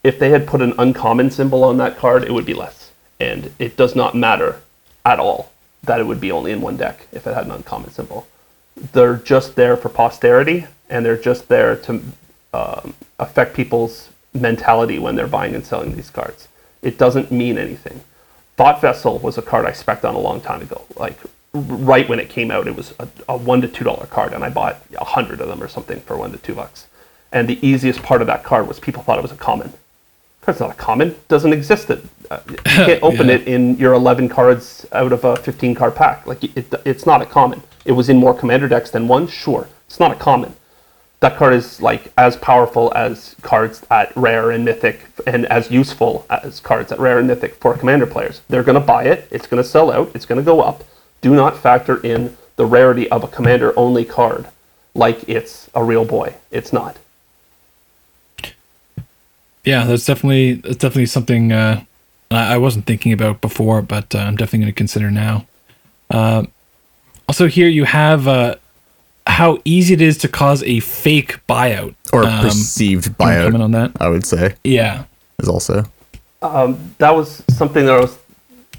[0.02, 2.90] If they had put an uncommon symbol on that card, it would be less.
[3.20, 4.60] And it does not matter
[5.06, 5.52] at all
[5.84, 8.26] that it would be only in one deck if it had an uncommon symbol.
[8.92, 12.02] They're just there for posterity, and they're just there to
[12.52, 16.48] um, affect people's mentality when they're buying and selling these cards.
[16.82, 18.00] It doesn't mean anything.
[18.56, 20.84] Thought Vessel was a card I spec'd on a long time ago.
[20.96, 21.18] Like
[21.54, 24.44] right when it came out, it was a, a one to two dollar card, and
[24.44, 26.86] I bought a hundred of them or something for one to two bucks.
[27.30, 29.72] And the easiest part of that card was people thought it was a common.
[30.42, 31.14] Card's not a common.
[31.28, 31.88] Doesn't exist.
[31.88, 33.36] It uh, you can't open Yeah.
[33.36, 36.26] it in your eleven cards out of a fifteen card pack.
[36.26, 37.62] Like it, it's not a common.
[37.84, 39.28] It was in more commander decks than one.
[39.28, 40.54] Sure, it's not a common.
[41.22, 46.26] That card is like as powerful as cards at rare and mythic and as useful
[46.28, 48.40] as cards at rare and mythic for commander players.
[48.48, 50.82] They're going to buy it it's going to sell out it's going to go up.
[51.20, 54.48] Do not factor in the rarity of a commander only card
[54.94, 56.34] like it's a real boy.
[56.50, 56.96] It's not.
[59.64, 61.84] Yeah, that's definitely that's definitely something uh,
[62.32, 65.46] I wasn't thinking about before, but uh, I'm definitely going to consider now.
[66.10, 66.46] Uh,
[67.28, 68.56] also, here you have uh,
[69.26, 73.44] how easy it is to cause a fake buyout or Um, perceived buyout.
[73.44, 73.92] comment on that?
[74.00, 75.04] I would say Yeah,
[75.38, 75.84] is also
[76.98, 78.18] that was something that I was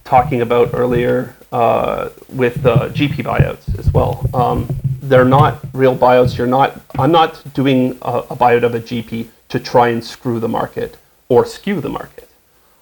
[0.04, 4.30] talking about earlier uh, with uh, GP buyouts as well.
[4.34, 4.68] Um,
[5.02, 6.38] they're not real buyouts.
[6.38, 6.82] You're not.
[6.98, 10.98] I'm not doing a, a buyout of a GP to try and screw the market
[11.30, 12.30] or skew the market.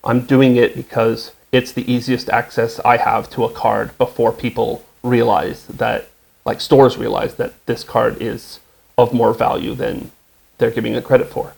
[0.04, 4.84] I'm doing it because it's the easiest access I have to a card before people
[5.04, 6.08] realize that,
[6.46, 8.60] like stores realize that this card is
[8.98, 10.12] of more value than
[10.58, 11.54] they're giving it credit for.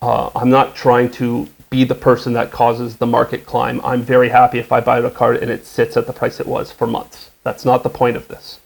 [0.00, 3.80] Uh, I'm not trying to be the person that causes the market climb.
[3.84, 6.46] I'm very happy if I buy a card and it sits at the price it
[6.46, 7.30] was for months.
[7.44, 8.60] That's not the point of this.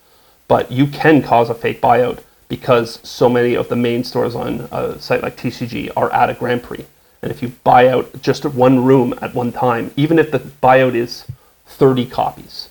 [0.48, 4.68] But you can cause a fake buyout because so many of the main stores on
[4.70, 6.86] a site like TCG are at a Grand Prix.
[7.22, 10.94] And if you buy out just one room at one time, even if the buyout
[10.94, 11.26] is
[11.66, 12.70] 30 copies,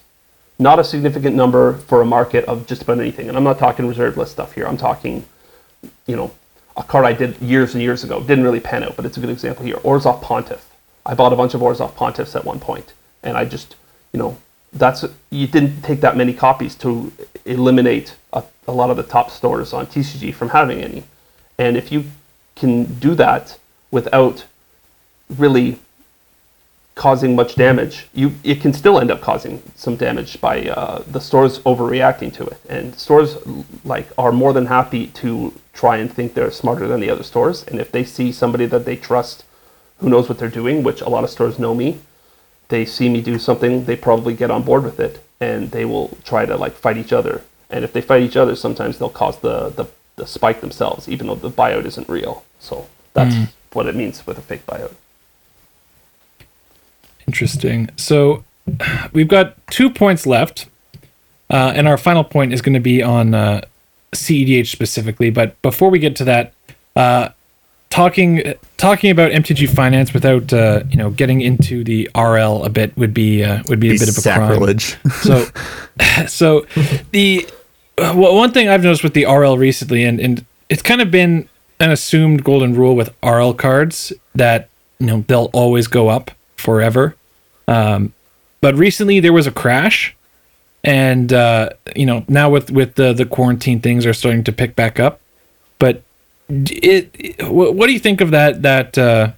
[0.57, 3.27] not a significant number for a market of just about anything.
[3.27, 4.68] And I'm not talking reserve list stuff here.
[4.68, 5.26] I'm talking
[6.06, 6.32] you know,
[6.77, 8.22] a card I did years and years ago.
[8.22, 9.76] Didn't really pan out, but it's a good example here.
[9.77, 10.65] Orzhov Pontiff.
[11.06, 13.76] I bought a bunch of Orzhov Pontiffs at one point, and I just,
[14.11, 14.38] you know,
[14.73, 17.11] that's you didn't take that many copies to
[17.45, 21.03] eliminate a, a lot of the top stores on TCG from having any.
[21.57, 22.06] And if you
[22.56, 23.57] can do that
[23.91, 24.45] without
[25.30, 25.80] really
[26.95, 31.19] causing much damage, you it can still end up causing some damage by uh, the
[31.19, 32.59] stores overreacting to it.
[32.69, 33.38] And stores
[33.84, 37.63] like are more than happy to try and think they're smarter than the other stores.
[37.63, 39.43] And if they see somebody that they trust,
[39.97, 41.99] who knows what they're doing, which a lot of stores know me,
[42.69, 46.17] they see me do something, they probably get on board with it, and they will
[46.23, 47.43] try to like fight each other.
[47.69, 49.85] And if they fight each other, sometimes they'll cause the the,
[50.15, 52.45] the spike themselves, even though the buyout isn't real.
[52.59, 53.35] So that's
[53.73, 54.93] what it means with a fake buyout.
[57.27, 57.89] Interesting.
[57.95, 58.43] So
[59.14, 60.68] we've got two points left,
[61.49, 63.61] uh, and our final point is going to be on uh,
[64.14, 65.30] CEDH specifically.
[65.30, 66.53] But before we get to that,
[66.95, 67.30] uh,
[67.89, 72.95] talking talking about MTG Finance without uh, you know getting into the RL a bit
[72.97, 74.60] would be uh, would be a bit of a crime.
[75.22, 75.45] So,
[76.27, 76.65] so
[77.11, 77.47] the
[77.97, 81.11] uh, well, one thing I've noticed with the RL recently, and and it's kind of
[81.11, 81.47] been
[81.80, 84.69] an assumed golden rule with RL cards that
[84.99, 87.15] you know they'll always go up forever.
[87.68, 88.14] Um,
[88.61, 90.15] but recently there was a crash,
[90.84, 94.76] and uh, you know now with with the the quarantine things are starting to pick
[94.76, 95.19] back up.
[95.80, 96.03] But
[96.49, 99.32] it, it what, do you think of that that uh,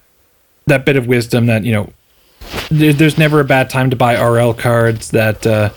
[0.66, 1.92] that bit of wisdom that you know
[2.70, 5.72] there, there's never a bad time to buy RL cards that uh,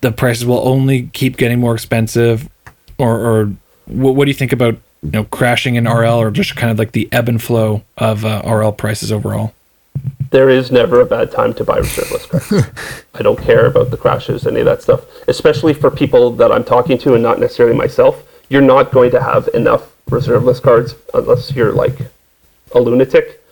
[0.00, 2.48] the prices will only keep getting more expensive
[2.98, 3.52] or, or
[3.86, 6.78] what, what do you think about you know crashing in RL or just kind of
[6.78, 9.54] like the ebb and flow of uh, RL prices overall
[10.30, 12.52] there is never a bad time to buy reserve list cards.
[13.14, 15.04] I don't care about the crashes, any of that stuff.
[15.28, 18.22] Especially for people that I'm talking to and not necessarily myself.
[18.48, 21.98] You're not going to have enough reserve list cards unless you're like
[22.74, 23.42] a lunatic,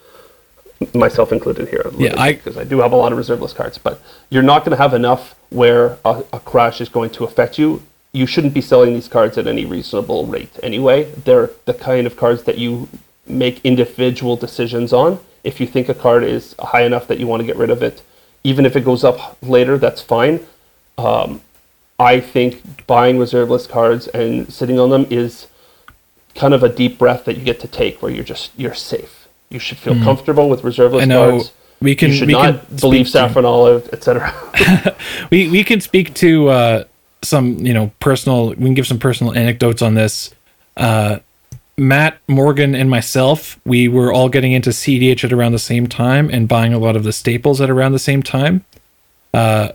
[0.95, 1.91] myself included here.
[1.97, 4.01] Yeah, I- because I do have a lot of reserve list cards, but
[4.31, 7.83] you're not going to have enough where a, a crash is going to affect you.
[8.13, 11.05] You shouldn't be selling these cards at any reasonable rate anyway.
[11.05, 12.89] They're the kind of cards that you
[13.27, 15.19] make individual decisions on.
[15.47, 17.83] If you think a card is high enough that you want to get rid of
[17.83, 18.03] it,
[18.45, 20.45] even if it goes up later, that's fine.
[20.99, 21.41] Um,
[21.99, 25.47] I think buying reserve list cards and sitting on them is
[26.35, 29.29] kind of a deep breath that you get to take where you're just you're safe.
[29.49, 31.03] You should feel comfortable with reserve list.
[31.03, 31.53] I know cards.
[31.81, 34.35] we can you should we not can believe speak to- saffron olive, etc.
[35.31, 36.85] we we can speak to uh,
[37.23, 38.49] some you know personal.
[38.49, 40.35] We can give some personal anecdotes on this.
[40.77, 41.21] Uh,
[41.79, 46.31] Matt Morgan and myself, we were all getting into CDH at around the same time
[46.31, 48.65] and buying a lot of the staples at around the same time.
[49.35, 49.73] Uh,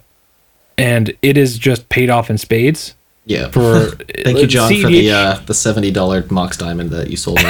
[0.78, 2.96] and it is just paid off in spades.
[3.26, 3.50] Yeah.
[3.50, 3.86] For
[4.24, 7.44] Thank you, John, for the uh, the seventy dollar Mox Diamond that you sold me.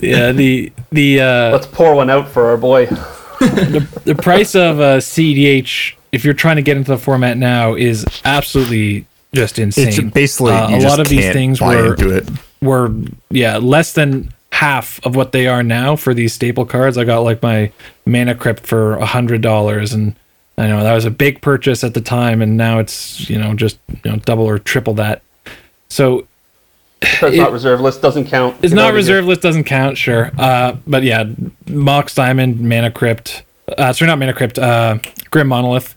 [0.00, 2.86] yeah the the uh, Let's pour one out for our boy.
[2.86, 8.06] the price of uh, CDH if you're trying to get into the format now is
[8.24, 9.88] absolutely just insane.
[9.88, 12.28] It's basically Uh, a lot of these things were it.
[12.60, 12.92] were
[13.30, 16.98] yeah less than half of what they are now for these staple cards.
[16.98, 17.72] I got like my
[18.06, 20.14] Mana Crypt for a hundred dollars, and
[20.58, 23.54] I know that was a big purchase at the time, and now it's you know
[23.54, 25.22] just you know double or triple that.
[25.88, 26.26] So
[27.00, 28.02] it's It- not reserve list.
[28.02, 28.56] Doesn't count.
[28.62, 29.28] It's Get not reserve here.
[29.30, 30.30] list doesn't count, sure.
[30.38, 31.24] Uh, but yeah,
[31.68, 33.42] Mox Diamond, Mana Crypt.
[33.78, 34.58] Uh, sorry, not Mana Crypt.
[34.58, 34.98] Uh,
[35.30, 35.94] Grim Monolith.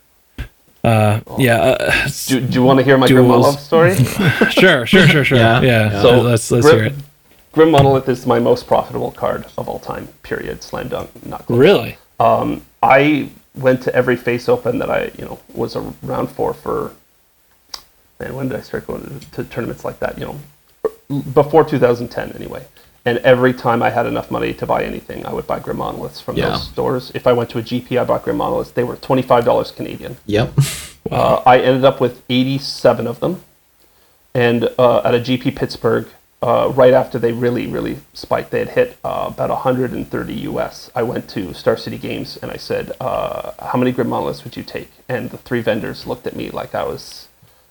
[0.85, 1.57] Uh, yeah.
[1.61, 3.95] Uh, Do, do you want to hear my Grim Monolith story?
[4.51, 5.37] sure, sure, sure, sure.
[5.37, 5.91] Yeah, Yeah.
[5.91, 6.01] yeah.
[6.01, 6.93] So let's let's Grim, hear it.
[7.53, 10.07] Grim Monolith is my most profitable card of all time.
[10.23, 10.61] Period.
[10.63, 11.09] Slam dunk.
[11.25, 11.57] Not close.
[11.59, 11.97] Really?
[12.83, 16.93] I went to every face open that I, you know, was around for for.
[18.19, 20.17] Man, when did I start going to, to tournaments like that?
[20.19, 20.25] You
[21.09, 22.65] know, before 2010 anyway.
[23.07, 26.19] And every time I had enough money to buy anything, I would buy Grim Monoliths
[26.19, 26.49] from Yeah.
[26.49, 27.11] those stores.
[27.13, 28.71] If I went to a GP, I bought Grim Monoliths.
[28.71, 30.17] They were $25 Canadian.
[30.25, 30.53] Yep.
[31.11, 33.43] Uh, I ended up with 87 of them.
[34.33, 36.07] And uh, at a GP Pittsburgh,
[36.41, 40.89] uh, right after they really, really spiked, they had hit uh, about 130 US.
[40.95, 44.57] I went to Star City Games and I said, uh, How many Grim Monoliths would
[44.57, 44.89] you take?
[45.07, 47.27] And the three vendors looked at me like I was,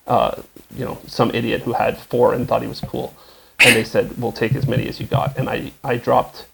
[0.06, 0.40] uh,
[0.72, 3.14] you know, some idiot who had four and thought he was cool.
[3.64, 5.36] And they said, We'll take as many as you got.
[5.38, 6.46] And I, I dropped.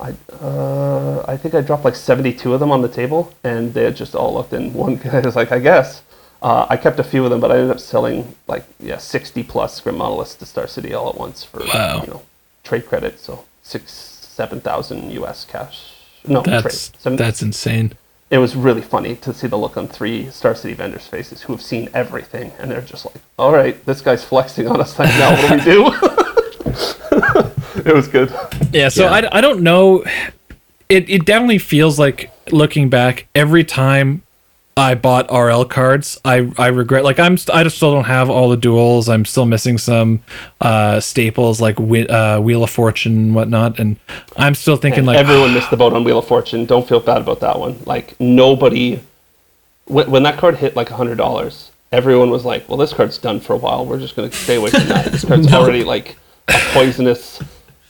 [0.00, 3.84] I, uh, I think I dropped like 72 of them on the table, and they
[3.84, 4.52] had just all looked.
[4.52, 6.02] And one guy was like, I guess.
[6.42, 9.44] Uh, I kept a few of them, but I ended up selling like yeah 60
[9.44, 12.00] plus Grim Monoliths to Star City all at once for Wow.
[12.00, 12.22] you know
[12.64, 15.44] trade credit, so six seven thousand U.S.
[15.44, 15.92] cash.
[16.26, 17.00] No That's trade.
[17.00, 17.92] Seven, that's insane.
[18.32, 21.52] It was really funny to see the look on three Star City vendors' faces who
[21.52, 24.98] have seen everything, and they're just like, "All right, this guy's flexing on us.
[24.98, 25.92] Like, now what do we do?"
[27.84, 28.32] it was good.
[28.72, 29.28] Yeah, so Yeah.
[29.30, 30.02] I, I don't know.
[30.88, 34.22] It, it definitely feels like looking back every time
[34.82, 38.28] I bought RL cards, I, I regret like I'm st- I just still don't have
[38.28, 39.08] all the duals.
[39.08, 40.22] I'm still missing some
[40.60, 43.96] uh, staples like Whe- uh, Wheel of Fortune and whatnot, and
[44.36, 46.66] I'm still thinking like everyone missed the boat on Wheel of Fortune.
[46.66, 47.78] Don't feel bad about that one.
[47.86, 49.00] Like nobody,
[49.84, 53.38] when, when that card hit like hundred dollars, everyone was like, "Well, this card's done
[53.38, 53.86] for a while.
[53.86, 55.12] We're just going to stay away from that.
[55.12, 56.16] This card's already like
[56.48, 57.40] a poisonous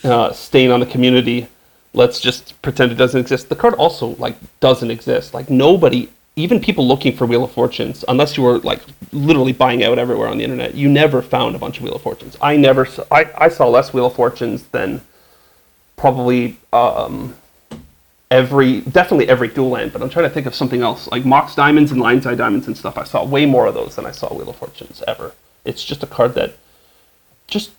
[0.05, 1.49] uh, stain on the community.
[1.95, 5.33] Let's just pretend it doesn't exist." The card also like doesn't exist.
[5.33, 8.81] Like nobody, even people looking for Wheel of Fortunes, unless you were like
[9.13, 12.03] literally buying out everywhere on the internet, you never found a bunch of Wheel of
[12.03, 12.37] Fortunes.
[12.41, 15.03] I never, saw, I, I saw less Wheel of Fortunes than
[15.97, 17.37] probably um,
[18.31, 21.55] every definitely every dual land, but I'm trying to think of something else like Mox
[21.55, 22.97] Diamonds and Lion's Eye Diamonds and stuff.
[22.97, 25.35] I saw way more of those than I saw Wheel of Fortunes ever.
[25.67, 26.55] It's just a card that
[27.47, 27.73] just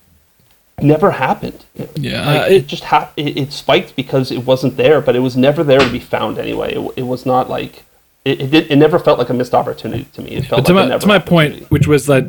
[0.79, 1.65] never happened.
[1.95, 5.15] Yeah, Like, uh, it, it- just ha- it, it spiked because it wasn't there, but
[5.15, 6.75] it was never there to be found anyway.
[6.75, 7.83] It, it was not like
[8.25, 8.41] it.
[8.41, 10.31] It, did, it never felt like a missed opportunity to me.
[10.31, 12.25] It felt But to like a my, never to my point, which was that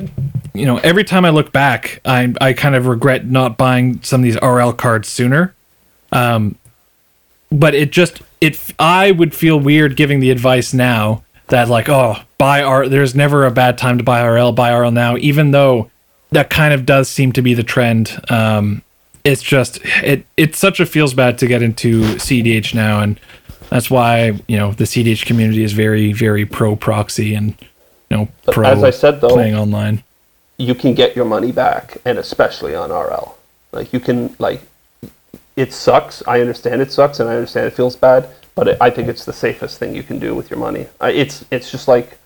[0.52, 4.20] you know every time I look back, I I kind of regret not buying some
[4.20, 5.54] of these RL cards sooner.
[6.12, 6.56] Um,
[7.50, 12.16] but it just it I would feel weird giving the advice now that like oh
[12.38, 12.88] buy R.
[12.88, 14.52] There's never a bad time to buy RL.
[14.52, 15.90] Buy RL now, even though
[16.30, 18.20] that kind of does seem to be the trend.
[18.28, 18.82] Um,
[19.24, 23.18] it's just it it's such a feels bad to get into CDH now and
[23.74, 27.56] that's why you know the CDH community is very very pro proxy and
[28.08, 30.04] you know But pro as I said, though, playing online.
[30.58, 33.36] you can get your money back, and especially on RL.
[33.72, 34.60] Like you can like,
[35.56, 36.22] it sucks.
[36.28, 38.28] I understand it sucks, and I understand it feels bad.
[38.54, 40.86] But it, I think it's the safest thing you can do with your money.
[41.00, 42.16] I, it's it's just like,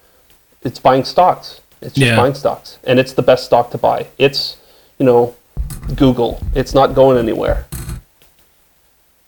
[0.62, 1.62] it's buying stocks.
[1.80, 2.16] It's just Yeah.
[2.16, 4.08] buying stocks, and it's the best stock to buy.
[4.18, 4.58] It's,
[4.98, 5.34] you know,
[5.96, 6.32] Google.
[6.54, 7.64] It's not going anywhere.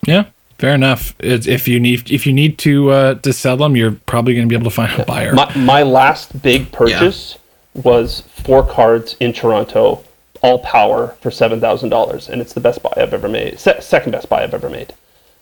[0.07, 0.25] Yeah,
[0.61, 1.15] fair enough.
[1.19, 4.47] It's, if you need if you need to uh, to sell them, you're probably going
[4.47, 5.33] to be able to find a buyer.
[5.33, 7.39] My, my last big purchase
[7.75, 10.05] was four cards in Toronto,
[10.43, 13.59] all power for seven thousand dollars, and it's the best buy I've ever made.
[13.59, 14.93] Se- second best buy I've ever made,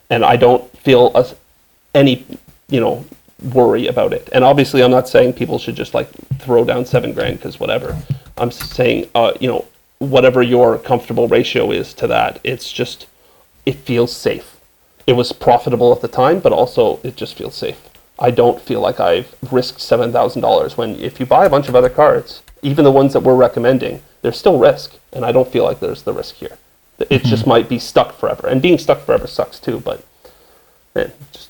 [0.09, 1.27] and I don't feel a,
[1.95, 2.25] any,
[2.69, 3.05] you know,
[3.53, 4.29] worry about it.
[4.33, 6.09] And obviously, I'm not saying people should just like
[6.39, 7.99] throw down seven grand because whatever.
[8.37, 9.65] I'm saying, uh, you know,
[9.99, 13.07] whatever your comfortable ratio is to that, it's just
[13.67, 14.58] it feels safe.
[15.09, 17.81] It was profitable at the time, but also it just feels safe.
[18.19, 21.67] I don't feel like I've risked seven thousand dollars when if you buy a bunch
[21.67, 25.51] of other cards, even the ones that we're recommending, there's still risk, and I don't
[25.51, 26.59] feel like there's the risk here.
[26.99, 27.27] It mm-hmm.
[27.27, 29.81] just might be stuck forever, and being stuck forever sucks too.
[29.81, 30.05] But
[30.95, 31.49] man, just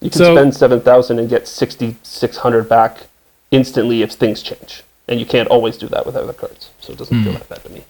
[0.00, 3.06] you can So- spend seven thousand and get sixty six hundred back
[3.52, 6.70] instantly if things change, and you can't always do that with other cards.
[6.80, 7.38] So it doesn't feel hmm.
[7.38, 7.84] that bad to me.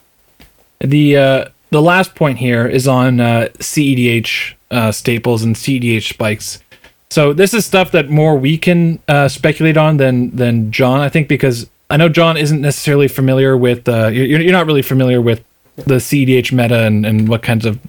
[0.81, 1.45] The uh,
[1.75, 6.63] the last point here is on uh, CEDH uh, staples and CEDH spikes.
[7.11, 11.09] So this is stuff that more we can uh, speculate on than than John, I
[11.09, 13.89] think, because I know John isn't necessarily familiar with.
[13.89, 15.43] Uh, you're you're not really familiar with
[15.75, 17.81] the CEDH meta and, and what kinds of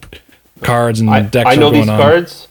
[0.63, 1.99] cards and I, decks I know these on.
[1.99, 2.47] cards.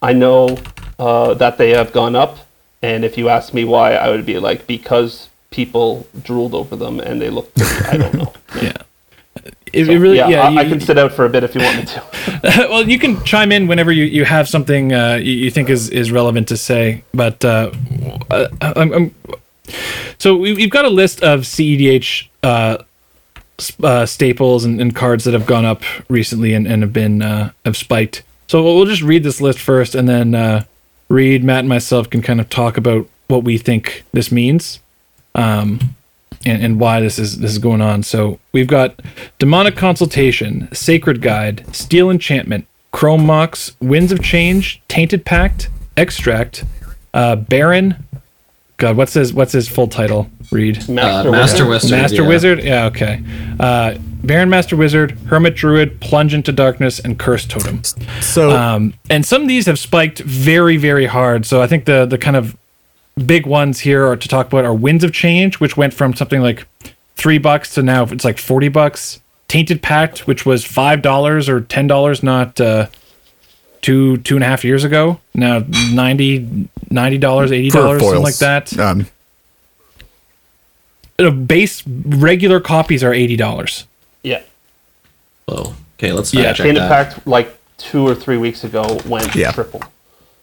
[0.00, 0.56] I know
[0.98, 2.38] uh, that they have gone up,
[2.80, 6.98] and if you ask me why, I would be like because people drooled over them
[6.98, 7.54] and they look.
[7.54, 7.88] Pretty.
[7.88, 8.32] I don't know.
[8.62, 8.72] Yeah.
[9.72, 10.42] It, it really yeah, yeah.
[10.42, 12.02] I, you- I can sit out for a bit if you want me to.
[12.70, 15.88] well, you can chime in whenever you, you have something uh, you, you think is,
[15.90, 17.02] is relevant to say.
[17.12, 17.70] But uh,
[18.30, 19.14] uh, I'm, I'm,
[20.18, 22.78] so we, we've got a list of CEDH uh,
[23.82, 27.52] uh, staples and, and cards that have gone up recently and, and have been uh,
[27.64, 28.22] have spiked.
[28.46, 30.64] So we'll just read this list first, and then uh,
[31.08, 34.80] Reed, Matt, and myself can kind of talk about what we think this means.
[35.34, 35.94] Um,
[36.44, 38.02] and, and why this is this is going on.
[38.02, 39.00] So we've got
[39.38, 46.64] demonic consultation, sacred guide, steel enchantment, chrome mox, winds of change, tainted pact, extract,
[47.14, 48.02] uh, Barrin.
[48.76, 50.30] God, what's his what's his full title?
[50.52, 50.88] Read.
[50.88, 51.68] Uh, Master, Master Wizard.
[51.68, 51.98] Wizard.
[52.00, 52.28] Master yeah.
[52.28, 52.64] Wizard.
[52.64, 53.22] Yeah, okay.
[53.58, 57.82] Uh, Barrin Master Wizard, Hermit Druid, Plunge into Darkness, and Curse Totem.
[58.20, 61.44] So Um, and some of these have spiked very, very hard.
[61.46, 62.56] So I think the the kind of
[63.18, 66.40] big ones here are to talk about are Winds of Change, which went from something
[66.40, 66.66] like
[67.16, 69.20] three bucks to now it's like forty bucks.
[69.48, 72.86] Tainted Pact, which was five dollars or ten dollars, not uh,
[73.80, 75.20] two two and a half years ago.
[75.34, 76.68] Now 90
[77.18, 78.78] dollars, eighty dollars, something like that.
[78.78, 79.06] Um,
[81.46, 83.86] base regular copies are eighty dollars.
[84.22, 84.42] Yeah.
[85.46, 85.74] Whoa.
[85.98, 87.12] Okay, let's Yeah, check Tainted that.
[87.14, 89.50] Pact, like two or three weeks ago, went Yeah.
[89.52, 89.82] triple.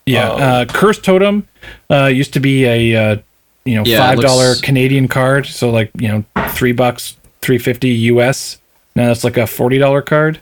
[0.05, 0.35] Yeah, Oh.
[0.37, 1.47] uh, Curse Totem
[1.89, 3.17] uh, used to be a uh,
[3.65, 7.57] you know Yeah, five dollar looks- Canadian card, so like you know three bucks, three
[7.57, 8.57] fifty US.
[8.95, 10.39] Now it's like a forty dollar card.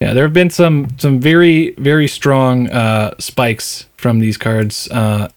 [0.00, 5.28] Yeah, there have been some some very very strong uh, spikes from these cards, uh,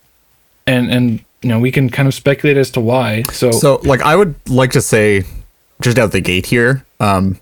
[0.66, 3.22] and and you know we can kind of speculate as to why.
[3.32, 5.24] So, So, like, I would like to say,
[5.82, 7.38] just out the gate here, um,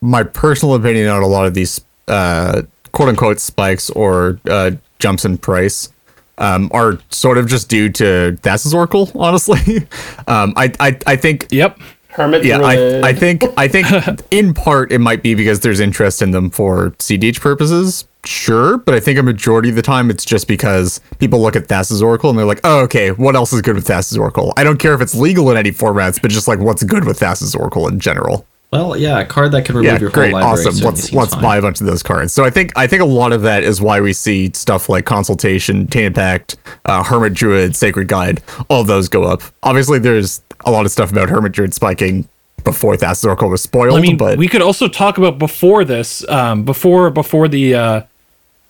[0.00, 2.62] my personal opinion on a lot of these uh,
[2.92, 4.70] quote unquote spikes or uh,
[5.04, 5.90] jumps in price
[6.38, 9.76] um, are sort of just due to Thassa's Oracle, honestly.
[10.26, 11.78] um, I, I, I think yep,
[12.08, 13.04] Hermit yeah, Druid.
[13.04, 13.86] I, I think I think
[14.30, 18.06] in part it might be because there's interest in them for CDH purposes.
[18.24, 21.68] Sure, but I think a majority of the time it's just because people look at
[21.68, 24.54] Thassa's Oracle and they're like, oh, okay, what else is good with Thassa's Oracle?
[24.56, 27.20] I don't care if it's legal in any formats, but just like what's good with
[27.20, 28.46] Thassa's Oracle in general.
[28.74, 30.52] Well, yeah, a card that can remove Yeah, your great, whole library.
[30.66, 30.72] awesome.
[30.74, 31.42] certainly Let's let's fine.
[31.42, 32.32] buy a bunch of those cards.
[32.32, 35.04] So I think I think a lot of that is why we see stuff like
[35.06, 36.56] Consultation, Tainted Pact,
[36.86, 39.42] uh, Hermit Druid, Sacred Guide, all of those go up.
[39.62, 42.28] Obviously, there's a lot of stuff about Hermit Druid spiking
[42.64, 46.26] before Thassa's Oracle was spoiled, I mean, but we could also talk about before this,
[46.30, 48.00] um, before before the uh,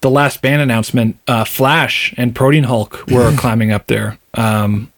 [0.01, 1.17] the last ban announcement.
[1.29, 4.19] Uh, Flash and Protean Hulk were climbing up there.
[4.35, 4.91] Um,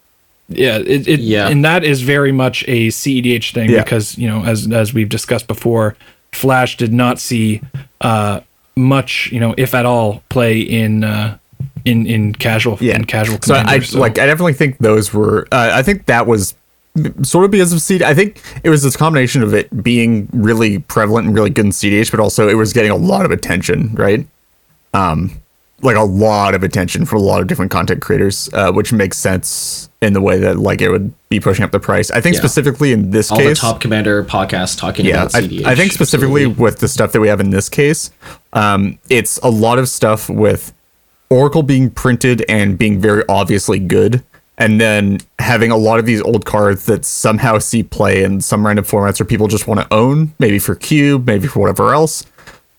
[0.49, 1.49] yeah, it, it Yeah.
[1.49, 3.83] and that is very much a CEDH thing Yeah.
[3.83, 5.97] because you know, as as we've discussed before,
[6.33, 7.61] Flash did not see
[8.01, 8.41] uh,
[8.77, 11.39] much, you know, if at all, play in uh,
[11.85, 13.39] in in casual in casual.
[13.43, 14.19] So I so- like.
[14.19, 15.47] I definitely think those were.
[15.51, 16.55] Uh, I think that was
[17.23, 18.05] sort of because of CD.
[18.05, 21.71] I think it was this combination of it being really prevalent and really good in
[21.73, 24.27] CDH, but also it was getting a lot of attention, right?
[24.95, 25.33] Um,
[25.83, 29.19] like a lot of attention for a lot of different content creators, uh, which makes
[29.19, 32.11] sense in the way that like it would be pushing up the price.
[32.11, 32.41] I think Yeah.
[32.41, 35.65] specifically in this All case, the top commander podcast talking yeah, about I, CDH.
[35.67, 36.63] I think specifically absolutely.
[36.63, 38.11] with the stuff that we have in this case,
[38.55, 40.73] um, it's a lot of stuff with
[41.29, 44.23] Oracle being printed and being very obviously good,
[44.59, 48.65] and then having a lot of these old cards that somehow see play in some
[48.65, 52.25] random formats or people just want to own, maybe for cube, maybe for whatever else,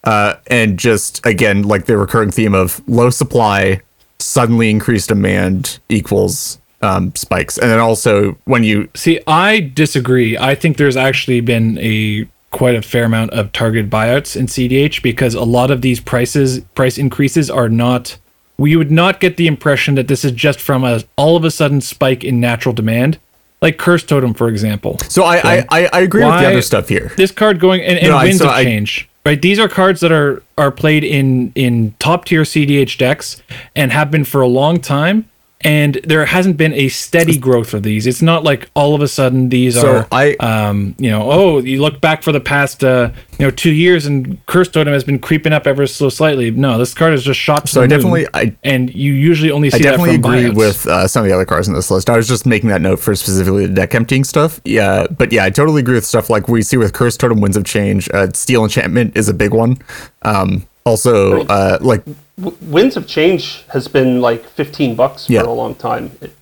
[0.08, 3.82] uh, and just again like the recurring theme of low supply,
[4.20, 10.38] suddenly increased demand equals um, spikes, and then also when you See, I disagree.
[10.38, 15.02] I think there's actually been a quite a fair amount of targeted buyouts in CDH
[15.04, 18.18] because a lot of these prices price increases are not
[18.58, 21.52] we would not get the impression that this is just from a all of a
[21.52, 23.20] sudden spike in natural demand.
[23.60, 25.00] Like Curse Totem, for example.
[25.10, 27.12] so I I, I, I agree with the other stuff here.
[27.18, 29.10] This card going and, and No, I- Winds so of Change.
[29.28, 29.42] Right?
[29.42, 33.44] These are cards that are are played in in top tier CDH decks
[33.76, 35.26] and have been for a long time.
[35.68, 38.08] And there hasn't been a steady growth of these.
[38.08, 41.58] It's not like all of a sudden these So are I- um, you know, oh,
[41.60, 45.04] you look back for the past, uh, you know, two years, and Curse Totem has
[45.04, 46.52] been creeping up ever so slightly.
[46.52, 47.68] No, this card is just shot.
[47.68, 50.56] So I definitely- I- and you usually only see I definitely agree buyouts.
[50.56, 52.10] with uh, some of the other cards in this list.
[52.10, 54.62] I was just making that note for specifically the deck emptying stuff.
[54.64, 57.58] Yeah, but yeah, I totally agree with stuff like we see with Curse Totem, Winds
[57.58, 58.10] of Change.
[58.14, 59.80] Uh, Steal Enchantment is a big one.
[60.22, 62.04] Um, also, uh, like
[62.40, 65.44] W- Winds of Change has been like 15 bucks Yeah.
[65.44, 66.12] for a long time.
[66.22, 66.34] It,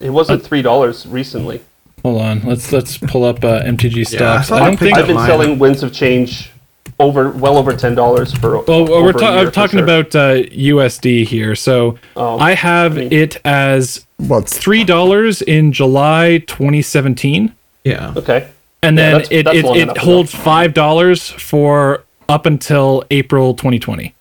[0.00, 1.60] it wasn't three dollars recently.
[2.02, 4.48] Hold on, let's let's pull up uh, MTG stocks.
[4.48, 5.26] thought I, I, don't think I've been mine.
[5.26, 6.50] selling Winds of Change
[6.98, 8.58] over well over ten dollars for.
[8.64, 9.84] Well, over we're a ta- year I'm for talking sure.
[9.84, 11.54] about uh, USD here.
[11.54, 17.54] So Oh, I have I mean- it as well, it's, three dollars in July 2017,
[17.84, 18.12] yeah.
[18.16, 18.48] Okay.
[18.82, 23.54] and Yeah, then that's- it that's it, it holds five dollars for up until April
[23.54, 24.14] 2020.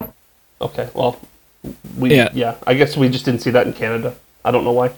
[0.63, 1.19] Okay, well,
[1.97, 2.29] we Yeah.
[2.33, 2.55] yeah.
[2.65, 4.15] I guess we just didn't see that in Canada.
[4.45, 4.91] I don't know why.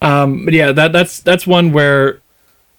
[0.00, 2.20] Um, but yeah, that that's that's one where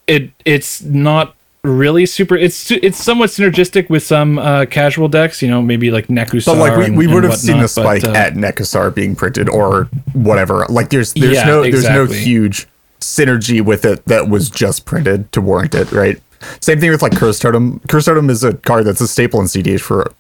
[0.08, 2.36] it it's not really super.
[2.36, 5.42] It's it's somewhat synergistic with some uh, casual decks.
[5.42, 6.46] You know, maybe like Nekusar.
[6.46, 9.16] But like we, we and would have seen the spike but, uh, at Nekusar being
[9.16, 10.66] printed or whatever.
[10.70, 12.68] Like there's there's Yeah, no there's no huge
[13.02, 16.22] synergy with it that was just printed to warrant it, right?
[16.62, 17.82] Same thing with like Curse Totem.
[17.90, 20.14] Curse Totem is a card that's a staple in CDH for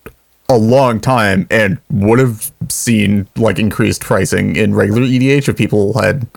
[0.49, 5.99] a long time and would have seen like increased pricing in regular EDH if people
[6.01, 6.27] had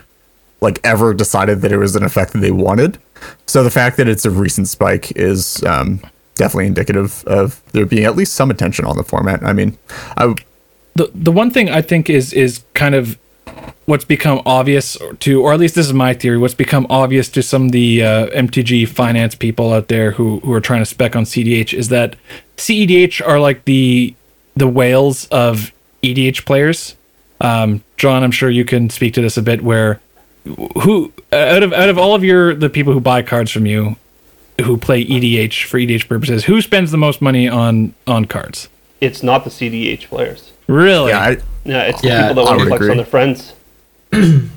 [0.60, 2.98] like ever decided that it was an effect that they wanted.
[3.47, 6.01] So the fact that it's a recent spike is um,
[6.34, 9.43] definitely indicative of there being at least some attention on the format.
[9.43, 9.76] I mean,
[10.16, 10.34] I
[10.94, 13.18] the the one thing I think is is kind of
[13.86, 17.42] what's become obvious to, or at least this is my theory, what's become obvious to
[17.42, 21.16] some of the uh, MTG finance people out there who who are trying to spec
[21.16, 22.16] on CDH is that
[22.56, 24.14] CEDH are like the
[24.54, 25.72] the whales of
[26.02, 26.96] EDH players.
[27.40, 29.62] Um, John, I'm sure you can speak to this a bit.
[29.62, 30.00] Where
[30.82, 33.96] who out of out of all of your the people who buy cards from you,
[34.64, 38.68] who play EDH for EDH purposes, who spends the most money on on cards?
[39.00, 40.51] It's not the CDH players.
[40.73, 41.11] Really?
[41.11, 42.90] yeah, I, Yeah, it's Yeah, the people that want to flex agree.
[42.90, 43.53] on their friends.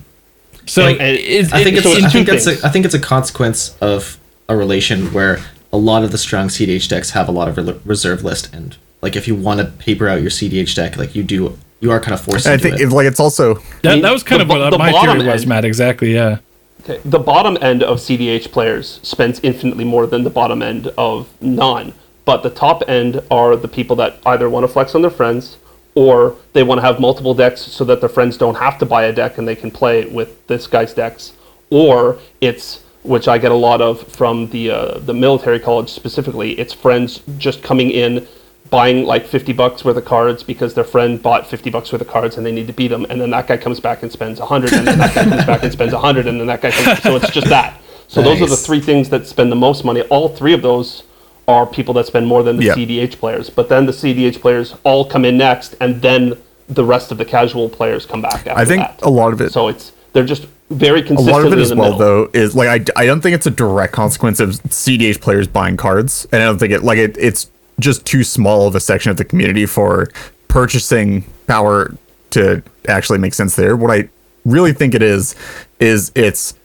[0.68, 2.96] So Like, is, I think it's so it's I think it's a, I think it's
[2.96, 4.18] a consequence of
[4.50, 5.40] a relation where
[5.72, 8.76] a lot of the strong CDH decks have a lot of re- reserve list and
[9.04, 12.00] like if you want to paper out your CDH deck like you do you are
[12.00, 12.82] kind of forced I think it.
[12.82, 14.92] it, like it's also That, mean, that was kind the of what uh, the my
[14.92, 15.66] bottom theory was, end- Matt.
[15.66, 16.14] Exactly.
[16.16, 16.40] Yeah.
[16.82, 17.00] Okay.
[17.06, 21.94] The bottom end of CDH players spends infinitely more than the bottom end of non.
[22.26, 25.58] But the top end are the people that either want to flex on their friends
[25.95, 29.05] or they want to have multiple decks so that their friends don't have to buy
[29.05, 31.34] a deck and they can play with this guy's decks.
[31.69, 36.59] Or it's which I get a lot of from the uh, the military college specifically.
[36.59, 38.27] It's friends just coming in,
[38.69, 42.07] buying like fifty bucks worth of cards because their friend bought fifty bucks worth of
[42.07, 44.39] cards and they need to beat them, and then that guy comes back and spends
[44.39, 46.61] a hundred, and then that guy comes back and spends a hundred, and then that
[46.61, 47.01] guy comes.
[47.03, 47.80] So it's just that.
[48.07, 50.01] So those are the three things that spend the most money.
[50.03, 51.03] All three of those
[51.47, 52.73] are people that spend more than the Yeah.
[52.76, 53.49] CDH players.
[53.49, 56.34] But then the CDH players all come in next, and then
[56.67, 59.01] the rest of the casual players come back after I think that.
[59.03, 61.30] a lot of it So it's they're just very consistent.
[61.30, 61.99] a lot of it as well middle.
[61.99, 65.77] though is like I, I don't think it's a direct consequence of CDH players buying
[65.77, 69.11] cards and I don't think it like it, it's just too small of a section
[69.11, 70.07] of the community for
[70.47, 71.93] purchasing power
[72.31, 74.09] to actually make sense there what I
[74.43, 75.35] really think it is
[75.80, 76.55] is it's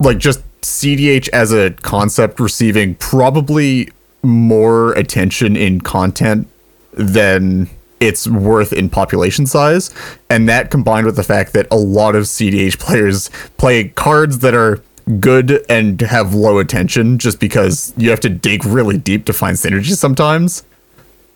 [0.00, 3.90] like just CDH as a concept receiving probably
[4.22, 6.48] more attention in content
[6.92, 7.68] than
[8.00, 9.90] it's worth in population size.
[10.28, 13.28] And that combined with the fact that a lot of CDH players
[13.58, 14.82] play cards that are
[15.18, 19.56] good and have low attention just because you have to dig really deep to find
[19.56, 20.64] synergy sometimes.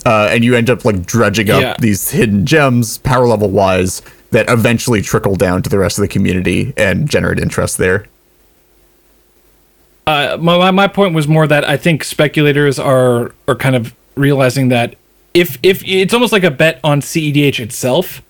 [0.06, 1.76] Uh, and you end up like dredging up Yeah.
[1.80, 4.02] these hidden gems power level wise
[4.32, 8.04] that eventually trickle down to the rest of the community and generate interest there.
[10.06, 14.68] Uh, my, my- point was more that I think speculators are are kind of realizing
[14.68, 14.96] that
[15.32, 18.22] if if it's almost like a bet on CEDH itself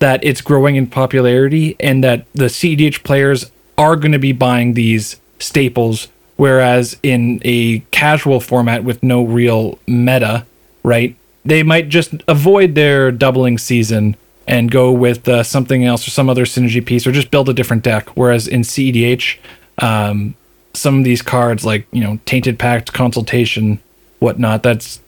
[0.00, 4.74] that it's growing in popularity and that the CEDH players are going to be buying
[4.74, 10.44] these staples whereas in a casual format with no real meta
[10.82, 14.16] right they might just avoid their doubling season
[14.46, 17.54] and go with uh, something else or some other synergy piece or just build a
[17.54, 18.08] different deck.
[18.10, 19.38] Whereas in CEDH
[19.78, 20.34] um,
[20.74, 23.78] some of these cards like you know tainted pact consultation
[24.20, 25.00] whatnot that's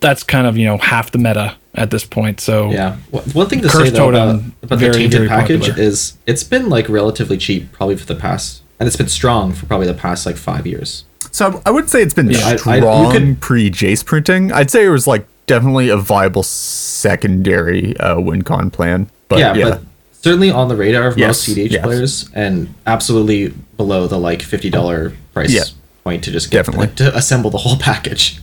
[0.00, 2.96] that's kind of you know half the meta at this point so Yeah.
[3.10, 5.80] One one thing to Curse say though about, Totem, about very, the tainted package popular.
[5.88, 9.66] is it's been like relatively cheap probably for the past and it's been strong for
[9.66, 11.04] probably the past like five years.
[11.32, 14.52] So I would say it's been Yeah, I- I- you strong could- pre Jace printing.
[14.52, 19.08] I'd say it was like definitely a viable secondary uh, WinCon plan.
[19.28, 19.82] But yeah, yeah, but
[20.22, 21.84] certainly on the radar of Yes, most CDH yes.
[21.84, 25.62] players and absolutely below the like fifty dollar price Yeah.
[26.04, 26.86] point to just get Definitely.
[26.88, 28.40] like, to assemble the whole package.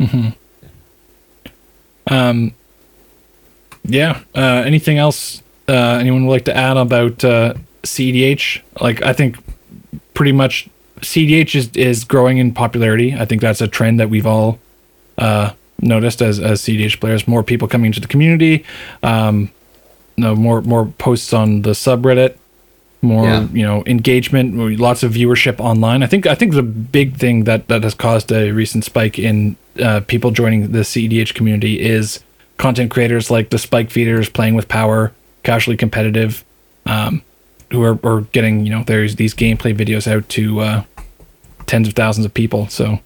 [0.00, 0.28] Hmm.
[2.10, 2.52] Um.
[3.84, 9.12] yeah uh, anything else uh, anyone would like to add about uh, cdh like i
[9.12, 9.36] think
[10.14, 10.68] pretty much
[11.00, 14.58] cdh is, is growing in popularity i think that's a trend that we've all
[15.18, 18.64] uh, noticed as, as cdh players more people coming into the community
[19.02, 19.50] um,
[20.18, 22.36] no more more posts on the subreddit
[23.00, 23.46] more Yeah.
[23.52, 27.68] you know engagement lots of viewership online i think i think the big thing that
[27.68, 32.20] that has caused a recent spike in uh, people joining the cedh community is
[32.56, 35.12] content creators like the spike feeders playing with power
[35.44, 36.44] casually competitive
[36.86, 37.22] um,
[37.70, 40.82] who are, are getting you know there's these gameplay videos out to uh,
[41.66, 42.66] tens of thousands of people.
[42.68, 42.98] So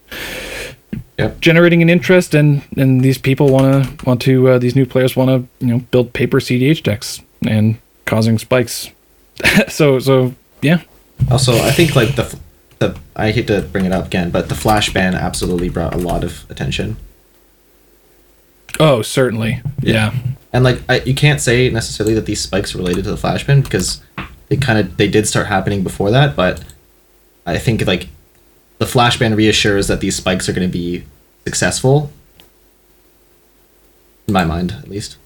[1.18, 1.40] Yep.
[1.40, 5.14] generating an interest, and and these people want to want to uh, these new players
[5.14, 8.90] want to you know build paper CDH decks and causing spikes.
[9.68, 10.80] so so yeah,
[11.30, 12.38] Also, I think like the,
[12.78, 15.98] the I hate to bring it up again, but the flash ban absolutely brought a
[15.98, 16.96] lot of attention.
[18.80, 20.14] oh certainly yeah.
[20.52, 23.46] And like I, you can't say necessarily that these spikes are related to the flash
[23.46, 24.02] ban because
[24.48, 26.62] they kind of they did start happening before that, but
[27.46, 28.08] I think like
[28.82, 31.04] the flash ban reassures that these spikes are going to be
[31.44, 32.10] successful.
[34.26, 35.18] In my mind, at least.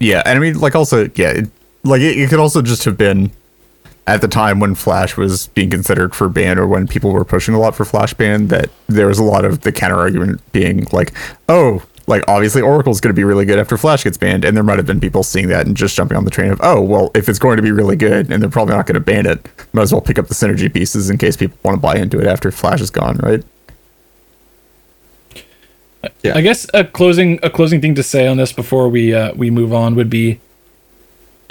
[0.00, 1.50] Yeah, and I mean, like, also, yeah, it,
[1.84, 3.30] like it, it could also just have been
[4.06, 7.54] at the time when Flash was being considered for ban, or when people were pushing
[7.54, 10.86] a lot for Flash ban, that there was a lot of the counter argument being
[10.92, 11.12] like,
[11.50, 11.82] oh,
[12.12, 14.76] like obviously Oracle's going to be really good after Flash gets banned, and there might
[14.76, 17.26] have been people seeing that and just jumping on the train of, oh, well, if
[17.26, 19.82] it's going to be really good and they're probably not going to ban it, might
[19.82, 22.26] as well pick up the synergy pieces in case people want to buy into it
[22.26, 23.42] after Flash is gone, right?
[26.22, 26.36] Yeah.
[26.36, 29.50] I guess a closing a closing thing to say on this before we uh, we
[29.50, 30.40] move on would be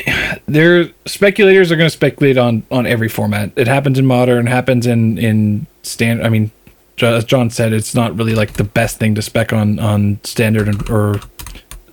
[0.45, 3.51] there speculators are going to speculate on on every format.
[3.55, 6.21] It happens in modern, happens in in stand.
[6.23, 6.51] I mean,
[7.07, 10.67] as John said, it's not really like the best thing to spec on on standard
[10.67, 11.19] and, or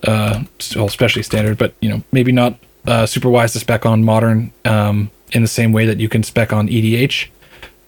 [0.05, 0.43] uh,
[0.75, 2.57] well, especially standard, but you know maybe not
[2.87, 6.23] uh, super wise to spec on modern um, in the same way that you can
[6.23, 7.27] spec on EDH.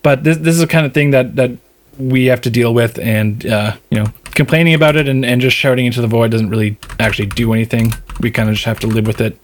[0.04, 1.52] But this this is the kind of thing that that
[1.98, 5.56] we have to deal with, and uh, you know, complaining about it and, and just
[5.56, 7.94] shouting into the void doesn't really actually do anything.
[8.20, 9.38] We kind of just have to live with it,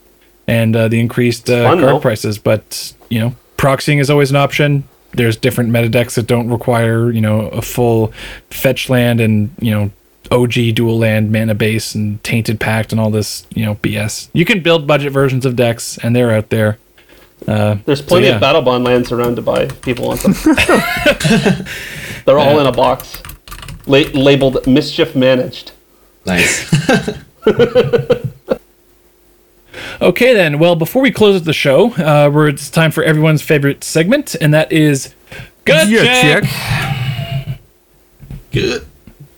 [0.47, 1.99] and uh, the increased uh, fun, card though.
[1.99, 2.37] prices.
[2.37, 4.83] But you know, proxying is always an option.
[5.11, 8.13] There's different meta decks that don't require you know a full
[8.49, 9.91] fetch land and you know
[10.31, 14.29] OG dual land mana base and tainted pact and all this you know BS.
[14.33, 16.77] You can build budget versions of decks, and they're out there.
[17.47, 18.35] Uh, There's so plenty yeah.
[18.35, 19.67] of battle bond lands around to buy.
[19.67, 20.33] People want them.
[22.25, 23.21] They're all in a box,
[23.85, 25.71] la- labeled "mischief managed."
[26.25, 26.69] Nice.
[30.01, 30.59] Okay, then.
[30.59, 34.53] Well, before we close the show, uh, we're, it's time for everyone's favorite segment, and
[34.53, 35.15] that is
[35.65, 37.57] gut Yeah, check.
[38.51, 38.85] Good.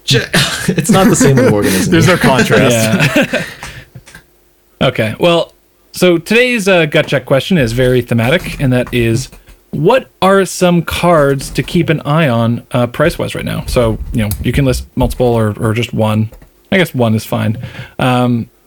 [0.03, 0.29] Check.
[0.67, 1.91] it's not the same with organism.
[1.91, 3.15] There's no contrast.
[3.15, 3.45] Yeah.
[4.87, 5.15] okay.
[5.19, 5.53] Well,
[5.91, 9.29] so today's uh, gut check question is very thematic, and that is,
[9.71, 13.65] what are some cards to keep an eye on uh, price wise right now?
[13.65, 16.31] So you know you can list multiple or, or just one.
[16.71, 17.57] I guess one is fine.
[17.97, 18.58] Um, but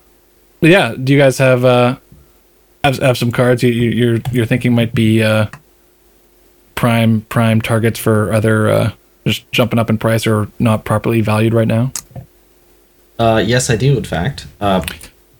[0.70, 0.94] yeah.
[0.94, 1.96] Do you guys have uh,
[2.84, 5.46] have, have some cards you, you, you're you're thinking might be uh,
[6.74, 8.92] prime prime targets for other uh,
[9.26, 11.92] just jumping up in price or not properly valued right now?
[13.18, 13.96] Uh, yes, I do.
[13.96, 14.84] In fact, uh,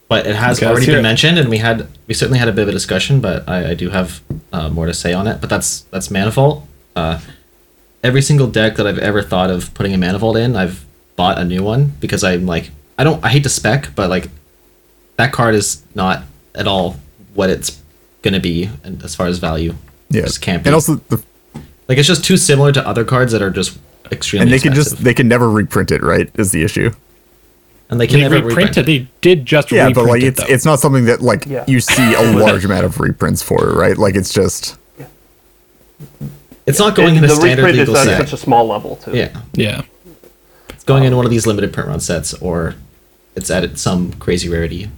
[0.09, 1.03] but it has Okay, already been it.
[1.03, 3.21] mentioned, and we had we certainly had a bit of a discussion.
[3.21, 4.21] But I, I do have
[4.53, 5.41] uh, more to say on it.
[5.41, 6.67] But that's that's Mana Vault.
[6.95, 7.19] Uh,
[8.05, 10.85] every single deck that I've ever thought of putting a Mana Vault in, I've
[11.17, 14.29] bought a new one because I'm like I don't I hate to spec, but like
[15.17, 16.23] that card is not
[16.55, 16.97] at all
[17.35, 17.81] what it's
[18.23, 19.75] gonna be and as far as value.
[20.11, 20.23] Yeah.
[20.23, 20.69] just can't be.
[20.69, 21.23] And also, the,
[21.89, 23.79] like it's just too similar to other cards that are just
[24.11, 24.45] extremely.
[24.45, 26.31] and they can just they can never reprint it, right?
[26.35, 26.91] Is the issue?
[27.91, 28.57] and they can They never reprinted.
[28.57, 28.87] reprint it.
[28.87, 30.47] They did just Yeah, reprint but like it, it's though.
[30.55, 31.65] it's not something that like Yeah.
[31.67, 33.97] you see a large amount of reprints for, right?
[33.99, 34.79] Like it's just
[36.67, 38.19] It's not going in And a standard reprint legal at set.
[38.19, 39.13] such a small level too.
[39.17, 39.83] Yeah, yeah.
[40.71, 42.77] it's going in one of these limited print run sets, or
[43.35, 44.89] it's at some crazy rarity.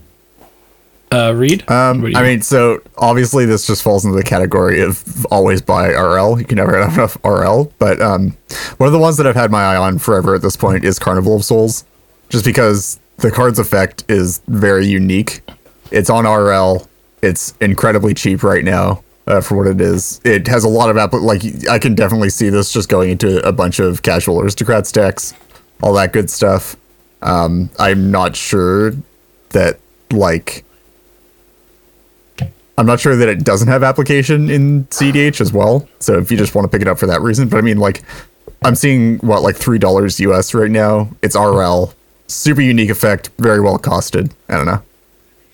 [1.12, 1.68] Uh, Reed.
[1.70, 5.24] Um, What do you I mean, so obviously this just falls into the category of
[5.26, 6.38] always buy RL.
[6.38, 7.72] You can never have enough RL.
[7.78, 8.36] But um,
[8.78, 10.98] one of the ones that I've had my eye on forever at this point is
[10.98, 11.84] Carnival of Souls,
[12.30, 15.42] just because the card's effect is very unique.
[15.90, 16.88] It's on RL.
[17.22, 20.20] It's incredibly cheap right now uh, for what it is.
[20.24, 21.12] It has a lot of app.
[21.12, 25.32] Like I can definitely see this just going into a bunch of casual aristocrats decks,
[25.82, 26.76] all that good stuff.
[27.22, 28.92] Um, I'm not sure
[29.50, 29.78] that
[30.10, 30.63] like
[32.76, 35.88] I'm not sure that it doesn't have application in CDH as well.
[36.00, 37.78] So if you just want to pick it up for that reason, but I mean,
[37.78, 38.02] like,
[38.64, 41.08] I'm seeing what like three dollars US right now.
[41.22, 41.94] It's RL,
[42.26, 44.32] super unique effect, very well costed.
[44.48, 44.82] I don't know.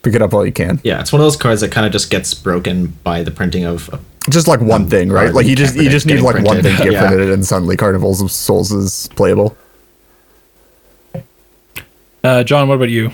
[0.02, 0.80] Pick it up while you can.
[0.82, 3.64] Yeah, it's one of those cards that kind of just gets broken by the printing
[3.66, 3.90] of.
[4.30, 5.34] Just like one thing, right?
[5.34, 7.06] Like you you just you just need like getting one thing to get Yeah.
[7.08, 9.56] printed, and suddenly Carnivals of Souls is playable.
[12.24, 13.12] uh, John, what about you?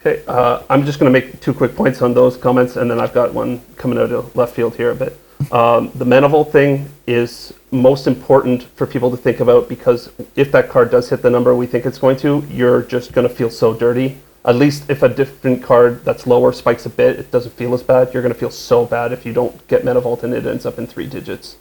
[0.00, 3.00] Okay, uh, I'm just going to make two quick points on those comments, and then
[3.00, 5.18] I've got one coming out of left field here a bit.
[5.52, 10.50] Um, the Mana Vault thing is most important for people to think about because if
[10.52, 13.34] that card does hit the number we think it's going to, you're just going to
[13.34, 14.18] feel so dirty.
[14.44, 17.82] At least if a different card that's lower spikes a bit, it doesn't feel as
[17.82, 18.14] bad.
[18.14, 20.64] You're going to feel so bad if you don't get Mana Vault and it ends
[20.64, 21.56] up in three digits.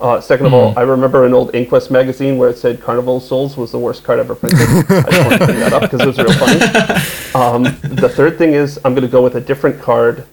[0.00, 3.22] Uh, second of all, I remember an old Inquest magazine where it said Carnival of
[3.22, 4.60] Souls was the worst card ever printed.
[4.60, 7.00] I just wanted to bring that up because it was real funny.
[7.34, 10.24] Um, the third thing is I'm going to go with a different card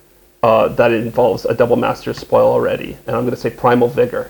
[0.43, 4.29] uh, that involves a double master spoil already, and I'm going to say Primal Vigor.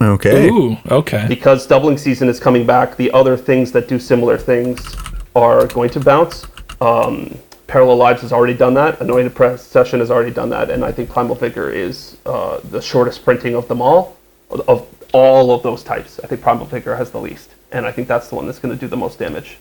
[0.00, 0.48] Okay.
[0.48, 1.26] Ooh, okay.
[1.28, 4.96] Because doubling season is coming back, the other things that do similar things
[5.34, 6.46] are going to bounce.
[6.80, 7.36] Um,
[7.66, 9.00] Parallel Lives has already done that.
[9.00, 13.24] Anointed Procession has already done that, and I think Primal Vigor is uh, the shortest
[13.24, 14.15] printing of them all,
[14.50, 16.20] of- of all of those types.
[16.22, 18.74] I think Primal Vigor has the least, and I think that's the one that's going
[18.74, 19.58] to do the most damage.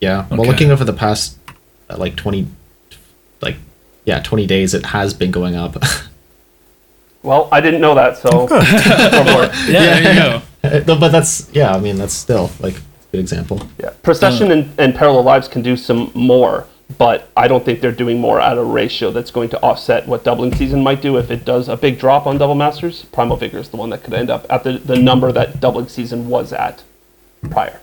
[0.00, 0.26] Yeah.
[0.30, 0.50] Well, Okay.
[0.50, 1.36] looking over the past
[1.90, 2.46] uh, like 20,
[3.40, 3.56] like,
[4.04, 5.76] yeah, 20 days, it has been going up.
[7.24, 8.54] Well, I didn't know that, so for
[9.32, 9.44] more.
[9.70, 10.40] Yeah, there
[10.72, 10.96] you go.
[10.98, 12.80] But that's, yeah, I mean, that's still like a
[13.12, 13.62] good example.
[13.78, 16.66] Yeah, Procession and, and Parallel Lives can do some more,
[16.98, 20.24] but I don't think they're doing more at a ratio that's going to offset what
[20.24, 23.04] Doubling Season might do if it does a big drop on Double Masters.
[23.06, 25.88] Primal Vigor is the one that could end up at the, the number that Doubling
[25.88, 26.82] Season was at
[27.50, 27.80] prior.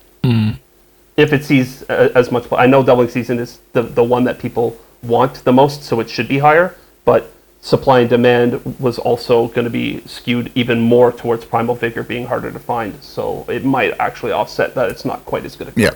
[1.15, 4.39] If it sees uh, as much, I know Doubling Season is the, the one that
[4.39, 6.75] people want the most, so it should be higher,
[7.05, 7.31] but
[7.61, 12.25] supply and demand was also going to be skewed even more towards Primal Vigor being
[12.27, 15.73] harder to find, so it might actually offset that it's not quite as good a
[15.75, 15.91] Yeah.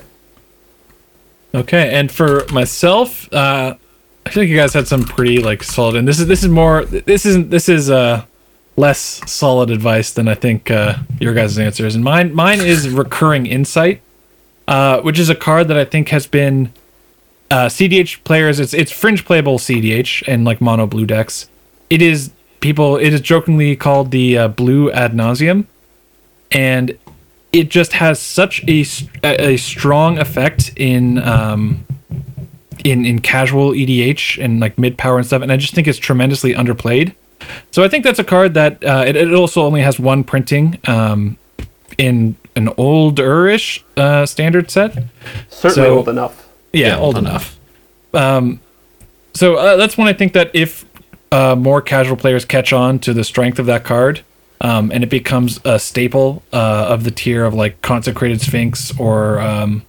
[1.54, 3.76] Okay, and for myself, uh,
[4.26, 6.48] I feel like you guys had some pretty like solid, and this is this is
[6.48, 8.24] more this isn't this is uh
[8.76, 13.46] less solid advice than I think uh, your guys' answers, and mine mine is recurring
[13.46, 14.00] insight,
[14.66, 16.72] uh, which is a card that I think has been
[17.50, 18.58] uh, CDH players.
[18.58, 21.48] It's it's fringe playable CDH and like mono blue decks.
[21.88, 22.96] It is people.
[22.96, 25.68] It is jokingly called the uh, blue ad nauseam,
[26.50, 26.98] and
[27.54, 28.84] it just has such a
[29.22, 31.84] a strong effect in um
[32.84, 35.98] in in casual EDH and like mid power and stuff, and I just think it's
[35.98, 37.14] tremendously underplayed.
[37.70, 40.78] So I think that's a card that uh, it, it also only has one printing
[40.86, 41.36] um
[41.96, 44.92] in an older-ish uh, standard set.
[45.48, 46.48] Certainly So- old enough.
[46.72, 47.56] Yeah, old enough.
[48.12, 48.60] Um,
[49.32, 50.84] so uh, that's when I think that if
[51.32, 54.22] uh, more casual players catch on to the strength of that card,
[54.64, 59.38] um, and it becomes a staple uh, of the tier of like consecrated sphinx or
[59.38, 59.84] um,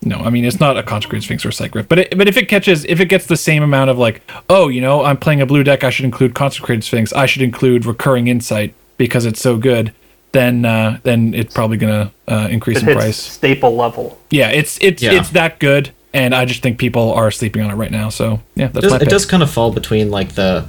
[0.00, 2.38] no, I mean it's not a consecrated sphinx or psych Rift, but it, but if
[2.38, 5.42] it catches, if it gets the same amount of like, oh, you know, I'm playing
[5.42, 9.40] a blue deck, I should include consecrated sphinx, I should include recurring insight because it's
[9.40, 9.92] so good.
[10.32, 13.16] Then uh, then it's probably gonna uh, increase It in price.
[13.16, 14.18] staple level.
[14.30, 15.12] Yeah, it's it's Yeah.
[15.18, 18.08] it's that good, and I just think people are sleeping on it right now.
[18.08, 20.66] So yeah, It does, my it does kind of fall between like the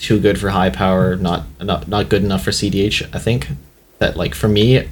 [0.00, 3.08] too good for high power, not not not good enough for CDH.
[3.14, 3.48] I think
[3.98, 4.88] that like for me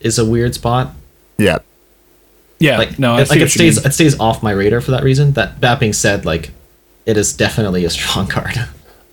[0.00, 0.94] is a weird spot.
[1.38, 1.58] Yeah.
[2.58, 3.86] yeah, Like no, I it, like it stays mean.
[3.86, 5.32] it stays off my radar for that reason.
[5.32, 6.50] That that being said, like
[7.04, 8.56] it is definitely a strong card.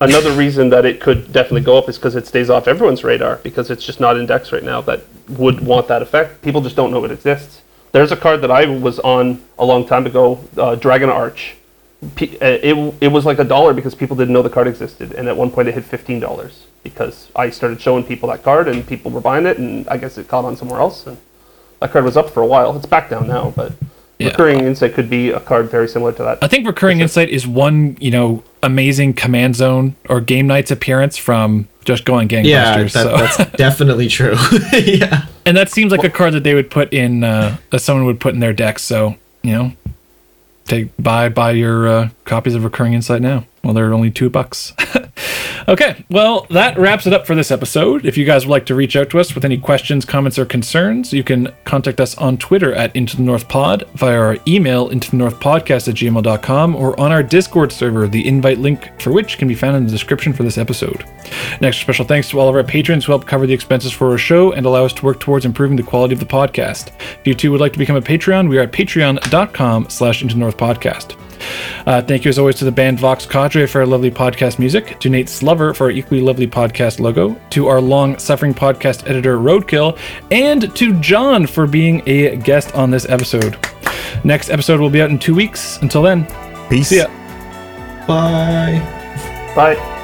[0.00, 3.36] Another reason that it could definitely go up is because it stays off everyone's radar
[3.42, 6.40] because it's just not indexed right now that would want that effect.
[6.40, 7.60] People just don't know it exists.
[7.92, 11.56] There's a card that I was on a long time ago, uh, Dragon Arch.
[12.16, 15.12] P- uh, it, it was like a dollar because people didn't know the card existed,
[15.12, 18.68] and at one point it hit fifteen dollars because I started showing people that card
[18.68, 21.18] and people were buying it, and I guess it caught on somewhere else, and
[21.80, 22.74] that card was up for a while.
[22.76, 23.72] It's back down now, but
[24.18, 24.28] Yeah.
[24.28, 26.38] recurring insight could be a card very similar to that.
[26.42, 31.18] I think recurring insight is one you know amazing command zone or Game Knights appearance
[31.18, 32.44] from just going gangbusters.
[32.46, 33.16] yeah, that, so.
[33.16, 34.36] that's definitely true.
[34.72, 35.26] yeah.
[35.44, 38.20] and that seems like a card that they would put in uh, that someone would
[38.20, 38.78] put in their deck.
[38.78, 39.72] So you know,
[40.66, 43.46] take buy buy your uh, copies of recurring insight now.
[43.62, 44.72] Well, they're only two bucks.
[45.68, 48.04] okay, well that wraps it up for this episode.
[48.04, 50.44] If you guys would like to reach out to us with any questions, comments, or
[50.44, 54.88] concerns, you can contact us on Twitter at Into the North Pod, via our email
[54.88, 59.12] into the North Podcast at gmail.com, or on our Discord server, the invite link for
[59.12, 61.04] which can be found in the description for this episode.
[61.60, 64.18] Next, special thanks to all of our patrons who help cover the expenses for our
[64.18, 66.88] show and allow us to work towards improving the quality of the podcast.
[67.20, 70.36] If you too would like to become a Patreon, we are at patreon.com slash into
[70.36, 71.16] North Podcast.
[71.86, 74.98] Uh, thank you as always to the band Vox Cadre for our lovely podcast music,
[75.00, 79.38] to Nate Slover for our equally lovely podcast logo, to our long suffering podcast editor
[79.38, 79.98] Roadkill,
[80.30, 83.56] and to John for being a guest on this episode.
[84.24, 85.78] Next episode will be out in two weeks.
[85.78, 86.26] Until then,
[86.68, 86.88] Peace.
[86.88, 87.06] see ya.
[88.06, 88.80] Bye.
[89.54, 89.99] Bye.